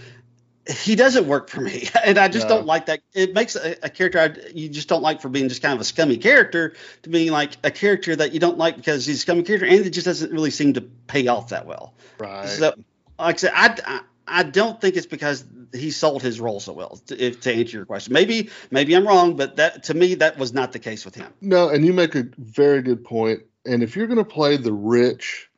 he 0.68 0.94
doesn't 0.94 1.27
work 1.27 1.49
for 1.49 1.62
me, 1.62 1.88
and 2.05 2.18
I 2.18 2.29
just 2.29 2.47
No. 2.49 2.57
don't 2.57 2.66
like 2.66 2.87
that. 2.87 3.01
It 3.14 3.33
makes 3.33 3.57
a, 3.57 3.77
a 3.83 3.88
character 3.88 4.18
I, 4.18 4.51
you 4.55 4.68
just 4.68 4.88
don't 4.88 5.03
like 5.03 5.23
for 5.23 5.31
being 5.31 5.49
just 5.49 5.62
kind 5.62 5.73
of 5.73 5.81
a 5.81 5.85
scummy 5.85 6.18
character 6.18 6.75
to 7.05 7.09
being 7.09 7.33
like 7.33 7.57
a 7.64 7.71
character 7.71 8.14
that 8.14 8.35
you 8.35 8.40
don't 8.40 8.59
like 8.59 8.77
because 8.77 9.07
he's 9.07 9.16
a 9.16 9.21
scummy 9.21 9.42
character, 9.42 9.66
and 9.66 9.87
it 9.87 9.90
just 9.90 10.05
doesn't 10.05 10.31
really 10.31 10.51
seem 10.51 10.75
to 10.75 10.83
pay 10.83 11.27
off 11.29 11.49
that 11.49 11.64
well. 11.64 11.94
Right. 12.18 12.47
So, 12.47 12.75
like 13.18 13.37
I 13.37 13.38
said, 13.38 13.53
I, 13.55 14.01
I 14.29 14.43
don't 14.43 14.81
think 14.81 14.97
it's 14.97 15.07
because 15.07 15.45
he 15.73 15.91
sold 15.91 16.23
his 16.23 16.41
role 16.41 16.61
so 16.61 16.73
well. 16.73 17.01
To, 17.07 17.23
if, 17.23 17.41
to 17.43 17.53
answer 17.53 17.77
your 17.79 17.87
question, 17.87 18.12
maybe 18.12 18.51
maybe 18.71 18.95
I'm 18.95 19.07
wrong, 19.07 19.37
but 19.37 19.57
that 19.57 19.85
to 19.85 19.95
me 19.95 20.17
that 20.17 20.38
was 20.38 20.53
not 20.53 20.73
the 20.73 20.79
case 20.79 21.05
with 21.05 21.14
him. 21.14 21.33
No, 21.41 21.69
and 21.69 21.85
you 21.85 21.93
make 21.93 22.14
a 22.14 22.25
very 22.38 22.83
good 22.83 23.05
point. 23.05 23.41
And 23.64 23.83
if 23.83 23.97
you're 23.97 24.07
going 24.07 24.19
to 24.19 24.25
play 24.25 24.57
the 24.57 24.73
rich, 24.73 25.49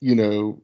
you 0.00 0.14
know, 0.14 0.60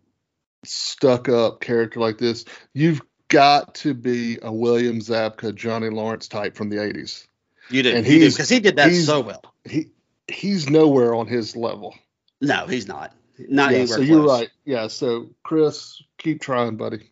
stuck 0.64 1.28
up 1.28 1.60
character 1.60 2.00
like 2.00 2.18
this, 2.18 2.44
you've 2.74 3.00
got 3.28 3.74
to 3.76 3.94
be 3.94 4.38
a 4.42 4.52
William 4.52 4.98
Zabka, 5.00 5.54
Johnny 5.54 5.88
Lawrence 5.88 6.28
type 6.28 6.56
from 6.56 6.68
the 6.68 6.76
80s. 6.76 7.26
You 7.70 7.82
did, 7.82 7.94
And 7.94 8.06
you 8.06 8.12
did 8.14 8.20
he's- 8.22 8.34
because 8.34 8.48
he 8.48 8.60
did 8.60 8.76
that 8.76 8.92
so 8.92 9.20
well. 9.20 9.42
He 9.64 9.90
he's 10.28 10.68
nowhere 10.68 11.14
on 11.14 11.26
his 11.26 11.56
level. 11.56 11.94
No, 12.40 12.66
he's 12.66 12.88
not. 12.88 13.14
Not 13.48 13.70
yeah, 13.70 13.78
anywhere 13.78 13.86
so 13.86 13.96
close. 13.96 14.08
you're 14.08 14.26
right. 14.26 14.50
Yeah, 14.64 14.86
so 14.88 15.30
Chris, 15.42 16.02
keep 16.18 16.40
trying, 16.42 16.76
buddy. 16.76 17.09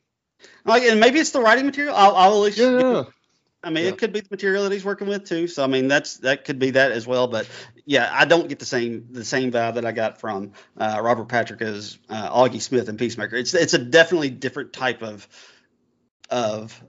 Like, 0.64 0.82
and 0.82 1.00
maybe 1.00 1.18
it's 1.18 1.30
the 1.30 1.40
writing 1.40 1.66
material. 1.66 1.94
I'll, 1.96 2.14
I'll 2.16 2.34
at 2.34 2.38
least. 2.40 2.58
Yeah, 2.58 3.04
I 3.62 3.70
mean, 3.70 3.84
Yeah. 3.84 3.90
it 3.90 3.98
could 3.98 4.12
be 4.12 4.20
the 4.20 4.28
material 4.30 4.62
that 4.64 4.72
he's 4.72 4.84
working 4.84 5.08
with 5.08 5.24
too. 5.24 5.48
So 5.48 5.64
I 5.64 5.66
mean, 5.66 5.88
that's 5.88 6.18
that 6.18 6.44
could 6.44 6.58
be 6.58 6.70
that 6.70 6.92
as 6.92 7.06
well. 7.06 7.26
But 7.26 7.48
yeah, 7.84 8.08
I 8.12 8.24
don't 8.24 8.48
get 8.48 8.58
the 8.58 8.64
same 8.66 9.08
the 9.10 9.24
same 9.24 9.50
vibe 9.50 9.74
that 9.74 9.84
I 9.84 9.92
got 9.92 10.20
from 10.20 10.52
uh, 10.76 11.00
Robert 11.02 11.28
Patrick 11.28 11.60
as 11.62 11.98
uh, 12.08 12.30
Auggie 12.30 12.60
Smith 12.62 12.88
and 12.88 12.98
Peacemaker. 12.98 13.36
It's 13.36 13.54
it's 13.54 13.74
a 13.74 13.78
definitely 13.78 14.30
different 14.30 14.72
type 14.72 15.02
of 15.02 15.26
of 16.30 16.80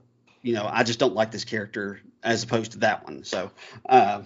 you 0.42 0.54
know. 0.54 0.68
I 0.70 0.84
just 0.84 0.98
don't 1.00 1.14
like 1.14 1.30
this 1.32 1.44
character 1.44 2.00
as 2.22 2.42
opposed 2.44 2.72
to 2.72 2.78
that 2.78 3.04
one. 3.04 3.24
So. 3.24 3.50
Uh, 3.88 4.22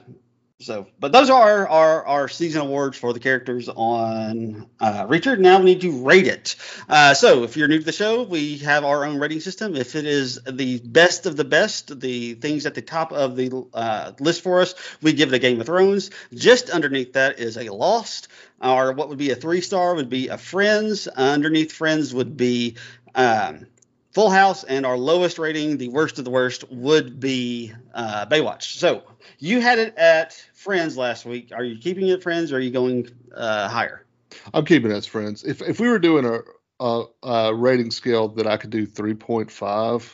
so, 0.60 0.86
but 1.00 1.10
those 1.10 1.30
are 1.30 1.68
our, 1.68 2.06
our 2.06 2.28
season 2.28 2.60
awards 2.60 2.96
for 2.96 3.12
the 3.12 3.18
characters 3.18 3.68
on 3.68 4.68
uh, 4.78 5.04
Reacher. 5.06 5.36
Now 5.36 5.58
we 5.58 5.64
need 5.64 5.80
to 5.80 6.04
rate 6.04 6.28
it. 6.28 6.54
Uh, 6.88 7.12
so, 7.12 7.42
if 7.42 7.56
you're 7.56 7.66
new 7.66 7.80
to 7.80 7.84
the 7.84 7.90
show, 7.92 8.22
we 8.22 8.58
have 8.58 8.84
our 8.84 9.04
own 9.04 9.18
rating 9.18 9.40
system. 9.40 9.74
If 9.74 9.96
it 9.96 10.06
is 10.06 10.40
the 10.48 10.78
best 10.78 11.26
of 11.26 11.36
the 11.36 11.44
best, 11.44 11.98
the 12.00 12.34
things 12.34 12.66
at 12.66 12.74
the 12.74 12.82
top 12.82 13.12
of 13.12 13.34
the 13.34 13.66
uh, 13.74 14.12
list 14.20 14.42
for 14.42 14.60
us, 14.60 14.74
we 15.02 15.12
give 15.12 15.32
it 15.32 15.36
a 15.36 15.40
Game 15.40 15.60
of 15.60 15.66
Thrones. 15.66 16.10
Just 16.32 16.70
underneath 16.70 17.14
that 17.14 17.40
is 17.40 17.58
a 17.58 17.70
Lost. 17.70 18.28
Or 18.62 18.92
what 18.92 19.08
would 19.08 19.18
be 19.18 19.30
a 19.30 19.36
three 19.36 19.60
star 19.60 19.96
would 19.96 20.08
be 20.08 20.28
a 20.28 20.38
Friends. 20.38 21.08
Underneath 21.08 21.72
Friends 21.72 22.14
would 22.14 22.36
be 22.36 22.76
um, 23.14 23.66
Full 24.14 24.30
House, 24.30 24.62
and 24.64 24.86
our 24.86 24.96
lowest 24.96 25.38
rating, 25.38 25.76
the 25.76 25.88
worst 25.88 26.18
of 26.18 26.24
the 26.24 26.30
worst, 26.30 26.64
would 26.70 27.18
be 27.18 27.72
uh, 27.92 28.26
Baywatch. 28.26 28.78
So 28.78 29.02
you 29.38 29.60
had 29.60 29.78
it 29.80 29.96
at 29.96 30.32
Friends 30.54 30.96
last 30.96 31.24
week. 31.26 31.50
Are 31.52 31.64
you 31.64 31.78
keeping 31.78 32.06
it 32.08 32.22
Friends, 32.22 32.52
or 32.52 32.56
are 32.56 32.60
you 32.60 32.70
going 32.70 33.10
uh, 33.34 33.68
higher? 33.68 34.06
I'm 34.52 34.64
keeping 34.64 34.90
it 34.90 34.94
as 34.94 35.06
friends. 35.06 35.44
If 35.44 35.62
if 35.62 35.80
we 35.80 35.88
were 35.88 35.98
doing 35.98 36.24
a 36.24 36.40
a, 36.80 37.04
a 37.22 37.54
rating 37.54 37.90
scale 37.90 38.28
that 38.28 38.46
I 38.46 38.56
could 38.56 38.70
do 38.70 38.86
3.5 38.86 40.10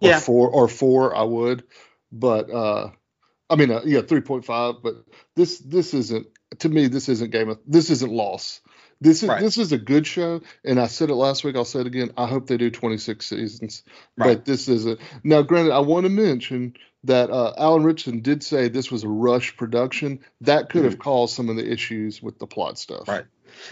or 0.00 0.08
Yeah. 0.08 0.20
four 0.20 0.48
or 0.48 0.68
four, 0.68 1.16
I 1.16 1.22
would. 1.22 1.64
But 2.12 2.50
uh, 2.50 2.90
I 3.48 3.56
mean, 3.56 3.70
uh, 3.70 3.82
yeah, 3.84 4.00
3.5. 4.00 4.82
But 4.82 5.04
this 5.36 5.58
this 5.58 5.94
isn't 5.94 6.26
to 6.58 6.68
me. 6.68 6.86
This 6.88 7.08
isn't 7.08 7.30
game 7.30 7.48
of 7.48 7.58
this 7.66 7.90
isn't 7.90 8.10
Lost. 8.12 8.60
This 9.00 9.22
is 9.22 9.28
Right. 9.28 9.40
this 9.40 9.56
is 9.56 9.72
a 9.72 9.78
good 9.78 10.06
show, 10.06 10.42
and 10.64 10.78
I 10.78 10.86
said 10.86 11.08
it 11.10 11.14
last 11.14 11.42
week. 11.42 11.56
I'll 11.56 11.64
say 11.64 11.80
it 11.80 11.86
again. 11.86 12.12
I 12.16 12.26
hope 12.26 12.46
they 12.46 12.58
do 12.58 12.70
26 12.70 13.26
seasons. 13.26 13.82
Right. 14.16 14.36
But 14.36 14.44
this 14.44 14.68
isn't. 14.68 15.00
Now, 15.24 15.42
granted, 15.42 15.72
I 15.72 15.78
want 15.80 16.04
to 16.04 16.10
mention 16.10 16.74
that 17.04 17.30
uh, 17.30 17.54
Alan 17.56 17.84
Ritchson 17.84 18.20
did 18.20 18.42
say 18.42 18.68
this 18.68 18.90
was 18.90 19.04
a 19.04 19.08
rush 19.08 19.56
production. 19.56 20.20
That 20.42 20.68
could 20.68 20.84
have 20.84 20.98
caused 20.98 21.34
some 21.34 21.48
of 21.48 21.56
the 21.56 21.70
issues 21.70 22.22
with 22.22 22.38
the 22.38 22.46
plot 22.46 22.78
stuff. 22.78 23.00
Mm-hmm. 23.02 23.10
Right. 23.10 23.24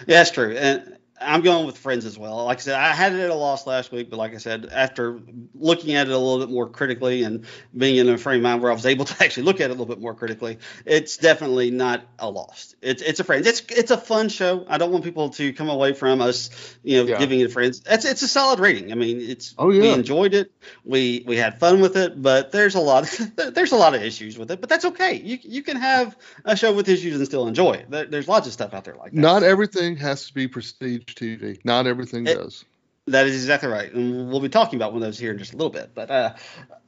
Yeah, 0.07 0.19
that's 0.19 0.31
true. 0.31 0.57
And 0.57 0.97
I'm 1.21 1.43
going 1.43 1.67
with 1.67 1.79
Friends 1.79 2.05
as 2.05 2.19
well. 2.19 2.45
Like 2.45 2.59
I 2.59 2.61
said, 2.61 2.75
I 2.75 2.93
had 2.95 3.13
it 3.13 3.21
at 3.21 3.31
a 3.31 3.35
Lost 3.35 3.67
last 3.67 3.93
week, 3.93 4.11
but 4.11 4.19
like 4.19 4.35
I 4.35 4.39
said, 4.39 4.69
after 4.73 5.21
looking 5.55 5.95
at 5.95 6.07
it 6.09 6.13
a 6.13 6.19
little 6.19 6.39
bit 6.45 6.53
more 6.53 6.69
critically 6.69 7.23
and 7.25 7.45
being 7.77 7.97
in 7.97 8.09
a 8.09 8.19
frame 8.19 8.37
of 8.39 8.43
mind 8.45 8.63
where 8.63 8.71
I 8.71 8.75
was 8.75 8.87
able 8.87 9.05
to 9.05 9.15
actually 9.25 9.45
look 9.45 9.57
at 9.61 9.65
it 9.65 9.71
a 9.71 9.75
little 9.75 9.87
bit 9.87 10.01
more 10.01 10.15
critically, 10.15 10.59
it's 10.85 11.17
definitely 11.17 11.71
not 11.71 12.03
a 12.19 12.29
Lost. 12.31 12.77
It's 12.83 13.03
it's 13.03 13.21
a 13.21 13.25
Friends. 13.25 13.47
It's 13.47 13.63
it's 13.69 13.91
a 13.91 13.97
fun 13.99 14.29
show. 14.29 14.65
I 14.69 14.79
don't 14.79 14.93
want 14.93 15.05
people 15.05 15.31
to 15.31 15.53
come 15.53 15.69
away 15.69 15.93
from 15.93 16.21
us, 16.21 16.51
you 16.83 16.99
know, 16.99 17.09
Yeah. 17.09 17.19
giving 17.19 17.41
it 17.41 17.53
Friends. 17.53 17.83
It's 17.87 18.05
it's 18.05 18.23
a 18.23 18.29
solid 18.29 18.61
rating. 18.61 18.93
I 18.93 18.95
mean, 18.95 19.21
it's 19.21 19.55
Oh, 19.59 19.67
we 19.69 19.91
enjoyed 19.93 20.35
it. 20.35 20.53
We 20.85 21.25
we 21.27 21.37
had 21.37 21.59
fun 21.59 21.81
with 21.81 21.97
it, 21.97 22.21
but 22.21 22.53
there's 22.53 22.75
a 22.75 22.81
lot 22.81 23.05
there's 23.55 23.73
a 23.73 23.77
lot 23.77 23.95
of 23.95 24.03
issues 24.03 24.39
with 24.39 24.51
it. 24.51 24.61
But 24.61 24.69
that's 24.69 24.85
okay. 24.85 25.15
You 25.15 25.39
you 25.43 25.63
can 25.63 25.77
have 25.77 26.17
a 26.45 26.57
show 26.57 26.73
with 26.73 26.89
issues 26.89 27.17
and 27.17 27.27
still 27.27 27.47
enjoy 27.49 27.73
it. 27.73 27.91
There, 27.91 28.07
there's 28.07 28.29
lots 28.29 28.47
of 28.47 28.53
stuff 28.53 28.75
out 28.75 28.85
there 28.85 28.95
like 28.97 29.13
that. 29.13 29.19
Not 29.19 29.43
everything 29.43 29.97
has 29.97 30.27
to 30.29 30.35
be 30.35 30.49
prestige 30.49 31.08
TV. 31.15 31.59
Not 31.65 31.87
everything 31.87 32.27
It- 32.27 32.37
does. 32.37 32.65
That 33.07 33.27
is 33.27 33.35
exactly 33.37 33.71
right, 33.71 33.91
and 33.91 34.29
we'll 34.29 34.41
be 34.41 34.51
talking 34.51 34.79
about 34.79 34.93
one 34.93 35.03
of 35.03 35.09
those 35.09 35.19
here 35.19 35.33
in 35.33 35.39
just 35.39 35.55
a 35.55 35.57
little 35.57 35.71
bit. 35.71 35.93
But, 35.95 36.11
uh, 36.11 36.35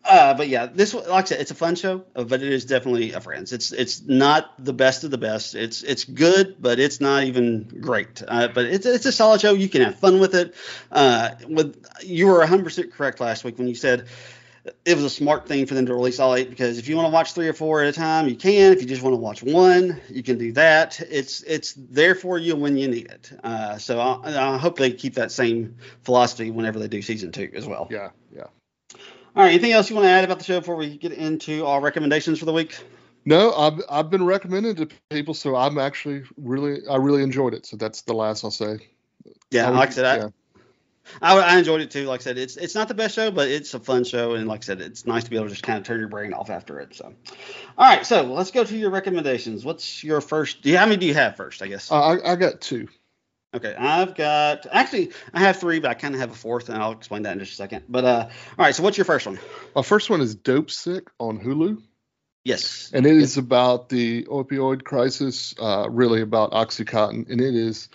uh, 0.05 0.35
but 0.35 0.49
yeah, 0.49 0.67
this 0.67 0.93
like 0.93 1.25
I 1.25 1.29
said, 1.29 1.41
it's 1.41 1.51
a 1.51 1.55
fun 1.55 1.77
show, 1.77 2.05
uh, 2.15 2.25
but 2.25 2.43
it 2.43 2.53
is 2.53 2.67
definitely 2.67 3.13
a 3.13 3.21
Friends. 3.21 3.55
It's 3.55 3.73
it's 3.73 4.03
not 4.03 4.53
the 4.63 4.75
best 4.75 5.05
of 5.05 5.11
the 5.11 5.17
best. 5.19 5.55
It's 5.55 5.83
it's 5.83 6.05
good, 6.05 6.57
but 6.61 6.79
it's 6.79 7.01
not 7.01 7.25
even 7.25 7.65
great. 7.81 8.23
Uh, 8.27 8.49
but 8.49 8.67
it's 8.67 8.85
it's 8.85 9.07
a 9.07 9.13
solid 9.13 9.41
show. 9.41 9.55
You 9.55 9.69
can 9.71 9.81
have 9.81 9.99
fun 9.99 10.21
with 10.21 10.35
it. 10.35 10.55
Uh, 10.93 11.31
with 11.49 11.83
you 12.03 12.27
were 12.27 12.39
100 12.41 12.65
percent 12.65 12.93
correct 12.93 13.21
last 13.21 13.45
week 13.45 13.57
when 13.59 13.69
you 13.69 13.75
said 13.75 14.07
it 14.85 14.95
was 14.95 15.05
a 15.05 15.11
smart 15.11 15.47
thing 15.49 15.67
for 15.67 15.75
them 15.75 15.87
to 15.87 15.95
release 15.95 16.21
all 16.21 16.35
eight 16.35 16.51
because 16.51 16.79
if 16.79 16.89
you 16.89 16.97
want 16.97 17.07
to 17.07 17.11
watch 17.13 17.33
three 17.33 17.49
or 17.49 17.53
four 17.53 17.83
at 17.83 17.89
a 17.89 17.93
time, 17.93 18.29
you 18.29 18.37
can. 18.37 18.73
If 18.73 18.81
you 18.83 18.87
just 18.89 19.03
want 19.03 19.15
to 19.15 19.19
watch 19.19 19.43
one, 19.43 20.01
you 20.09 20.23
can 20.23 20.39
do 20.39 20.53
that. 20.53 21.01
It's 21.01 21.43
it's 21.43 21.75
there 21.77 22.15
for 22.15 22.39
you 22.39 22.57
when 22.57 22.77
you 22.77 22.89
need 22.89 23.07
it. 23.07 23.33
Uh, 23.43 23.79
so 23.79 23.99
I, 23.99 24.55
I 24.55 24.59
hope 24.59 24.77
they 24.79 24.93
keep 24.93 25.15
that 25.15 25.33
same 25.33 25.77
philosophy 26.03 26.51
whenever 26.51 26.79
they 26.79 26.89
do 26.89 27.01
season 27.03 27.33
two 27.33 27.51
as 27.55 27.67
well. 27.67 27.89
Yeah, 27.91 28.11
yeah. 28.35 28.45
All 29.37 29.45
right. 29.45 29.51
Anything 29.51 29.73
else 29.73 29.89
you 29.89 29.97
want 29.97 30.07
to 30.07 30.11
add 30.11 30.25
about 30.25 30.39
the 30.39 30.45
show 30.45 30.61
before 30.61 30.77
we 30.77 30.97
get 30.97 31.13
into 31.13 31.65
our 31.65 31.81
recommendations 31.81 32.39
for 32.39 32.45
the 32.45 32.53
week? 32.53 32.77
No, 33.25 33.53
I've 33.55 33.81
I've 33.91 34.11
been 34.11 34.25
recommended 34.25 34.77
to 34.79 34.89
people, 35.11 35.35
so 35.35 35.57
I'm 35.57 35.79
actually 35.79 36.23
really 36.37 36.87
I 36.89 36.97
really 36.97 37.23
enjoyed 37.23 37.55
it. 37.55 37.65
So 37.67 37.77
that's 37.77 38.03
the 38.03 38.15
last 38.15 38.45
I'll 38.45 38.51
say. 38.51 38.79
Yeah, 39.51 39.69
I 39.69 39.71
would- 39.71 39.77
like 39.79 39.89
I 39.91 39.93
said, 39.93 40.17
yeah. 40.17 40.29
I, 41.23 41.39
I 41.39 41.59
enjoyed 41.59 41.81
it 41.81 41.91
too. 41.91 42.07
Like 42.07 42.21
I 42.21 42.25
said, 42.25 42.39
it's 42.39 42.57
it's 42.57 42.75
not 42.75 42.89
the 42.89 42.95
best 42.95 43.15
show, 43.15 43.31
but 43.31 43.49
it's 43.49 43.75
a 43.75 43.81
fun 43.81 44.05
show, 44.05 44.35
and 44.35 44.49
like 44.49 44.61
I 44.61 44.65
said, 44.65 44.81
it's 44.81 45.07
nice 45.07 45.25
to 45.25 45.31
be 45.31 45.37
able 45.37 45.47
to 45.47 45.51
just 45.51 45.63
kind 45.63 45.79
of 45.79 45.85
turn 45.85 45.99
your 45.99 46.09
brain 46.09 46.33
off 46.33 46.51
after 46.51 46.81
it. 46.81 46.95
So, 46.95 47.13
all 47.77 47.89
right, 47.89 48.05
so 48.07 48.23
let's 48.23 48.51
go 48.51 48.65
to 48.65 48.77
your 48.77 48.91
recommendations. 48.91 49.65
What's 49.65 50.03
your 50.05 50.21
first? 50.21 50.63
Do 50.63 50.71
you 50.71 50.79
how 50.79 50.87
many 50.87 50.97
do 50.97 51.07
you 51.07 51.15
have 51.15 51.37
first? 51.37 51.63
I 51.63 51.69
guess. 51.69 51.91
Uh, 51.91 52.01
I 52.01 52.33
I 52.33 52.37
got 52.37 52.61
two. 52.61 52.89
Okay, 53.53 53.75
I've 53.75 54.15
got 54.15 54.67
actually 54.71 55.11
I 55.35 55.41
have 55.41 55.57
three, 55.57 55.81
but 55.81 55.91
I 55.91 55.95
kind 55.95 56.15
of 56.15 56.21
have 56.21 56.31
a 56.31 56.35
fourth, 56.35 56.69
and 56.69 56.81
I'll 56.81 56.93
explain 56.93 57.23
that 57.23 57.33
in 57.33 57.41
just 57.41 57.53
a 57.53 57.57
second. 57.57 57.85
But 57.89 58.05
uh, 58.05 58.29
all 58.29 58.65
right, 58.65 58.75
so 58.75 58.83
what's 58.83 58.97
your 58.97 59.05
first 59.05 59.27
one? 59.27 59.41
My 59.75 59.83
first 59.83 60.09
one 60.09 60.21
is 60.21 60.37
Dopesick 60.37 61.09
on 61.19 61.41
Hulu, 61.41 61.83
Yes, 62.45 62.93
and 62.95 63.07
it 63.07 63.17
is 63.17 63.37
about 63.39 63.89
the 63.89 64.25
opioid 64.25 64.85
crisis, 64.85 65.55
uh, 65.59 65.89
really 65.91 66.21
about 66.23 66.53
OxyContin, 66.53 67.29
and 67.29 67.41
it 67.41 67.57
is 67.57 67.89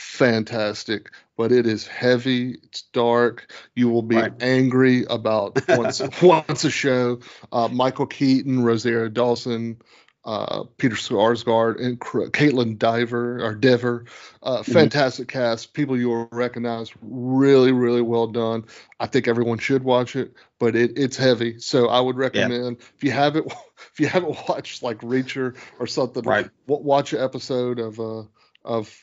fantastic. 0.00 1.10
But 1.36 1.52
it 1.52 1.66
is 1.66 1.86
heavy. 1.86 2.58
It's 2.64 2.82
dark. 2.92 3.50
You 3.74 3.88
will 3.88 4.02
be 4.02 4.16
Right. 4.16 4.32
angry 4.42 5.04
about 5.08 5.58
once 5.68 6.02
once 6.22 6.64
a 6.64 6.70
show. 6.70 7.20
Uh, 7.50 7.68
Michael 7.68 8.06
Keaton, 8.06 8.62
Rosario 8.62 9.08
Dawson, 9.08 9.80
uh, 10.22 10.64
Peter 10.76 10.96
Sarsgaard, 10.96 11.80
and 11.82 11.98
Kaitlyn 11.98 12.76
Diver 12.78 13.42
or 13.42 13.54
Dever. 13.54 14.04
Uh, 14.42 14.62
fantastic 14.62 15.28
cast. 15.28 15.72
People 15.72 15.98
you 15.98 16.10
will 16.10 16.28
recognize. 16.30 16.92
Really, 17.00 17.72
really 17.72 18.02
well 18.02 18.26
done. 18.26 18.64
I 18.98 19.06
think 19.06 19.26
everyone 19.26 19.58
should 19.58 19.82
watch 19.82 20.16
it, 20.16 20.34
but 20.58 20.76
it, 20.76 20.98
it's 20.98 21.16
heavy. 21.16 21.58
So 21.58 21.88
I 21.88 22.00
would 22.00 22.16
recommend 22.18 22.78
if 22.96 23.02
you 23.02 23.12
haven't 23.12 23.46
if 23.92 23.98
you 23.98 24.08
haven't 24.08 24.36
watched 24.48 24.82
like 24.82 24.98
Reacher 24.98 25.56
or 25.78 25.86
something, 25.86 26.22
Right. 26.24 26.50
wa- 26.66 26.76
watch 26.80 27.14
an 27.14 27.22
episode 27.22 27.78
of 27.78 27.98
uh 27.98 28.24
of 28.62 28.94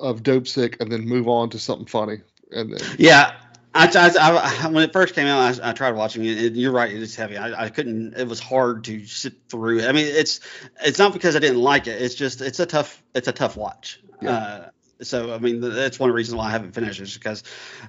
of 0.00 0.22
Dope 0.22 0.48
Sick 0.48 0.76
and 0.80 0.90
then 0.90 1.06
move 1.06 1.28
on 1.28 1.50
to 1.50 1.58
something 1.58 1.86
funny. 1.86 2.18
And 2.50 2.72
then 2.72 2.96
yeah. 2.98 3.36
I, 3.72 3.86
I, 3.86 4.64
I, 4.64 4.68
when 4.68 4.82
it 4.82 4.92
first 4.92 5.14
came 5.14 5.28
out, 5.28 5.60
I, 5.60 5.70
I 5.70 5.72
tried 5.72 5.92
watching 5.92 6.24
it. 6.24 6.38
and 6.38 6.56
You're 6.56 6.72
right; 6.72 6.90
it 6.90 7.00
is 7.00 7.14
heavy. 7.14 7.36
I, 7.36 7.66
I 7.66 7.68
couldn't. 7.68 8.14
It 8.14 8.26
was 8.26 8.40
hard 8.40 8.82
to 8.84 9.06
sit 9.06 9.34
through. 9.48 9.84
I 9.84 9.92
mean, 9.92 10.06
it's 10.06 10.40
it's 10.82 10.98
not 10.98 11.12
because 11.12 11.36
I 11.36 11.38
didn't 11.38 11.60
like 11.60 11.86
it. 11.86 12.02
It's 12.02 12.16
just 12.16 12.40
it's 12.40 12.58
a 12.58 12.66
tough 12.66 13.00
it's 13.14 13.28
a 13.28 13.32
tough 13.32 13.56
watch. 13.56 14.02
Yeah. 14.20 14.30
Uh, 14.30 14.70
So 15.02 15.32
I 15.32 15.38
mean, 15.38 15.60
that's 15.60 16.00
one 16.00 16.10
reason 16.10 16.36
why 16.36 16.48
I 16.48 16.50
haven't 16.50 16.72
finished 16.72 17.00
is 17.00 17.14
because, 17.14 17.44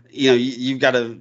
you 0.09 0.29
know, 0.29 0.35
you, 0.35 0.51
you've 0.51 0.79
got 0.79 0.91
to 0.91 1.19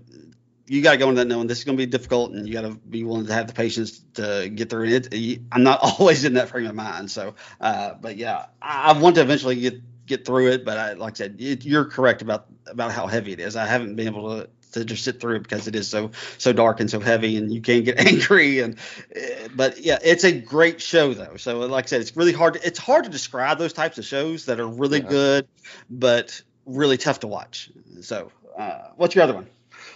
you 0.70 0.82
got 0.82 0.92
to 0.92 0.98
go 0.98 1.08
into 1.08 1.20
that 1.20 1.26
knowing 1.26 1.48
this 1.48 1.58
is 1.58 1.64
going 1.64 1.76
to 1.76 1.84
be 1.84 1.90
difficult, 1.90 2.30
and 2.30 2.46
you 2.46 2.54
got 2.54 2.62
to 2.62 2.74
be 2.74 3.02
willing 3.02 3.26
to 3.26 3.32
have 3.32 3.48
the 3.48 3.52
patience 3.52 4.04
to 4.14 4.48
get 4.48 4.70
through 4.70 4.84
it. 4.84 5.42
I'm 5.50 5.64
not 5.64 5.80
always 5.98 6.24
in 6.24 6.34
that 6.34 6.48
frame 6.48 6.66
of 6.66 6.76
mind, 6.76 7.10
so 7.10 7.34
uh, 7.60 7.94
but 7.94 8.16
yeah, 8.16 8.46
I, 8.62 8.92
I, 8.92 8.98
want 8.98 9.16
to 9.16 9.22
eventually 9.22 9.56
get 9.56 9.89
get 10.10 10.26
through 10.26 10.48
it. 10.48 10.64
But 10.64 10.78
I, 10.78 10.92
like 10.92 11.14
I 11.14 11.16
said, 11.16 11.36
it, 11.38 11.64
you're 11.64 11.86
correct 11.86 12.22
about 12.22 12.46
about 12.66 12.92
how 12.92 13.06
heavy 13.06 13.32
it 13.32 13.40
is. 13.40 13.56
I 13.56 13.66
haven't 13.66 13.96
been 13.96 14.06
able 14.06 14.40
to 14.40 14.48
to 14.72 14.84
just 14.84 15.02
sit 15.02 15.20
through 15.20 15.36
it 15.36 15.42
because 15.42 15.66
it 15.66 15.74
is 15.74 15.88
so 15.88 16.12
so 16.38 16.52
dark 16.52 16.78
and 16.78 16.88
so 16.88 17.00
heavy 17.00 17.36
and 17.36 17.52
you 17.52 17.60
can't 17.60 17.84
get 17.84 17.98
angry 18.06 18.60
and 18.60 18.78
uh, 19.16 19.48
but 19.56 19.80
yeah 19.80 19.98
it's 20.00 20.22
a 20.22 20.30
great 20.30 20.80
show 20.80 21.12
though 21.12 21.34
so 21.34 21.58
like 21.58 21.86
i 21.86 21.88
said 21.88 22.00
it's 22.00 22.16
really 22.16 22.32
hard 22.32 22.54
to, 22.54 22.64
it's 22.64 22.78
hard 22.78 23.02
to 23.02 23.10
describe 23.10 23.58
those 23.58 23.72
types 23.72 23.98
of 23.98 24.04
shows 24.04 24.46
that 24.46 24.60
are 24.60 24.68
really 24.68 25.00
yeah. 25.00 25.08
good 25.08 25.48
but 25.90 26.40
really 26.66 26.96
tough 26.96 27.18
to 27.18 27.26
watch 27.26 27.68
so 28.00 28.30
uh, 28.56 28.90
what's 28.94 29.16
your 29.16 29.24
other 29.24 29.34
one 29.34 29.48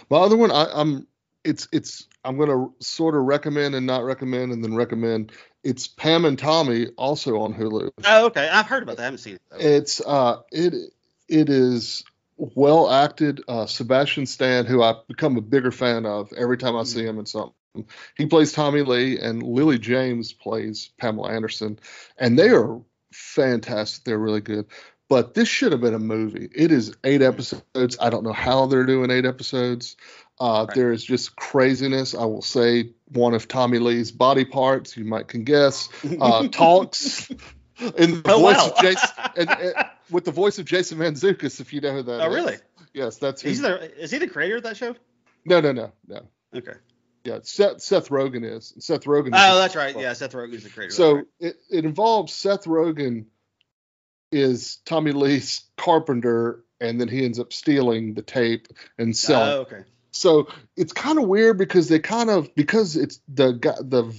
my 0.09 0.17
other 0.17 0.37
one, 0.37 0.51
I, 0.51 0.65
I, 0.65 0.81
am 0.81 1.07
it's 1.43 1.67
it's 1.71 2.07
I'm 2.23 2.37
gonna 2.37 2.67
sort 2.79 3.15
of 3.15 3.23
recommend 3.23 3.75
and 3.75 3.85
not 3.85 4.03
recommend 4.03 4.51
and 4.51 4.63
then 4.63 4.75
recommend. 4.75 5.31
It's 5.65 5.87
Pam 5.87 6.25
and 6.25 6.37
Tommy, 6.37 6.87
also 6.95 7.41
on 7.41 7.53
Hulu. 7.53 7.91
Oh, 8.05 8.25
okay. 8.27 8.47
I've 8.47 8.67
heard 8.67 8.83
about 8.83 8.97
that. 8.97 9.01
I 9.01 9.05
haven't 9.05 9.17
seen 9.17 9.35
it. 9.35 9.41
Though. 9.49 9.57
It's 9.57 9.99
uh, 9.99 10.41
it 10.51 10.73
it 11.27 11.49
is 11.49 12.03
well 12.37 12.89
acted. 12.89 13.41
Uh, 13.47 13.65
Sebastian 13.65 14.27
Stan, 14.27 14.65
who 14.65 14.83
I've 14.83 15.07
become 15.07 15.37
a 15.37 15.41
bigger 15.41 15.71
fan 15.71 16.05
of 16.05 16.31
every 16.33 16.57
time 16.57 16.75
I 16.75 16.83
see 16.83 17.03
him 17.03 17.17
in 17.17 17.25
something. 17.25 17.53
He 18.15 18.27
plays 18.27 18.53
Tommy 18.53 18.83
Lee, 18.83 19.19
and 19.19 19.43
Lily 19.43 19.79
James 19.79 20.31
plays 20.31 20.91
Pamela 20.97 21.31
Anderson, 21.31 21.79
and 22.17 22.39
they 22.39 22.49
are 22.49 22.79
fantastic. 23.11 24.05
They're 24.05 24.17
really 24.17 24.41
good 24.41 24.67
but 25.07 25.33
this 25.33 25.47
should 25.47 25.71
have 25.71 25.81
been 25.81 25.93
a 25.93 25.99
movie. 25.99 26.49
It 26.53 26.71
is 26.71 26.95
eight 27.03 27.21
episodes. 27.21 27.97
I 27.99 28.09
don't 28.09 28.23
know 28.23 28.33
how 28.33 28.65
they're 28.65 28.85
doing 28.85 29.11
eight 29.11 29.25
episodes. 29.25 29.97
Uh, 30.39 30.65
right. 30.67 30.75
There 30.75 30.91
is 30.91 31.03
just 31.03 31.35
craziness. 31.35 32.13
I 32.13 32.25
will 32.25 32.41
say 32.41 32.91
one 33.13 33.33
of 33.33 33.47
Tommy 33.47 33.79
Lee's 33.79 34.11
body 34.11 34.43
parts, 34.43 34.97
you 34.97 35.05
might 35.05 35.27
can 35.27 35.43
guess, 35.43 35.87
uh, 36.19 36.47
talks 36.51 37.29
in 37.79 38.21
the 38.21 38.33
oh, 38.33 38.39
voice 38.41 38.57
wow. 38.57 38.69
of 38.69 38.81
Jason, 38.81 39.09
and, 39.37 39.49
and, 39.49 39.73
with 40.09 40.25
the 40.25 40.31
voice 40.31 40.59
of 40.59 40.65
Jason 40.65 40.97
Mantzoukas, 40.97 41.61
if 41.61 41.71
you 41.71 41.81
know 41.81 41.93
who 41.93 42.03
that 42.03 42.21
oh, 42.21 42.29
is. 42.29 42.35
really? 42.35 42.57
Yes, 42.93 43.17
that's. 43.17 43.41
He's 43.41 43.61
the, 43.61 44.01
is 44.01 44.11
he 44.11 44.17
the 44.17 44.27
creator 44.27 44.57
of 44.57 44.63
that 44.63 44.77
show? 44.77 44.95
No, 45.45 45.61
no, 45.61 45.71
no, 45.71 45.91
no. 46.07 46.21
Okay. 46.53 46.73
Yeah, 47.23 47.39
Seth, 47.41 47.81
Seth 47.81 48.09
Rogen 48.09 48.43
is. 48.43 48.73
Seth 48.79 49.05
Rogen. 49.05 49.31
oh, 49.33 49.57
that's 49.57 49.75
right. 49.75 49.97
Yeah, 49.97 50.13
Seth 50.13 50.33
Rogen 50.33 50.53
is 50.53 50.63
the 50.63 50.69
creator. 50.69 50.93
So 50.93 51.13
right. 51.15 51.25
it, 51.39 51.55
it 51.71 51.85
involves 51.85 52.33
Seth 52.33 52.65
Rogen 52.65 53.25
is 54.31 54.77
Tommy 54.85 55.11
Lee's 55.11 55.63
carpenter, 55.77 56.63
and 56.79 56.99
then 56.99 57.07
he 57.07 57.25
ends 57.25 57.39
up 57.39 57.51
stealing 57.51 58.13
the 58.13 58.21
tape 58.21 58.67
and 58.97 59.15
selling. 59.15 59.49
Oh, 59.49 59.59
okay. 59.61 59.83
So 60.15 60.47
it's 60.77 60.93
kind 60.93 61.19
of 61.19 61.27
weird 61.27 61.57
because 61.57 61.89
they 61.89 61.99
kind 61.99 62.29
of 62.29 62.53
because 62.55 62.95
it's 62.95 63.19
the 63.27 63.53
the 63.81 64.15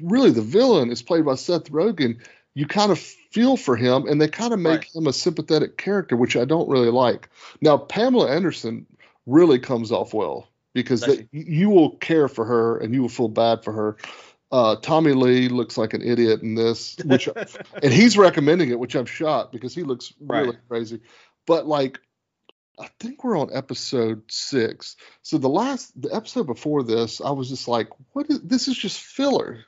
really 0.00 0.30
the 0.30 0.42
villain 0.42 0.90
is 0.90 1.02
played 1.02 1.24
by 1.24 1.34
Seth 1.34 1.70
Rogen. 1.70 2.20
You 2.54 2.66
kind 2.66 2.92
of 2.92 2.98
feel 2.98 3.56
for 3.56 3.76
him, 3.76 4.06
and 4.06 4.20
they 4.20 4.28
kind 4.28 4.52
of 4.52 4.60
make 4.60 4.80
right. 4.80 4.94
him 4.94 5.06
a 5.06 5.12
sympathetic 5.12 5.76
character, 5.76 6.16
which 6.16 6.36
I 6.36 6.44
don't 6.44 6.68
really 6.68 6.90
like. 6.90 7.28
Now 7.60 7.76
Pamela 7.76 8.30
Anderson 8.30 8.86
really 9.26 9.58
comes 9.58 9.92
off 9.92 10.14
well 10.14 10.48
because 10.72 11.02
they, 11.02 11.28
you 11.32 11.70
will 11.70 11.96
care 11.96 12.28
for 12.28 12.44
her 12.44 12.78
and 12.78 12.94
you 12.94 13.02
will 13.02 13.08
feel 13.08 13.28
bad 13.28 13.64
for 13.64 13.72
her. 13.72 13.96
Uh, 14.50 14.76
Tommy 14.76 15.12
Lee 15.12 15.48
looks 15.48 15.76
like 15.76 15.94
an 15.94 16.02
idiot 16.02 16.42
in 16.42 16.54
this, 16.54 16.96
which 17.04 17.28
and 17.82 17.92
he's 17.92 18.16
recommending 18.16 18.70
it, 18.70 18.78
which 18.78 18.94
I'm 18.94 19.06
shocked 19.06 19.52
because 19.52 19.74
he 19.74 19.82
looks 19.82 20.12
really 20.20 20.50
right. 20.50 20.68
crazy. 20.68 21.00
But 21.46 21.66
like, 21.66 22.00
I 22.78 22.88
think 22.98 23.22
we're 23.22 23.38
on 23.38 23.50
episode 23.52 24.22
six. 24.28 24.96
So 25.22 25.38
the 25.38 25.48
last 25.48 26.00
the 26.00 26.14
episode 26.14 26.46
before 26.46 26.82
this, 26.82 27.20
I 27.20 27.30
was 27.30 27.48
just 27.48 27.68
like, 27.68 27.88
what 28.12 28.26
is 28.28 28.40
this? 28.40 28.68
Is 28.68 28.76
just 28.76 29.00
filler. 29.00 29.64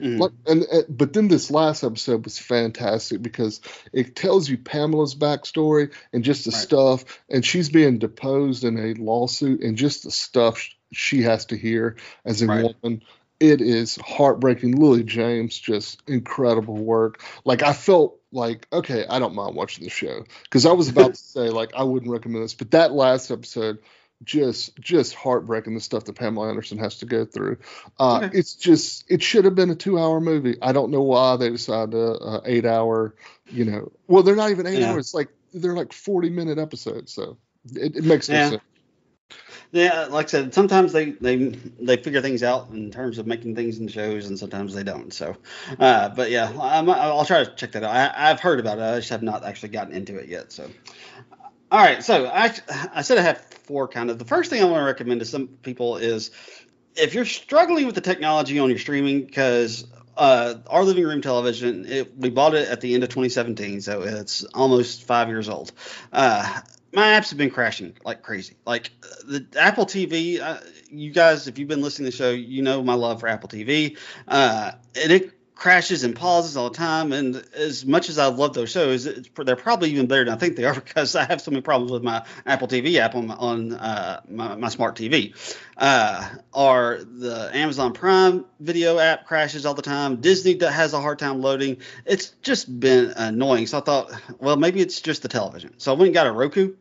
Mm. 0.00 0.20
Like, 0.20 0.30
and, 0.46 0.62
and, 0.62 0.84
but 0.88 1.12
then 1.12 1.26
this 1.26 1.50
last 1.50 1.82
episode 1.82 2.24
was 2.24 2.38
fantastic 2.38 3.20
because 3.20 3.60
it 3.92 4.14
tells 4.14 4.48
you 4.48 4.56
Pamela's 4.56 5.16
backstory 5.16 5.92
and 6.12 6.22
just 6.22 6.44
the 6.44 6.52
right. 6.52 6.60
stuff, 6.60 7.04
and 7.28 7.44
she's 7.44 7.68
being 7.68 7.98
deposed 7.98 8.62
in 8.62 8.78
a 8.78 8.94
lawsuit, 8.94 9.60
and 9.62 9.76
just 9.76 10.04
the 10.04 10.10
stuff 10.10 10.68
she 10.92 11.22
has 11.22 11.46
to 11.46 11.56
hear 11.56 11.96
as 12.24 12.42
a 12.42 12.46
right. 12.46 12.74
woman 12.82 13.02
it 13.40 13.60
is 13.60 13.96
heartbreaking. 13.96 14.72
Lily 14.72 15.04
James, 15.04 15.58
just 15.58 16.02
incredible 16.08 16.76
work. 16.76 17.22
Like 17.44 17.62
I 17.62 17.72
felt 17.72 18.17
like, 18.32 18.66
okay, 18.72 19.06
I 19.08 19.18
don't 19.18 19.34
mind 19.34 19.54
watching 19.54 19.84
the 19.84 19.90
show 19.90 20.24
because 20.44 20.66
I 20.66 20.72
was 20.72 20.88
about 20.88 21.14
to 21.14 21.20
say 21.20 21.50
like 21.50 21.72
I 21.74 21.82
wouldn't 21.82 22.10
recommend 22.10 22.44
this, 22.44 22.54
but 22.54 22.70
that 22.72 22.92
last 22.92 23.30
episode 23.30 23.78
just 24.24 24.76
just 24.80 25.14
heartbreaking 25.14 25.74
the 25.74 25.80
stuff 25.80 26.04
that 26.04 26.14
Pamela 26.14 26.48
Anderson 26.48 26.78
has 26.78 26.98
to 26.98 27.06
go 27.06 27.24
through. 27.24 27.58
Uh, 27.98 28.22
okay. 28.24 28.38
It's 28.38 28.54
just 28.54 29.04
it 29.08 29.22
should 29.22 29.44
have 29.44 29.54
been 29.54 29.70
a 29.70 29.76
two 29.76 29.98
hour 29.98 30.20
movie. 30.20 30.56
I 30.60 30.72
don't 30.72 30.90
know 30.90 31.02
why 31.02 31.36
they 31.36 31.50
decided 31.50 31.94
a, 31.94 32.14
a 32.14 32.42
eight 32.44 32.64
hour. 32.64 33.14
You 33.46 33.64
know, 33.64 33.92
well 34.06 34.22
they're 34.22 34.36
not 34.36 34.50
even 34.50 34.66
eight 34.66 34.80
yeah. 34.80 34.92
hours. 34.92 35.14
Like 35.14 35.28
they're 35.54 35.76
like 35.76 35.92
forty 35.92 36.30
minute 36.30 36.58
episodes, 36.58 37.12
so 37.12 37.38
it, 37.74 37.96
it 37.96 38.04
makes 38.04 38.28
no 38.28 38.34
yeah. 38.34 38.48
sense 38.50 38.62
yeah, 39.72 40.06
like 40.06 40.26
I 40.26 40.28
said, 40.28 40.54
sometimes 40.54 40.92
they 40.92 41.10
they 41.10 41.36
they 41.36 41.96
figure 41.98 42.22
things 42.22 42.42
out 42.42 42.70
in 42.70 42.90
terms 42.90 43.18
of 43.18 43.26
making 43.26 43.54
things 43.54 43.78
in 43.78 43.88
shows, 43.88 44.26
and 44.26 44.38
sometimes 44.38 44.74
they 44.74 44.82
don't. 44.82 45.12
So, 45.12 45.36
uh, 45.78 46.08
but 46.08 46.30
yeah, 46.30 46.50
i 46.58 46.80
will 46.80 47.24
try 47.24 47.44
to 47.44 47.54
check 47.54 47.72
that 47.72 47.84
out. 47.84 47.90
I, 47.90 48.28
have 48.28 48.40
heard 48.40 48.60
about 48.60 48.78
it. 48.78 48.82
I 48.82 48.96
just 48.96 49.10
have 49.10 49.22
not 49.22 49.44
actually 49.44 49.70
gotten 49.70 49.92
into 49.92 50.16
it 50.16 50.28
yet. 50.28 50.52
So, 50.52 50.70
all 51.70 51.80
right. 51.80 52.02
So 52.02 52.26
I 52.26 52.54
I 52.94 53.02
said 53.02 53.18
I 53.18 53.22
have 53.22 53.40
four 53.40 53.88
kind 53.88 54.10
of. 54.10 54.18
The 54.18 54.24
first 54.24 54.48
thing 54.48 54.62
I 54.62 54.64
want 54.64 54.80
to 54.80 54.84
recommend 54.84 55.20
to 55.20 55.26
some 55.26 55.48
people 55.48 55.98
is 55.98 56.30
if 56.96 57.12
you're 57.12 57.26
struggling 57.26 57.84
with 57.84 57.94
the 57.94 58.00
technology 58.00 58.58
on 58.58 58.70
your 58.70 58.78
streaming 58.78 59.26
because 59.26 59.86
uh, 60.16 60.54
our 60.66 60.82
living 60.82 61.04
room 61.04 61.20
television, 61.20 61.84
it, 61.86 62.16
we 62.16 62.30
bought 62.30 62.54
it 62.54 62.68
at 62.68 62.80
the 62.80 62.94
end 62.94 63.04
of 63.04 63.10
2017, 63.10 63.82
so 63.82 64.02
it's 64.02 64.44
almost 64.54 65.04
five 65.04 65.28
years 65.28 65.48
old. 65.48 65.72
Uh, 66.12 66.60
my 66.92 67.02
apps 67.02 67.28
have 67.30 67.38
been 67.38 67.50
crashing 67.50 67.96
like 68.04 68.22
crazy. 68.22 68.56
Like 68.66 68.90
the 69.24 69.46
Apple 69.58 69.86
TV, 69.86 70.40
uh, 70.40 70.58
you 70.90 71.10
guys, 71.10 71.46
if 71.46 71.58
you've 71.58 71.68
been 71.68 71.82
listening 71.82 72.10
to 72.10 72.16
the 72.16 72.16
show, 72.16 72.30
you 72.30 72.62
know 72.62 72.82
my 72.82 72.94
love 72.94 73.20
for 73.20 73.28
Apple 73.28 73.48
TV. 73.48 73.96
Uh, 74.26 74.72
and 75.00 75.12
it 75.12 75.37
crashes 75.58 76.04
and 76.04 76.14
pauses 76.14 76.56
all 76.56 76.70
the 76.70 76.76
time. 76.76 77.12
And 77.12 77.44
as 77.52 77.84
much 77.84 78.08
as 78.08 78.16
I 78.16 78.26
love 78.26 78.54
those 78.54 78.70
shows, 78.70 79.04
they're 79.04 79.56
probably 79.56 79.90
even 79.90 80.06
better 80.06 80.24
than 80.24 80.32
I 80.32 80.36
think 80.36 80.56
they 80.56 80.64
are 80.64 80.74
because 80.80 81.16
I 81.16 81.24
have 81.24 81.40
so 81.40 81.50
many 81.50 81.60
problems 81.60 81.90
with 81.90 82.02
my 82.02 82.24
Apple 82.46 82.68
TV 82.68 82.96
app 82.96 83.16
on 83.16 83.26
my, 83.26 83.34
on 83.34 83.72
uh, 83.74 84.20
my, 84.28 84.54
my, 84.54 84.68
smart 84.68 84.96
TV. 84.96 85.34
Uh, 85.76 86.28
or 86.52 87.00
the 87.02 87.50
Amazon 87.52 87.92
Prime 87.92 88.44
Video 88.60 88.98
app 88.98 89.26
crashes 89.26 89.66
all 89.66 89.74
the 89.74 89.82
time. 89.82 90.20
Disney 90.20 90.56
has 90.60 90.94
a 90.94 91.00
hard 91.00 91.18
time 91.18 91.42
loading. 91.42 91.78
It's 92.06 92.28
just 92.42 92.78
been 92.78 93.12
annoying. 93.16 93.66
So 93.66 93.78
I 93.78 93.80
thought, 93.80 94.12
well, 94.38 94.56
maybe 94.56 94.80
it's 94.80 95.00
just 95.00 95.22
the 95.22 95.28
television. 95.28 95.74
So 95.78 95.92
I 95.92 95.96
went 95.96 96.08
and 96.08 96.14
got 96.14 96.28
a 96.28 96.32
Roku, 96.32 96.74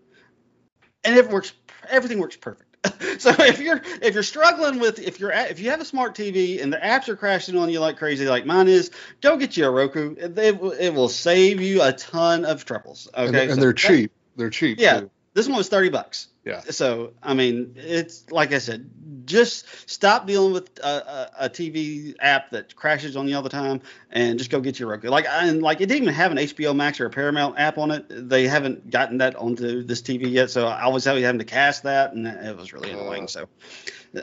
and 1.03 1.17
it 1.17 1.30
works. 1.30 1.53
Everything 1.89 2.19
works 2.19 2.36
perfect. 2.36 2.66
so 3.17 3.34
if 3.39 3.59
you're 3.59 3.82
if 4.01 4.13
you're 4.13 4.23
struggling 4.23 4.80
with 4.80 4.99
if 4.99 5.19
you're 5.19 5.32
if 5.32 5.59
you 5.59 5.69
have 5.71 5.82
a 5.82 5.86
smart 5.86 6.15
TV 6.15 6.61
and 6.61 6.71
the 6.71 6.78
apps 6.78 7.09
are 7.09 7.15
crashing 7.15 7.57
on 7.57 7.69
you 7.69 7.80
like 7.80 7.97
crazy 7.97 8.28
like 8.28 8.45
mine 8.45 8.67
is, 8.67 8.91
go 9.21 9.38
get 9.38 9.57
you 9.57 9.65
a 9.65 9.71
Roku. 9.71 10.15
It, 10.15 10.38
it 10.38 10.93
will 10.93 11.09
save 11.09 11.59
you 11.61 11.82
a 11.82 11.91
ton 11.91 12.45
of 12.45 12.65
troubles. 12.65 13.07
Okay, 13.13 13.28
and, 13.28 13.36
and 13.36 13.53
so 13.55 13.59
they're 13.59 13.73
cheap. 13.73 14.11
They're 14.36 14.49
cheap. 14.49 14.80
Yeah, 14.80 15.01
too. 15.01 15.11
this 15.34 15.47
one 15.47 15.57
was 15.57 15.69
thirty 15.69 15.89
bucks. 15.89 16.28
Yeah. 16.48 16.62
So 16.62 17.12
I 17.22 17.34
mean, 17.34 17.74
it's 17.76 18.32
like 18.32 18.54
I 18.54 18.60
said, 18.60 18.89
just 19.26 19.66
stop 19.89 20.26
dealing 20.26 20.54
with 20.54 20.80
a, 20.80 20.88
a, 20.88 21.45
a, 21.45 21.50
TV 21.50 22.16
app 22.22 22.52
that 22.52 22.74
crashes 22.74 23.18
on 23.18 23.28
you 23.28 23.36
all 23.36 23.41
the 23.41 23.50
time, 23.50 23.82
and 24.12 24.39
just 24.39 24.50
go 24.50 24.62
get 24.62 24.80
your 24.80 24.88
Roku. 24.88 25.10
Like 25.10 25.26
and 25.28 25.62
like 25.62 25.82
it 25.82 25.88
didn't 25.88 26.04
even 26.04 26.14
have 26.14 26.32
an 26.32 26.38
HBO 26.38 26.74
Max 26.74 27.02
or 27.02 27.08
a 27.08 27.10
Paramount 27.10 27.60
app 27.60 27.78
on 27.78 27.91
it. 27.91 28.06
They 28.08 28.48
haven't 28.48 28.89
gotten 28.89 29.18
that 29.18 29.36
onto 29.36 29.84
this 29.84 30.02
TV 30.02 30.32
yet, 30.32 30.50
so 30.50 30.68
I 30.68 30.88
was 30.88 31.04
having 31.04 31.38
to 31.38 31.43
cast 31.43 31.84
that, 31.84 32.14
and 32.14 32.26
it 32.26 32.56
was 32.56 32.72
really 32.72 32.91
annoying. 32.91 33.26
Uh. 33.26 33.28
So, 33.28 33.50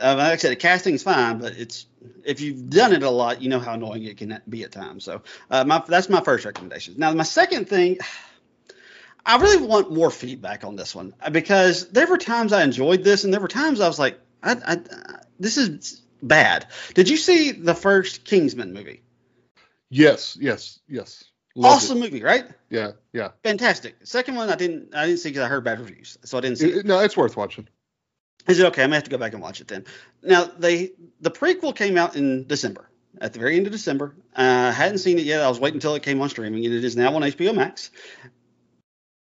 uh, 0.01 0.15
like 0.17 0.33
I 0.33 0.35
said, 0.37 0.51
the 0.51 0.55
casting 0.55 0.95
is 0.95 1.03
fine, 1.03 1.37
but 1.37 1.53
it's 1.55 1.85
if 2.23 2.41
you've 2.41 2.71
done 2.71 2.91
it 2.91 3.03
a 3.03 3.09
lot, 3.09 3.43
you 3.43 3.49
know 3.49 3.59
how 3.59 3.73
annoying 3.73 4.03
it 4.03 4.17
can 4.17 4.41
be 4.49 4.63
at 4.63 4.71
times. 4.71 5.03
So, 5.03 5.21
uh, 5.51 5.63
my, 5.63 5.83
that's 5.87 6.09
my 6.09 6.21
first 6.21 6.43
recommendation. 6.43 6.95
Now, 6.97 7.13
my 7.13 7.23
second 7.23 7.69
thing. 7.69 7.99
I 9.25 9.37
really 9.37 9.65
want 9.65 9.91
more 9.91 10.11
feedback 10.11 10.63
on 10.63 10.75
this 10.75 10.93
one 10.93 11.13
because 11.31 11.89
there 11.89 12.07
were 12.07 12.17
times 12.17 12.53
I 12.53 12.63
enjoyed 12.63 13.03
this, 13.03 13.23
and 13.23 13.33
there 13.33 13.41
were 13.41 13.47
times 13.47 13.81
I 13.81 13.87
was 13.87 13.97
like, 13.97 14.19
I, 14.43 14.55
I, 14.65 14.77
this 15.39 15.57
is 15.57 16.01
bad. 16.21 16.67
Did 16.93 17.09
you 17.09 17.17
see 17.17 17.51
the 17.51 17.73
first 17.73 18.23
Kingsman 18.23 18.73
movie? 18.73 19.01
Yes, 19.89 20.37
yes, 20.39 20.79
yes. 20.87 21.23
Loved 21.55 21.75
awesome 21.77 21.97
it. 21.97 22.01
movie, 22.01 22.21
right? 22.21 22.45
Yeah, 22.69 22.91
yeah. 23.13 23.29
Fantastic. 23.43 23.95
Second 24.03 24.35
one, 24.35 24.49
I 24.49 24.55
didn't, 24.55 24.93
I 24.93 25.07
didn't 25.07 25.19
see 25.19 25.29
because 25.29 25.43
I 25.43 25.47
heard 25.47 25.63
bad 25.63 25.79
reviews, 25.79 26.17
so 26.23 26.37
I 26.37 26.41
didn't 26.41 26.57
see. 26.57 26.69
It, 26.69 26.77
it. 26.79 26.85
No, 26.85 26.99
it's 26.99 27.17
worth 27.17 27.37
watching. 27.37 27.67
Is 28.47 28.59
it 28.59 28.65
okay? 28.67 28.83
I'm 28.83 28.89
gonna 28.89 28.97
have 28.97 29.05
to 29.05 29.09
go 29.09 29.17
back 29.17 29.33
and 29.33 29.41
watch 29.41 29.61
it 29.61 29.67
then. 29.67 29.85
Now, 30.21 30.43
they 30.43 30.91
the 31.21 31.31
prequel 31.31 31.75
came 31.75 31.97
out 31.97 32.15
in 32.15 32.45
December, 32.45 32.89
at 33.19 33.33
the 33.33 33.39
very 33.39 33.55
end 33.55 33.65
of 33.65 33.71
December. 33.71 34.15
I 34.35 34.67
uh, 34.67 34.71
hadn't 34.71 34.99
seen 34.99 35.17
it 35.17 35.25
yet. 35.25 35.41
I 35.41 35.47
was 35.47 35.59
waiting 35.59 35.77
until 35.77 35.95
it 35.95 36.03
came 36.03 36.21
on 36.21 36.29
streaming, 36.29 36.65
and 36.65 36.73
it 36.73 36.83
is 36.83 36.95
now 36.95 37.15
on 37.15 37.21
HBO 37.21 37.55
Max. 37.55 37.89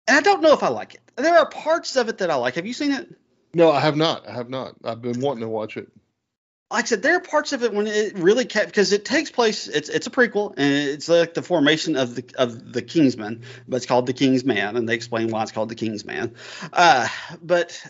And 0.06 0.16
I 0.16 0.20
don't 0.20 0.42
know 0.42 0.52
if 0.52 0.62
I 0.62 0.68
like 0.68 0.94
it. 0.94 1.00
There 1.16 1.38
are 1.38 1.48
parts 1.48 1.96
of 1.96 2.08
it 2.08 2.18
that 2.18 2.30
I 2.30 2.34
like. 2.36 2.54
Have 2.54 2.66
you 2.66 2.72
seen 2.72 2.92
it? 2.92 3.08
No, 3.54 3.70
I 3.72 3.80
have 3.80 3.96
not. 3.96 4.28
I 4.28 4.32
have 4.32 4.50
not. 4.50 4.74
I've 4.84 5.02
been 5.02 5.20
wanting 5.20 5.40
to 5.40 5.48
watch 5.48 5.76
it. 5.76 5.88
Like 6.70 6.84
I 6.84 6.86
said, 6.88 7.02
there 7.02 7.14
are 7.14 7.20
parts 7.20 7.52
of 7.52 7.62
it 7.62 7.72
when 7.72 7.86
it 7.86 8.18
really 8.18 8.44
because 8.44 8.92
it 8.92 9.04
takes 9.04 9.30
place. 9.30 9.68
It's 9.68 9.88
it's 9.88 10.08
a 10.08 10.10
prequel 10.10 10.52
and 10.56 10.74
it's 10.74 11.08
like 11.08 11.32
the 11.34 11.42
formation 11.42 11.96
of 11.96 12.16
the 12.16 12.24
of 12.36 12.72
the 12.72 12.82
Kingsman, 12.82 13.42
but 13.68 13.76
it's 13.76 13.86
called 13.86 14.06
the 14.06 14.12
King's 14.12 14.44
Man, 14.44 14.76
and 14.76 14.88
they 14.88 14.94
explain 14.94 15.28
why 15.30 15.42
it's 15.42 15.52
called 15.52 15.68
the 15.68 15.76
King's 15.76 16.04
Man. 16.04 16.34
Uh, 16.72 17.06
but 17.40 17.80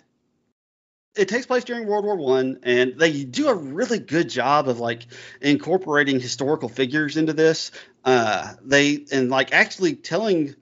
it 1.16 1.28
takes 1.28 1.46
place 1.46 1.64
during 1.64 1.86
World 1.86 2.04
War 2.04 2.16
One, 2.16 2.60
and 2.64 2.98
they 2.98 3.24
do 3.24 3.48
a 3.48 3.54
really 3.54 3.98
good 3.98 4.28
job 4.28 4.68
of 4.68 4.78
like 4.78 5.06
incorporating 5.40 6.20
historical 6.20 6.68
figures 6.68 7.16
into 7.16 7.32
this. 7.32 7.72
Uh, 8.04 8.54
they 8.62 9.06
and 9.10 9.30
like 9.30 9.54
actually 9.54 9.94
telling 9.94 10.54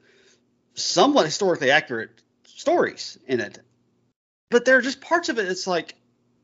somewhat 0.74 1.26
historically 1.26 1.70
accurate 1.70 2.10
stories 2.44 3.18
in 3.26 3.40
it. 3.40 3.58
But 4.50 4.64
there 4.64 4.76
are 4.76 4.82
just 4.82 5.00
parts 5.00 5.28
of 5.28 5.38
it. 5.38 5.48
It's 5.48 5.66
like, 5.66 5.94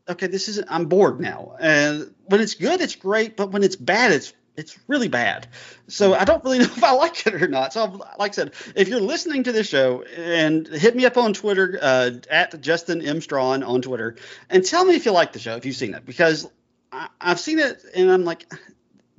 okay, 0.08 0.26
this 0.26 0.48
isn't. 0.48 0.68
I'm 0.70 0.86
bored 0.86 1.20
now. 1.20 1.56
And 1.60 2.14
when 2.26 2.40
it's 2.40 2.54
good, 2.54 2.80
it's 2.80 2.96
great. 2.96 3.36
But 3.36 3.52
when 3.52 3.62
it's 3.62 3.76
bad, 3.76 4.12
it's 4.12 4.32
it's 4.56 4.78
really 4.88 5.08
bad. 5.08 5.46
So 5.88 6.14
I 6.14 6.24
don't 6.24 6.44
really 6.44 6.58
know 6.60 6.64
if 6.64 6.84
I 6.84 6.92
like 6.92 7.26
it 7.26 7.34
or 7.34 7.48
not. 7.48 7.72
So 7.72 8.00
like 8.18 8.32
I 8.32 8.34
said, 8.34 8.52
if 8.76 8.88
you're 8.88 9.00
listening 9.00 9.44
to 9.44 9.52
this 9.52 9.68
show 9.68 10.02
and 10.02 10.66
hit 10.66 10.94
me 10.94 11.06
up 11.06 11.16
on 11.16 11.32
Twitter 11.32 11.78
uh, 11.80 12.10
at 12.30 12.60
Justin 12.60 13.02
M 13.02 13.20
Strawn 13.20 13.62
on 13.62 13.82
Twitter 13.82 14.16
and 14.48 14.64
tell 14.64 14.84
me 14.84 14.94
if 14.94 15.06
you 15.06 15.12
like 15.12 15.32
the 15.32 15.38
show 15.38 15.56
if 15.56 15.64
you've 15.64 15.76
seen 15.76 15.94
it 15.94 16.04
because 16.04 16.48
I, 16.92 17.08
have 17.20 17.40
seen 17.40 17.58
it 17.58 17.84
and 17.94 18.10
I'm 18.10 18.24
like 18.24 18.52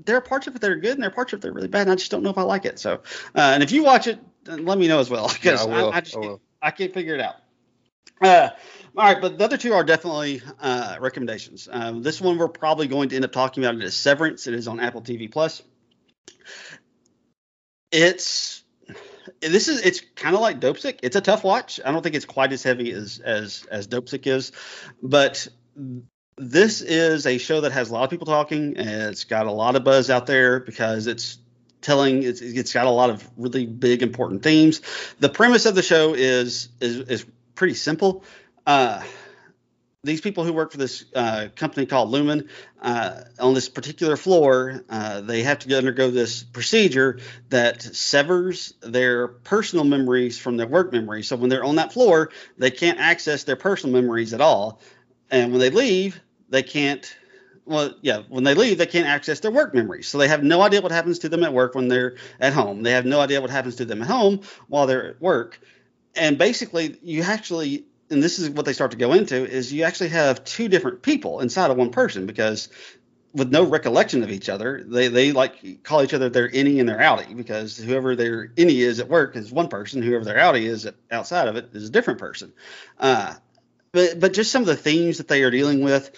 there 0.05 0.17
are 0.17 0.21
parts 0.21 0.47
of 0.47 0.55
it 0.55 0.61
that 0.61 0.71
are 0.71 0.75
good 0.75 0.93
and 0.93 1.03
there 1.03 1.09
are 1.09 1.13
parts 1.13 1.33
of 1.33 1.39
it 1.39 1.41
that 1.41 1.49
are 1.49 1.53
really 1.53 1.67
bad 1.67 1.83
and 1.83 1.91
I 1.91 1.95
just 1.95 2.11
don't 2.11 2.23
know 2.23 2.29
if 2.29 2.37
I 2.37 2.43
like 2.43 2.65
it. 2.65 2.79
So 2.79 3.01
uh, 3.35 3.51
and 3.53 3.63
if 3.63 3.71
you 3.71 3.83
watch 3.83 4.07
it, 4.07 4.19
let 4.45 4.77
me 4.77 4.87
know 4.87 4.99
as 4.99 5.09
well 5.09 5.27
because 5.33 5.65
yeah, 5.65 5.73
I, 5.73 5.81
I, 5.81 5.95
I, 5.97 6.01
just 6.01 6.17
I, 6.17 6.35
I, 6.61 6.71
can't 6.71 6.93
figure 6.93 7.15
it 7.15 7.21
out. 7.21 7.35
Uh, 8.21 8.49
all 8.95 9.05
right, 9.05 9.21
but 9.21 9.37
the 9.37 9.43
other 9.43 9.57
two 9.57 9.73
are 9.73 9.83
definitely 9.83 10.41
uh, 10.59 10.97
recommendations. 10.99 11.67
Um, 11.71 12.03
this 12.03 12.21
one 12.21 12.37
we're 12.37 12.49
probably 12.49 12.87
going 12.87 13.09
to 13.09 13.15
end 13.15 13.25
up 13.25 13.31
talking 13.31 13.63
about 13.63 13.75
it 13.75 13.83
is 13.83 13.95
Severance. 13.95 14.47
It 14.47 14.53
is 14.53 14.67
on 14.67 14.79
Apple 14.79 15.01
TV 15.01 15.31
Plus. 15.31 15.61
It's 17.91 18.63
this 19.39 19.67
is 19.67 19.81
it's 19.81 20.01
kind 20.15 20.35
of 20.35 20.41
like 20.41 20.59
Dopesick. 20.59 20.99
It's 21.03 21.15
a 21.15 21.21
tough 21.21 21.43
watch. 21.43 21.79
I 21.83 21.91
don't 21.91 22.01
think 22.01 22.15
it's 22.15 22.25
quite 22.25 22.51
as 22.53 22.63
heavy 22.63 22.91
as 22.91 23.19
as 23.19 23.65
as 23.71 23.87
Dopesick 23.87 24.27
is, 24.27 24.51
but 25.01 25.47
this 26.37 26.81
is 26.81 27.25
a 27.25 27.37
show 27.37 27.61
that 27.61 27.71
has 27.71 27.89
a 27.89 27.93
lot 27.93 28.03
of 28.03 28.09
people 28.09 28.25
talking 28.25 28.77
and 28.77 28.89
it's 28.89 29.23
got 29.23 29.45
a 29.45 29.51
lot 29.51 29.75
of 29.75 29.83
buzz 29.83 30.09
out 30.09 30.25
there 30.25 30.59
because 30.59 31.07
it's 31.07 31.37
telling 31.81 32.23
it's, 32.23 32.41
it's 32.41 32.73
got 32.73 32.85
a 32.85 32.91
lot 32.91 33.09
of 33.09 33.27
really 33.37 33.65
big 33.65 34.01
important 34.01 34.43
themes. 34.43 34.81
The 35.19 35.29
premise 35.29 35.65
of 35.65 35.75
the 35.75 35.83
show 35.83 36.13
is 36.13 36.69
is 36.79 36.99
is 36.99 37.25
pretty 37.55 37.73
simple 37.75 38.23
uh, 38.65 39.01
these 40.03 40.21
people 40.21 40.43
who 40.43 40.53
work 40.53 40.71
for 40.71 40.77
this 40.77 41.05
uh, 41.13 41.49
company 41.55 41.85
called 41.85 42.11
Lumon 42.11 42.49
uh, 42.81 43.21
on 43.39 43.53
this 43.53 43.69
particular 43.69 44.17
floor, 44.17 44.83
uh, 44.89 45.21
they 45.21 45.43
have 45.43 45.59
to 45.59 45.77
undergo 45.77 46.09
this 46.09 46.41
procedure 46.41 47.19
that 47.49 47.83
severs 47.83 48.73
their 48.81 49.27
personal 49.27 49.85
memories 49.85 50.39
from 50.39 50.57
their 50.57 50.65
work 50.65 50.91
memories. 50.91 51.27
So 51.27 51.35
when 51.35 51.49
they're 51.49 51.63
on 51.63 51.75
that 51.75 51.93
floor, 51.93 52.31
they 52.57 52.71
can't 52.71 52.99
access 52.99 53.43
their 53.43 53.55
personal 53.55 54.01
memories 54.01 54.33
at 54.33 54.41
all. 54.41 54.81
And 55.31 55.51
when 55.51 55.59
they 55.59 55.69
leave, 55.69 56.21
they 56.49 56.63
can't. 56.63 57.15
Well, 57.65 57.95
yeah, 58.01 58.23
when 58.27 58.43
they 58.43 58.53
leave, 58.53 58.77
they 58.77 58.85
can't 58.85 59.07
access 59.07 59.39
their 59.39 59.51
work 59.51 59.73
memories. 59.73 60.07
So 60.07 60.17
they 60.17 60.27
have 60.27 60.43
no 60.43 60.61
idea 60.61 60.81
what 60.81 60.91
happens 60.91 61.19
to 61.19 61.29
them 61.29 61.43
at 61.43 61.53
work 61.53 61.73
when 61.73 61.87
they're 61.87 62.17
at 62.39 62.53
home. 62.53 62.83
They 62.83 62.91
have 62.91 63.05
no 63.05 63.21
idea 63.21 63.39
what 63.39 63.49
happens 63.49 63.77
to 63.77 63.85
them 63.85 64.01
at 64.01 64.07
home 64.07 64.41
while 64.67 64.87
they're 64.87 65.11
at 65.11 65.21
work. 65.21 65.59
And 66.15 66.37
basically, 66.37 66.97
you 67.01 67.23
actually 67.23 67.85
and 68.11 68.21
this 68.21 68.37
is 68.37 68.49
what 68.49 68.65
they 68.65 68.73
start 68.73 68.91
to 68.91 68.97
go 68.97 69.13
into 69.13 69.49
is 69.49 69.71
you 69.71 69.83
actually 69.83 70.09
have 70.09 70.43
two 70.43 70.67
different 70.67 71.01
people 71.01 71.39
inside 71.39 71.71
of 71.71 71.77
one 71.77 71.91
person 71.91 72.25
because 72.25 72.67
with 73.33 73.49
no 73.49 73.63
recollection 73.63 74.23
of 74.23 74.29
each 74.29 74.49
other, 74.49 74.83
they 74.85 75.07
they 75.07 75.31
like 75.31 75.83
call 75.83 76.03
each 76.03 76.13
other 76.13 76.29
their 76.29 76.49
innie 76.49 76.81
and 76.81 76.89
their 76.89 76.99
outie 76.99 77.35
because 77.35 77.77
whoever 77.77 78.15
their 78.15 78.49
innie 78.49 78.79
is 78.79 78.99
at 78.99 79.07
work 79.07 79.37
is 79.37 79.51
one 79.51 79.69
person, 79.69 80.01
whoever 80.01 80.25
their 80.25 80.37
outie 80.37 80.65
is 80.65 80.87
outside 81.09 81.47
of 81.47 81.55
it 81.55 81.69
is 81.73 81.87
a 81.87 81.91
different 81.91 82.19
person. 82.19 82.51
Uh, 82.99 83.35
but 83.91 84.19
but 84.19 84.33
just 84.33 84.51
some 84.51 84.61
of 84.61 84.67
the 84.67 84.75
themes 84.75 85.17
that 85.17 85.27
they 85.27 85.43
are 85.43 85.51
dealing 85.51 85.83
with 85.83 86.11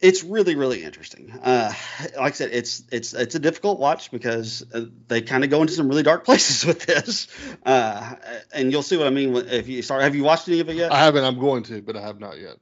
it's 0.00 0.22
really 0.22 0.56
really 0.56 0.84
interesting. 0.84 1.32
Uh, 1.42 1.72
like 2.16 2.32
I 2.32 2.36
said, 2.36 2.50
it's 2.52 2.82
it's 2.92 3.14
it's 3.14 3.34
a 3.34 3.38
difficult 3.38 3.78
watch 3.78 4.10
because 4.10 4.64
uh, 4.74 4.86
they 5.08 5.22
kind 5.22 5.42
of 5.42 5.50
go 5.50 5.62
into 5.62 5.72
some 5.72 5.88
really 5.88 6.02
dark 6.02 6.24
places 6.26 6.66
with 6.66 6.84
this, 6.84 7.28
uh, 7.64 8.14
and 8.52 8.70
you'll 8.70 8.82
see 8.82 8.96
what 8.96 9.06
I 9.06 9.10
mean 9.10 9.34
if 9.36 9.68
you 9.68 9.82
start. 9.82 10.02
Have 10.02 10.14
you 10.14 10.24
watched 10.24 10.48
any 10.48 10.60
of 10.60 10.68
it 10.68 10.76
yet? 10.76 10.92
I 10.92 10.98
haven't. 10.98 11.24
I'm 11.24 11.38
going 11.38 11.62
to, 11.64 11.80
but 11.82 11.96
I 11.96 12.02
have 12.02 12.20
not 12.20 12.38
yet. 12.38 12.56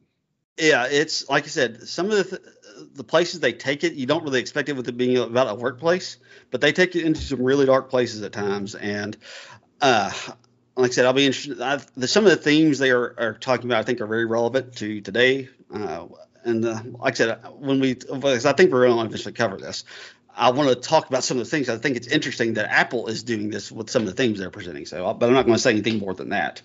Yeah, 0.59 0.87
it's 0.89 1.29
like 1.29 1.45
I 1.45 1.49
said, 1.49 1.89
some 1.89 2.11
of 2.11 2.17
the 2.17 2.25
th- 2.25 2.43
the 2.95 3.05
places 3.05 3.41
they 3.41 3.53
take 3.53 3.83
it, 3.83 3.95
you 3.95 4.07
don't 4.07 4.23
really 4.23 4.41
expect 4.41 4.69
it 4.69 4.75
with 4.75 4.89
it 4.89 4.97
being 4.97 5.17
about 5.19 5.49
a 5.49 5.55
workplace, 5.55 6.19
but 6.51 6.61
they 6.61 6.73
take 6.73 6.95
it 6.95 7.05
into 7.05 7.21
some 7.21 7.43
really 7.43 7.67
dark 7.67 7.91
places 7.91 8.23
at 8.23 8.33
times, 8.33 8.77
and 8.77 9.17
uh, 9.81 10.13
like 10.77 10.91
I 10.91 10.95
said, 10.95 11.07
I'll 11.07 11.13
be 11.13 11.27
interested. 11.27 11.61
I've, 11.61 11.87
the, 11.97 12.09
some 12.09 12.25
of 12.25 12.31
the 12.31 12.37
themes 12.37 12.79
they 12.79 12.91
are, 12.91 13.15
are, 13.19 13.35
talking 13.35 13.67
about, 13.67 13.79
I 13.79 13.83
think, 13.85 14.01
are 14.01 14.07
very 14.07 14.25
relevant 14.25 14.77
to 14.77 15.01
today. 15.01 15.49
Uh, 15.73 16.07
and 16.45 16.65
uh, 16.65 16.81
like 16.99 17.15
I 17.15 17.17
said, 17.17 17.39
when 17.59 17.81
we, 17.81 17.93
I 17.93 18.53
think 18.53 18.73
we're 18.73 18.87
going 18.87 18.99
to 18.99 19.05
eventually 19.05 19.33
cover 19.33 19.57
this, 19.57 19.85
I 20.37 20.51
want 20.51 20.69
to 20.69 20.75
talk 20.75 21.09
about 21.09 21.23
some 21.23 21.39
of 21.39 21.45
the 21.45 21.51
things. 21.51 21.69
I 21.69 21.77
think 21.77 21.97
it's 21.97 22.09
interesting 22.09 22.55
that 22.55 22.69
Apple 22.69 23.07
is 23.07 23.23
doing 23.23 23.51
this 23.51 23.71
with 23.71 23.89
some 23.89 24.03
of 24.03 24.09
the 24.09 24.15
themes 24.15 24.41
they're 24.41 24.51
presenting. 24.51 24.85
So, 24.85 25.15
but 25.15 25.27
I'm 25.27 25.33
not 25.33 25.47
going 25.47 25.55
to 25.55 25.63
say 25.63 25.71
anything 25.71 26.01
more 26.01 26.13
than 26.13 26.31
that. 26.31 26.61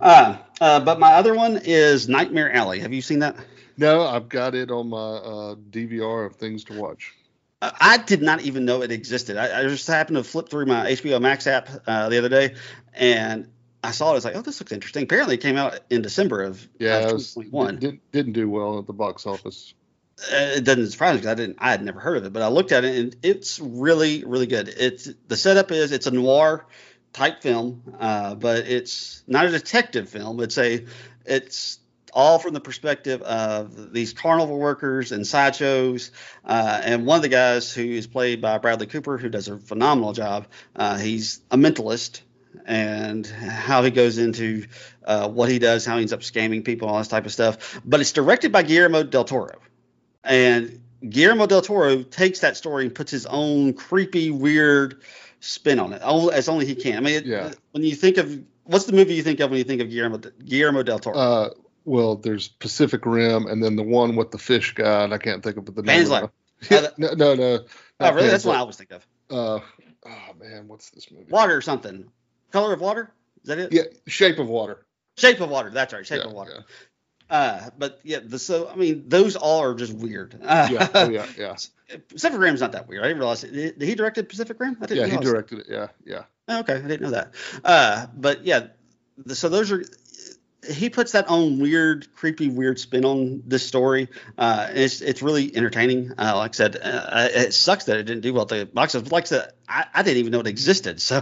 Uh, 0.00 0.36
uh, 0.60 0.80
but 0.80 1.00
my 1.00 1.14
other 1.14 1.34
one 1.34 1.60
is 1.64 2.08
Nightmare 2.08 2.52
Alley. 2.52 2.80
Have 2.80 2.92
you 2.92 3.00
seen 3.00 3.20
that? 3.20 3.36
No, 3.78 4.02
I've 4.02 4.28
got 4.28 4.54
it 4.54 4.70
on 4.70 4.90
my 4.90 4.98
uh, 4.98 5.54
DVR 5.70 6.26
of 6.26 6.36
things 6.36 6.64
to 6.64 6.78
watch. 6.78 7.14
I 7.62 7.98
did 7.98 8.22
not 8.22 8.42
even 8.42 8.64
know 8.64 8.82
it 8.82 8.92
existed. 8.92 9.36
I, 9.36 9.60
I, 9.60 9.62
just 9.62 9.86
happened 9.86 10.16
to 10.18 10.24
flip 10.24 10.50
through 10.50 10.66
my 10.66 10.90
HBO 10.90 11.20
Max 11.20 11.46
app 11.46 11.70
uh, 11.86 12.08
the 12.10 12.18
other 12.18 12.28
day, 12.28 12.54
and 12.92 13.50
I 13.82 13.92
saw 13.92 14.08
it. 14.08 14.10
I 14.10 14.14
was 14.14 14.24
like, 14.26 14.36
oh, 14.36 14.42
this 14.42 14.60
looks 14.60 14.72
interesting. 14.72 15.04
Apparently, 15.04 15.36
it 15.36 15.40
came 15.40 15.56
out 15.56 15.80
in 15.88 16.02
December 16.02 16.42
of 16.42 16.68
yeah, 16.78 17.00
2021. 17.00 17.78
Didn't, 17.78 18.12
didn't 18.12 18.32
do 18.34 18.50
well 18.50 18.78
at 18.78 18.86
the 18.86 18.92
box 18.92 19.26
office. 19.26 19.72
Uh, 20.20 20.56
it 20.56 20.64
doesn't 20.64 20.88
surprise 20.88 21.14
me 21.14 21.18
because 21.18 21.32
I 21.32 21.34
didn't. 21.34 21.56
I 21.58 21.70
had 21.70 21.82
never 21.82 22.00
heard 22.00 22.18
of 22.18 22.24
it, 22.24 22.32
but 22.32 22.42
I 22.42 22.48
looked 22.48 22.72
at 22.72 22.84
it 22.84 22.96
and 22.96 23.16
it's 23.22 23.58
really, 23.58 24.24
really 24.24 24.46
good. 24.46 24.68
It's 24.68 25.08
the 25.28 25.36
setup 25.36 25.70
is 25.72 25.92
it's 25.92 26.06
a 26.06 26.10
noir 26.10 26.66
type 27.12 27.42
film, 27.42 27.82
uh, 27.98 28.34
but 28.34 28.66
it's 28.66 29.22
not 29.26 29.46
a 29.46 29.50
detective 29.50 30.08
film. 30.08 30.40
It's 30.40 30.58
a 30.58 30.84
it's 31.24 31.78
all 32.16 32.38
from 32.38 32.54
the 32.54 32.60
perspective 32.60 33.20
of 33.20 33.92
these 33.92 34.14
carnival 34.14 34.58
workers 34.58 35.12
and 35.12 35.26
sideshows. 35.26 36.10
Uh, 36.46 36.80
and 36.82 37.04
one 37.04 37.16
of 37.16 37.22
the 37.22 37.28
guys 37.28 37.70
who 37.70 37.84
is 37.84 38.06
played 38.06 38.40
by 38.40 38.56
Bradley 38.56 38.86
Cooper, 38.86 39.18
who 39.18 39.28
does 39.28 39.48
a 39.48 39.58
phenomenal 39.58 40.14
job, 40.14 40.46
uh, 40.74 40.96
he's 40.96 41.42
a 41.50 41.58
mentalist 41.58 42.22
and 42.64 43.26
how 43.26 43.82
he 43.82 43.90
goes 43.90 44.16
into 44.16 44.66
uh, 45.04 45.28
what 45.28 45.50
he 45.50 45.58
does, 45.58 45.84
how 45.84 45.96
he 45.96 46.00
ends 46.00 46.14
up 46.14 46.20
scamming 46.20 46.64
people, 46.64 46.88
all 46.88 46.96
this 46.96 47.08
type 47.08 47.26
of 47.26 47.32
stuff. 47.32 47.78
But 47.84 48.00
it's 48.00 48.12
directed 48.12 48.50
by 48.50 48.62
Guillermo 48.62 49.02
del 49.02 49.24
Toro, 49.24 49.60
and 50.24 50.80
Guillermo 51.06 51.46
del 51.46 51.60
Toro 51.60 52.02
takes 52.02 52.40
that 52.40 52.56
story 52.56 52.86
and 52.86 52.94
puts 52.94 53.10
his 53.10 53.26
own 53.26 53.74
creepy, 53.74 54.30
weird 54.30 55.02
spin 55.40 55.78
on 55.78 55.92
it, 55.92 56.00
as 56.32 56.48
only 56.48 56.64
he 56.64 56.74
can. 56.74 56.96
I 56.96 57.00
mean, 57.00 57.22
yeah. 57.26 57.52
when 57.72 57.84
you 57.84 57.94
think 57.94 58.16
of 58.16 58.40
what's 58.64 58.86
the 58.86 58.94
movie 58.94 59.14
you 59.14 59.22
think 59.22 59.38
of 59.40 59.50
when 59.50 59.58
you 59.58 59.64
think 59.64 59.82
of 59.82 59.90
Guillermo 59.90 60.18
Guillermo 60.42 60.82
del 60.82 60.98
Toro? 60.98 61.16
Uh, 61.16 61.50
well, 61.86 62.16
there's 62.16 62.48
Pacific 62.48 63.06
Rim, 63.06 63.46
and 63.46 63.62
then 63.62 63.76
the 63.76 63.82
one 63.82 64.16
with 64.16 64.32
the 64.32 64.38
fish 64.38 64.74
guy, 64.74 65.04
and 65.04 65.14
I 65.14 65.18
can't 65.18 65.42
think 65.42 65.56
of 65.56 65.72
the 65.72 65.82
name. 65.82 66.10
Of 66.12 66.30
no, 66.98 67.12
no, 67.14 67.34
no. 67.34 67.60
Oh, 68.00 68.12
really? 68.12 68.28
That's 68.28 68.44
what 68.44 68.56
I 68.56 68.58
always 68.58 68.76
think 68.76 68.90
of. 68.90 69.06
Uh, 69.30 69.60
oh 70.04 70.34
man, 70.38 70.68
what's 70.68 70.90
this 70.90 71.10
movie? 71.10 71.30
Water 71.30 71.56
or 71.56 71.62
something. 71.62 72.10
Color 72.50 72.74
of 72.74 72.80
Water? 72.80 73.12
Is 73.42 73.48
that 73.48 73.58
it? 73.58 73.72
Yeah, 73.72 73.82
Shape 74.06 74.38
of 74.38 74.48
Water. 74.48 74.84
Shape 75.16 75.40
of 75.40 75.48
Water. 75.48 75.70
That's 75.70 75.92
right. 75.92 76.06
Shape 76.06 76.20
yeah, 76.22 76.28
of 76.28 76.32
Water. 76.32 76.52
Yeah. 76.56 76.62
Uh, 77.28 77.70
but 77.76 78.00
yeah, 78.04 78.18
the, 78.24 78.38
so 78.38 78.68
I 78.68 78.76
mean, 78.76 79.04
those 79.08 79.36
all 79.36 79.62
are 79.62 79.74
just 79.74 79.92
weird. 79.92 80.38
Uh, 80.42 80.68
yeah, 80.70 80.88
oh, 80.94 81.08
yeah, 81.08 81.26
yeah. 81.38 81.56
Pacific 82.08 82.38
Rim's 82.38 82.60
not 82.60 82.72
that 82.72 82.88
weird. 82.88 83.02
I 83.02 83.08
didn't 83.08 83.18
realize 83.18 83.44
it. 83.44 83.78
Did 83.78 83.82
he 83.82 83.94
directed 83.94 84.28
Pacific 84.28 84.58
Rim? 84.60 84.76
I 84.80 84.86
didn't 84.86 85.08
yeah, 85.08 85.18
he 85.18 85.24
directed 85.24 85.60
it. 85.60 85.66
Yeah, 85.68 85.88
yeah. 86.04 86.24
Oh, 86.48 86.60
okay, 86.60 86.74
I 86.74 86.80
didn't 86.80 87.02
know 87.02 87.10
that. 87.10 87.34
Uh, 87.64 88.06
but 88.16 88.44
yeah, 88.44 88.68
the, 89.18 89.34
so 89.34 89.48
those 89.48 89.72
are 89.72 89.84
he 90.68 90.90
puts 90.90 91.12
that 91.12 91.26
own 91.28 91.58
weird, 91.58 92.12
creepy, 92.14 92.48
weird 92.48 92.78
spin 92.78 93.04
on 93.04 93.42
this 93.46 93.66
story. 93.66 94.08
Uh, 94.36 94.68
it's 94.70 95.00
it's 95.00 95.22
really 95.22 95.54
entertaining. 95.54 96.12
Uh, 96.18 96.34
like 96.36 96.50
I 96.50 96.54
said, 96.54 96.76
uh, 96.82 97.28
it 97.32 97.54
sucks 97.54 97.84
that 97.84 97.98
it 97.98 98.04
didn't 98.04 98.22
do 98.22 98.32
well 98.32 98.42
at 98.42 98.48
the 98.48 98.66
box 98.66 98.94
office. 98.94 99.10
Like 99.10 99.24
I 99.24 99.26
said, 99.26 99.52
I, 99.68 99.86
I 99.94 100.02
didn't 100.02 100.18
even 100.18 100.32
know 100.32 100.40
it 100.40 100.46
existed, 100.46 101.00
so 101.02 101.20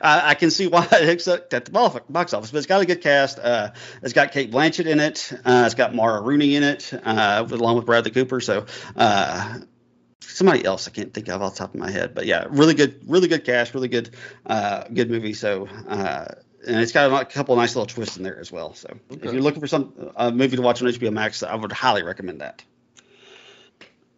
I, 0.00 0.30
I 0.30 0.34
can 0.34 0.50
see 0.50 0.66
why 0.66 0.86
it 0.92 1.20
sucked 1.20 1.54
at 1.54 1.66
the 1.66 2.02
box 2.08 2.34
office. 2.34 2.50
But 2.50 2.58
it's 2.58 2.66
got 2.66 2.82
a 2.82 2.86
good 2.86 3.02
cast. 3.02 3.38
Uh, 3.38 3.72
it's 4.02 4.12
got 4.12 4.32
Cate 4.32 4.50
Blanchett 4.50 4.86
in 4.86 5.00
it. 5.00 5.32
Uh, 5.44 5.64
it's 5.66 5.74
got 5.74 5.94
Mara 5.94 6.20
Rooney 6.20 6.56
in 6.56 6.62
it, 6.62 6.92
uh, 6.92 7.46
along 7.50 7.76
with 7.76 7.86
Bradley 7.86 8.10
Cooper. 8.10 8.40
So 8.40 8.66
somebody 10.36 10.64
else 10.64 10.86
I 10.86 10.90
can't 10.90 11.14
think 11.14 11.28
of 11.28 11.40
off 11.40 11.54
the 11.54 11.58
top 11.58 11.74
of 11.74 11.80
my 11.80 11.90
head. 11.90 12.14
But 12.14 12.26
yeah, 12.26 12.46
really 12.50 12.74
good, 12.74 13.00
really 13.06 13.28
good 13.28 13.44
cast, 13.44 13.74
really 13.74 13.88
good, 13.88 14.10
uh, 14.44 14.84
good 14.92 15.10
movie. 15.10 15.32
So 15.32 15.66
uh, 15.88 16.26
and 16.66 16.80
it's 16.80 16.92
got 16.92 17.22
a 17.22 17.24
couple 17.24 17.54
of 17.54 17.58
nice 17.58 17.74
little 17.74 17.86
twists 17.86 18.16
in 18.16 18.22
there 18.22 18.38
as 18.38 18.50
well. 18.52 18.74
So 18.74 18.88
Okay. 19.12 19.26
if 19.26 19.32
you're 19.32 19.42
looking 19.42 19.60
for 19.60 19.66
some 19.66 19.92
a 20.16 20.30
movie 20.30 20.56
to 20.56 20.62
watch 20.62 20.82
on 20.82 20.88
HBO 20.88 21.12
Max, 21.12 21.42
I 21.42 21.54
would 21.54 21.72
highly 21.72 22.02
recommend 22.02 22.40
that. 22.40 22.62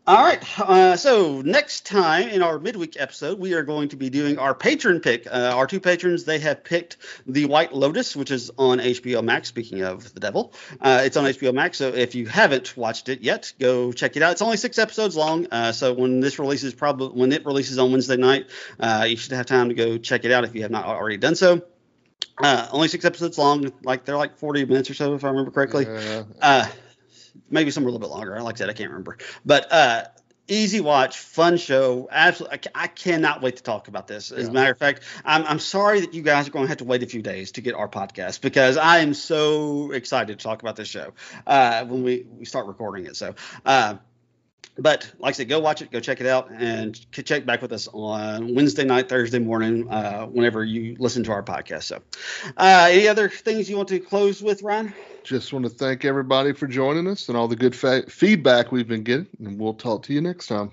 All 0.06 0.24
right. 0.24 0.42
Uh, 0.58 0.96
so 0.96 1.42
next 1.42 1.84
time 1.84 2.30
in 2.30 2.40
our 2.42 2.58
midweek 2.58 2.96
episode, 2.98 3.38
we 3.38 3.52
are 3.52 3.62
going 3.62 3.90
to 3.90 3.96
be 3.96 4.08
doing 4.08 4.38
our 4.38 4.54
patron 4.54 5.00
pick. 5.00 5.26
Uh, 5.26 5.52
our 5.54 5.66
two 5.66 5.80
patrons, 5.80 6.24
they 6.24 6.38
have 6.38 6.64
picked 6.64 6.96
The 7.26 7.44
White 7.44 7.74
Lotus, 7.74 8.16
which 8.16 8.30
is 8.30 8.50
on 8.56 8.78
HBO 8.78 9.22
Max. 9.22 9.48
Speaking 9.48 9.82
of 9.82 10.14
the 10.14 10.20
devil, 10.20 10.54
uh, 10.80 11.02
it's 11.04 11.18
on 11.18 11.24
HBO 11.26 11.52
Max. 11.52 11.76
So 11.76 11.88
if 11.88 12.14
you 12.14 12.24
haven't 12.26 12.74
watched 12.74 13.10
it 13.10 13.20
yet, 13.20 13.52
go 13.60 13.92
check 13.92 14.16
it 14.16 14.22
out. 14.22 14.32
It's 14.32 14.40
only 14.40 14.56
six 14.56 14.78
episodes 14.78 15.14
long. 15.14 15.46
Uh, 15.50 15.72
so 15.72 15.92
when 15.92 16.20
this 16.20 16.38
releases, 16.38 16.72
probably 16.72 17.08
when 17.08 17.30
it 17.30 17.44
releases 17.44 17.78
on 17.78 17.90
Wednesday 17.90 18.16
night, 18.16 18.46
uh, 18.80 19.04
you 19.06 19.18
should 19.18 19.32
have 19.32 19.44
time 19.44 19.68
to 19.68 19.74
go 19.74 19.98
check 19.98 20.24
it 20.24 20.32
out 20.32 20.42
if 20.44 20.54
you 20.54 20.62
have 20.62 20.70
not 20.70 20.86
already 20.86 21.18
done 21.18 21.34
so. 21.34 21.60
Uh, 22.40 22.68
only 22.72 22.88
six 22.88 23.04
episodes 23.04 23.38
long. 23.38 23.72
Like 23.82 24.04
they're 24.04 24.16
like 24.16 24.36
40 24.36 24.64
minutes 24.64 24.90
or 24.90 24.94
so, 24.94 25.14
if 25.14 25.24
I 25.24 25.28
remember 25.28 25.50
correctly. 25.50 25.86
Yeah. 25.86 26.24
Uh, 26.40 26.68
maybe 27.50 27.70
some 27.70 27.84
a 27.84 27.86
little 27.86 28.00
bit 28.00 28.10
longer. 28.10 28.36
I 28.36 28.40
like 28.40 28.56
I 28.56 28.58
said, 28.58 28.70
I 28.70 28.72
can't 28.72 28.90
remember. 28.90 29.18
But 29.44 29.72
uh, 29.72 30.04
easy 30.48 30.80
watch, 30.80 31.18
fun 31.18 31.56
show. 31.56 32.08
Absolutely, 32.10 32.58
I, 32.74 32.84
I 32.84 32.86
cannot 32.86 33.42
wait 33.42 33.56
to 33.56 33.62
talk 33.62 33.88
about 33.88 34.08
this. 34.08 34.32
As 34.32 34.48
a 34.48 34.52
matter 34.52 34.72
of 34.72 34.78
fact, 34.78 35.02
I'm, 35.24 35.44
I'm 35.44 35.58
sorry 35.58 36.00
that 36.00 36.14
you 36.14 36.22
guys 36.22 36.48
are 36.48 36.50
going 36.50 36.64
to 36.64 36.68
have 36.68 36.78
to 36.78 36.84
wait 36.84 37.02
a 37.02 37.06
few 37.06 37.22
days 37.22 37.52
to 37.52 37.60
get 37.60 37.74
our 37.74 37.88
podcast 37.88 38.40
because 38.40 38.76
I 38.76 38.98
am 38.98 39.14
so 39.14 39.92
excited 39.92 40.38
to 40.38 40.42
talk 40.42 40.62
about 40.62 40.76
this 40.76 40.88
show 40.88 41.12
uh, 41.46 41.84
when 41.84 42.02
we, 42.02 42.26
we 42.38 42.44
start 42.44 42.66
recording 42.66 43.06
it. 43.06 43.16
So. 43.16 43.34
But 44.78 45.10
like 45.18 45.34
I 45.34 45.36
said, 45.36 45.48
go 45.48 45.58
watch 45.58 45.82
it, 45.82 45.90
go 45.90 46.00
check 46.00 46.20
it 46.20 46.26
out, 46.26 46.50
and 46.52 46.98
check 47.12 47.44
back 47.44 47.62
with 47.62 47.72
us 47.72 47.88
on 47.92 48.54
Wednesday 48.54 48.84
night, 48.84 49.08
Thursday 49.08 49.40
morning, 49.40 49.88
uh, 49.90 50.26
whenever 50.26 50.64
you 50.64 50.96
listen 50.98 51.24
to 51.24 51.32
our 51.32 51.42
podcast. 51.42 51.84
So, 51.84 52.00
uh, 52.56 52.88
any 52.90 53.08
other 53.08 53.28
things 53.28 53.68
you 53.68 53.76
want 53.76 53.88
to 53.88 53.98
close 53.98 54.40
with, 54.42 54.62
Ryan? 54.62 54.92
Just 55.24 55.52
want 55.52 55.64
to 55.64 55.70
thank 55.70 56.04
everybody 56.04 56.52
for 56.52 56.66
joining 56.66 57.08
us 57.08 57.28
and 57.28 57.36
all 57.36 57.48
the 57.48 57.56
good 57.56 57.74
fa- 57.74 58.08
feedback 58.08 58.72
we've 58.72 58.88
been 58.88 59.02
getting, 59.02 59.26
and 59.40 59.58
we'll 59.58 59.74
talk 59.74 60.04
to 60.04 60.14
you 60.14 60.20
next 60.20 60.46
time. 60.46 60.70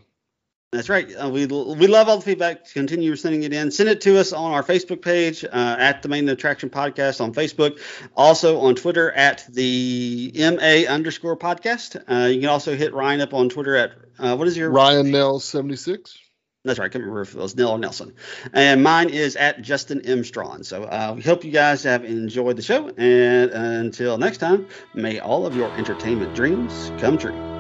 That's 0.72 0.90
right. 0.90 1.10
Uh, 1.12 1.30
we 1.30 1.46
we 1.46 1.88
love 1.88 2.10
all 2.10 2.18
the 2.18 2.26
feedback. 2.26 2.70
Continue 2.72 3.16
sending 3.16 3.44
it 3.44 3.54
in. 3.54 3.72
Send 3.72 3.88
it 3.88 4.02
to 4.02 4.20
us 4.20 4.34
on 4.34 4.52
our 4.52 4.64
Facebook 4.64 5.02
page 5.02 5.46
uh, 5.46 5.76
at 5.80 6.02
the 6.02 6.10
Main 6.10 6.28
Attraction 6.28 6.70
Podcast 6.70 7.22
on 7.22 7.34
Facebook. 7.34 7.80
Also 8.16 8.60
on 8.60 8.76
Twitter 8.76 9.12
at 9.12 9.46
the 9.50 10.34
MA 10.36 10.92
underscore 10.92 11.38
podcast. 11.38 11.96
Uh, 12.10 12.28
you 12.28 12.42
can 12.42 12.50
also 12.50 12.76
hit 12.76 12.94
Ryan 12.94 13.22
up 13.22 13.34
on 13.34 13.48
Twitter 13.48 13.76
at 13.76 13.92
uh, 14.20 14.36
what 14.36 14.48
is 14.48 14.58
your 14.58 14.70
Ryan 14.70 15.12
Nell 15.12 15.40
seventy 15.40 15.78
six. 15.78 16.18
That's 16.66 16.80
right. 16.80 16.86
I 16.86 16.90
can't 16.90 17.04
remember 17.04 17.22
if 17.22 17.36
it 17.36 17.38
was 17.38 17.56
Neil 17.56 17.70
or 17.70 17.78
Nelson. 17.78 18.14
And 18.52 18.84
mine 18.84 19.10
is 19.10 19.36
at 19.36 19.62
Justin 19.62 20.02
M. 20.02 20.24
Strawn. 20.24 20.64
So 20.64 20.84
uh, 20.84 21.14
we 21.16 21.22
hope 21.22 21.46
you 21.46 21.52
guys 21.52 21.84
have 21.84 22.04
enjoyed 22.04 22.56
the 22.56 22.64
show. 22.64 22.90
And 22.90 23.52
until 23.52 24.18
next 24.18 24.40
time, 24.40 24.68
may 24.96 25.20
all 25.20 25.46
of 25.46 25.56
your 25.56 25.72
entertainment 25.78 26.36
dreams 26.36 26.92
come 27.00 27.20
true. 27.20 27.55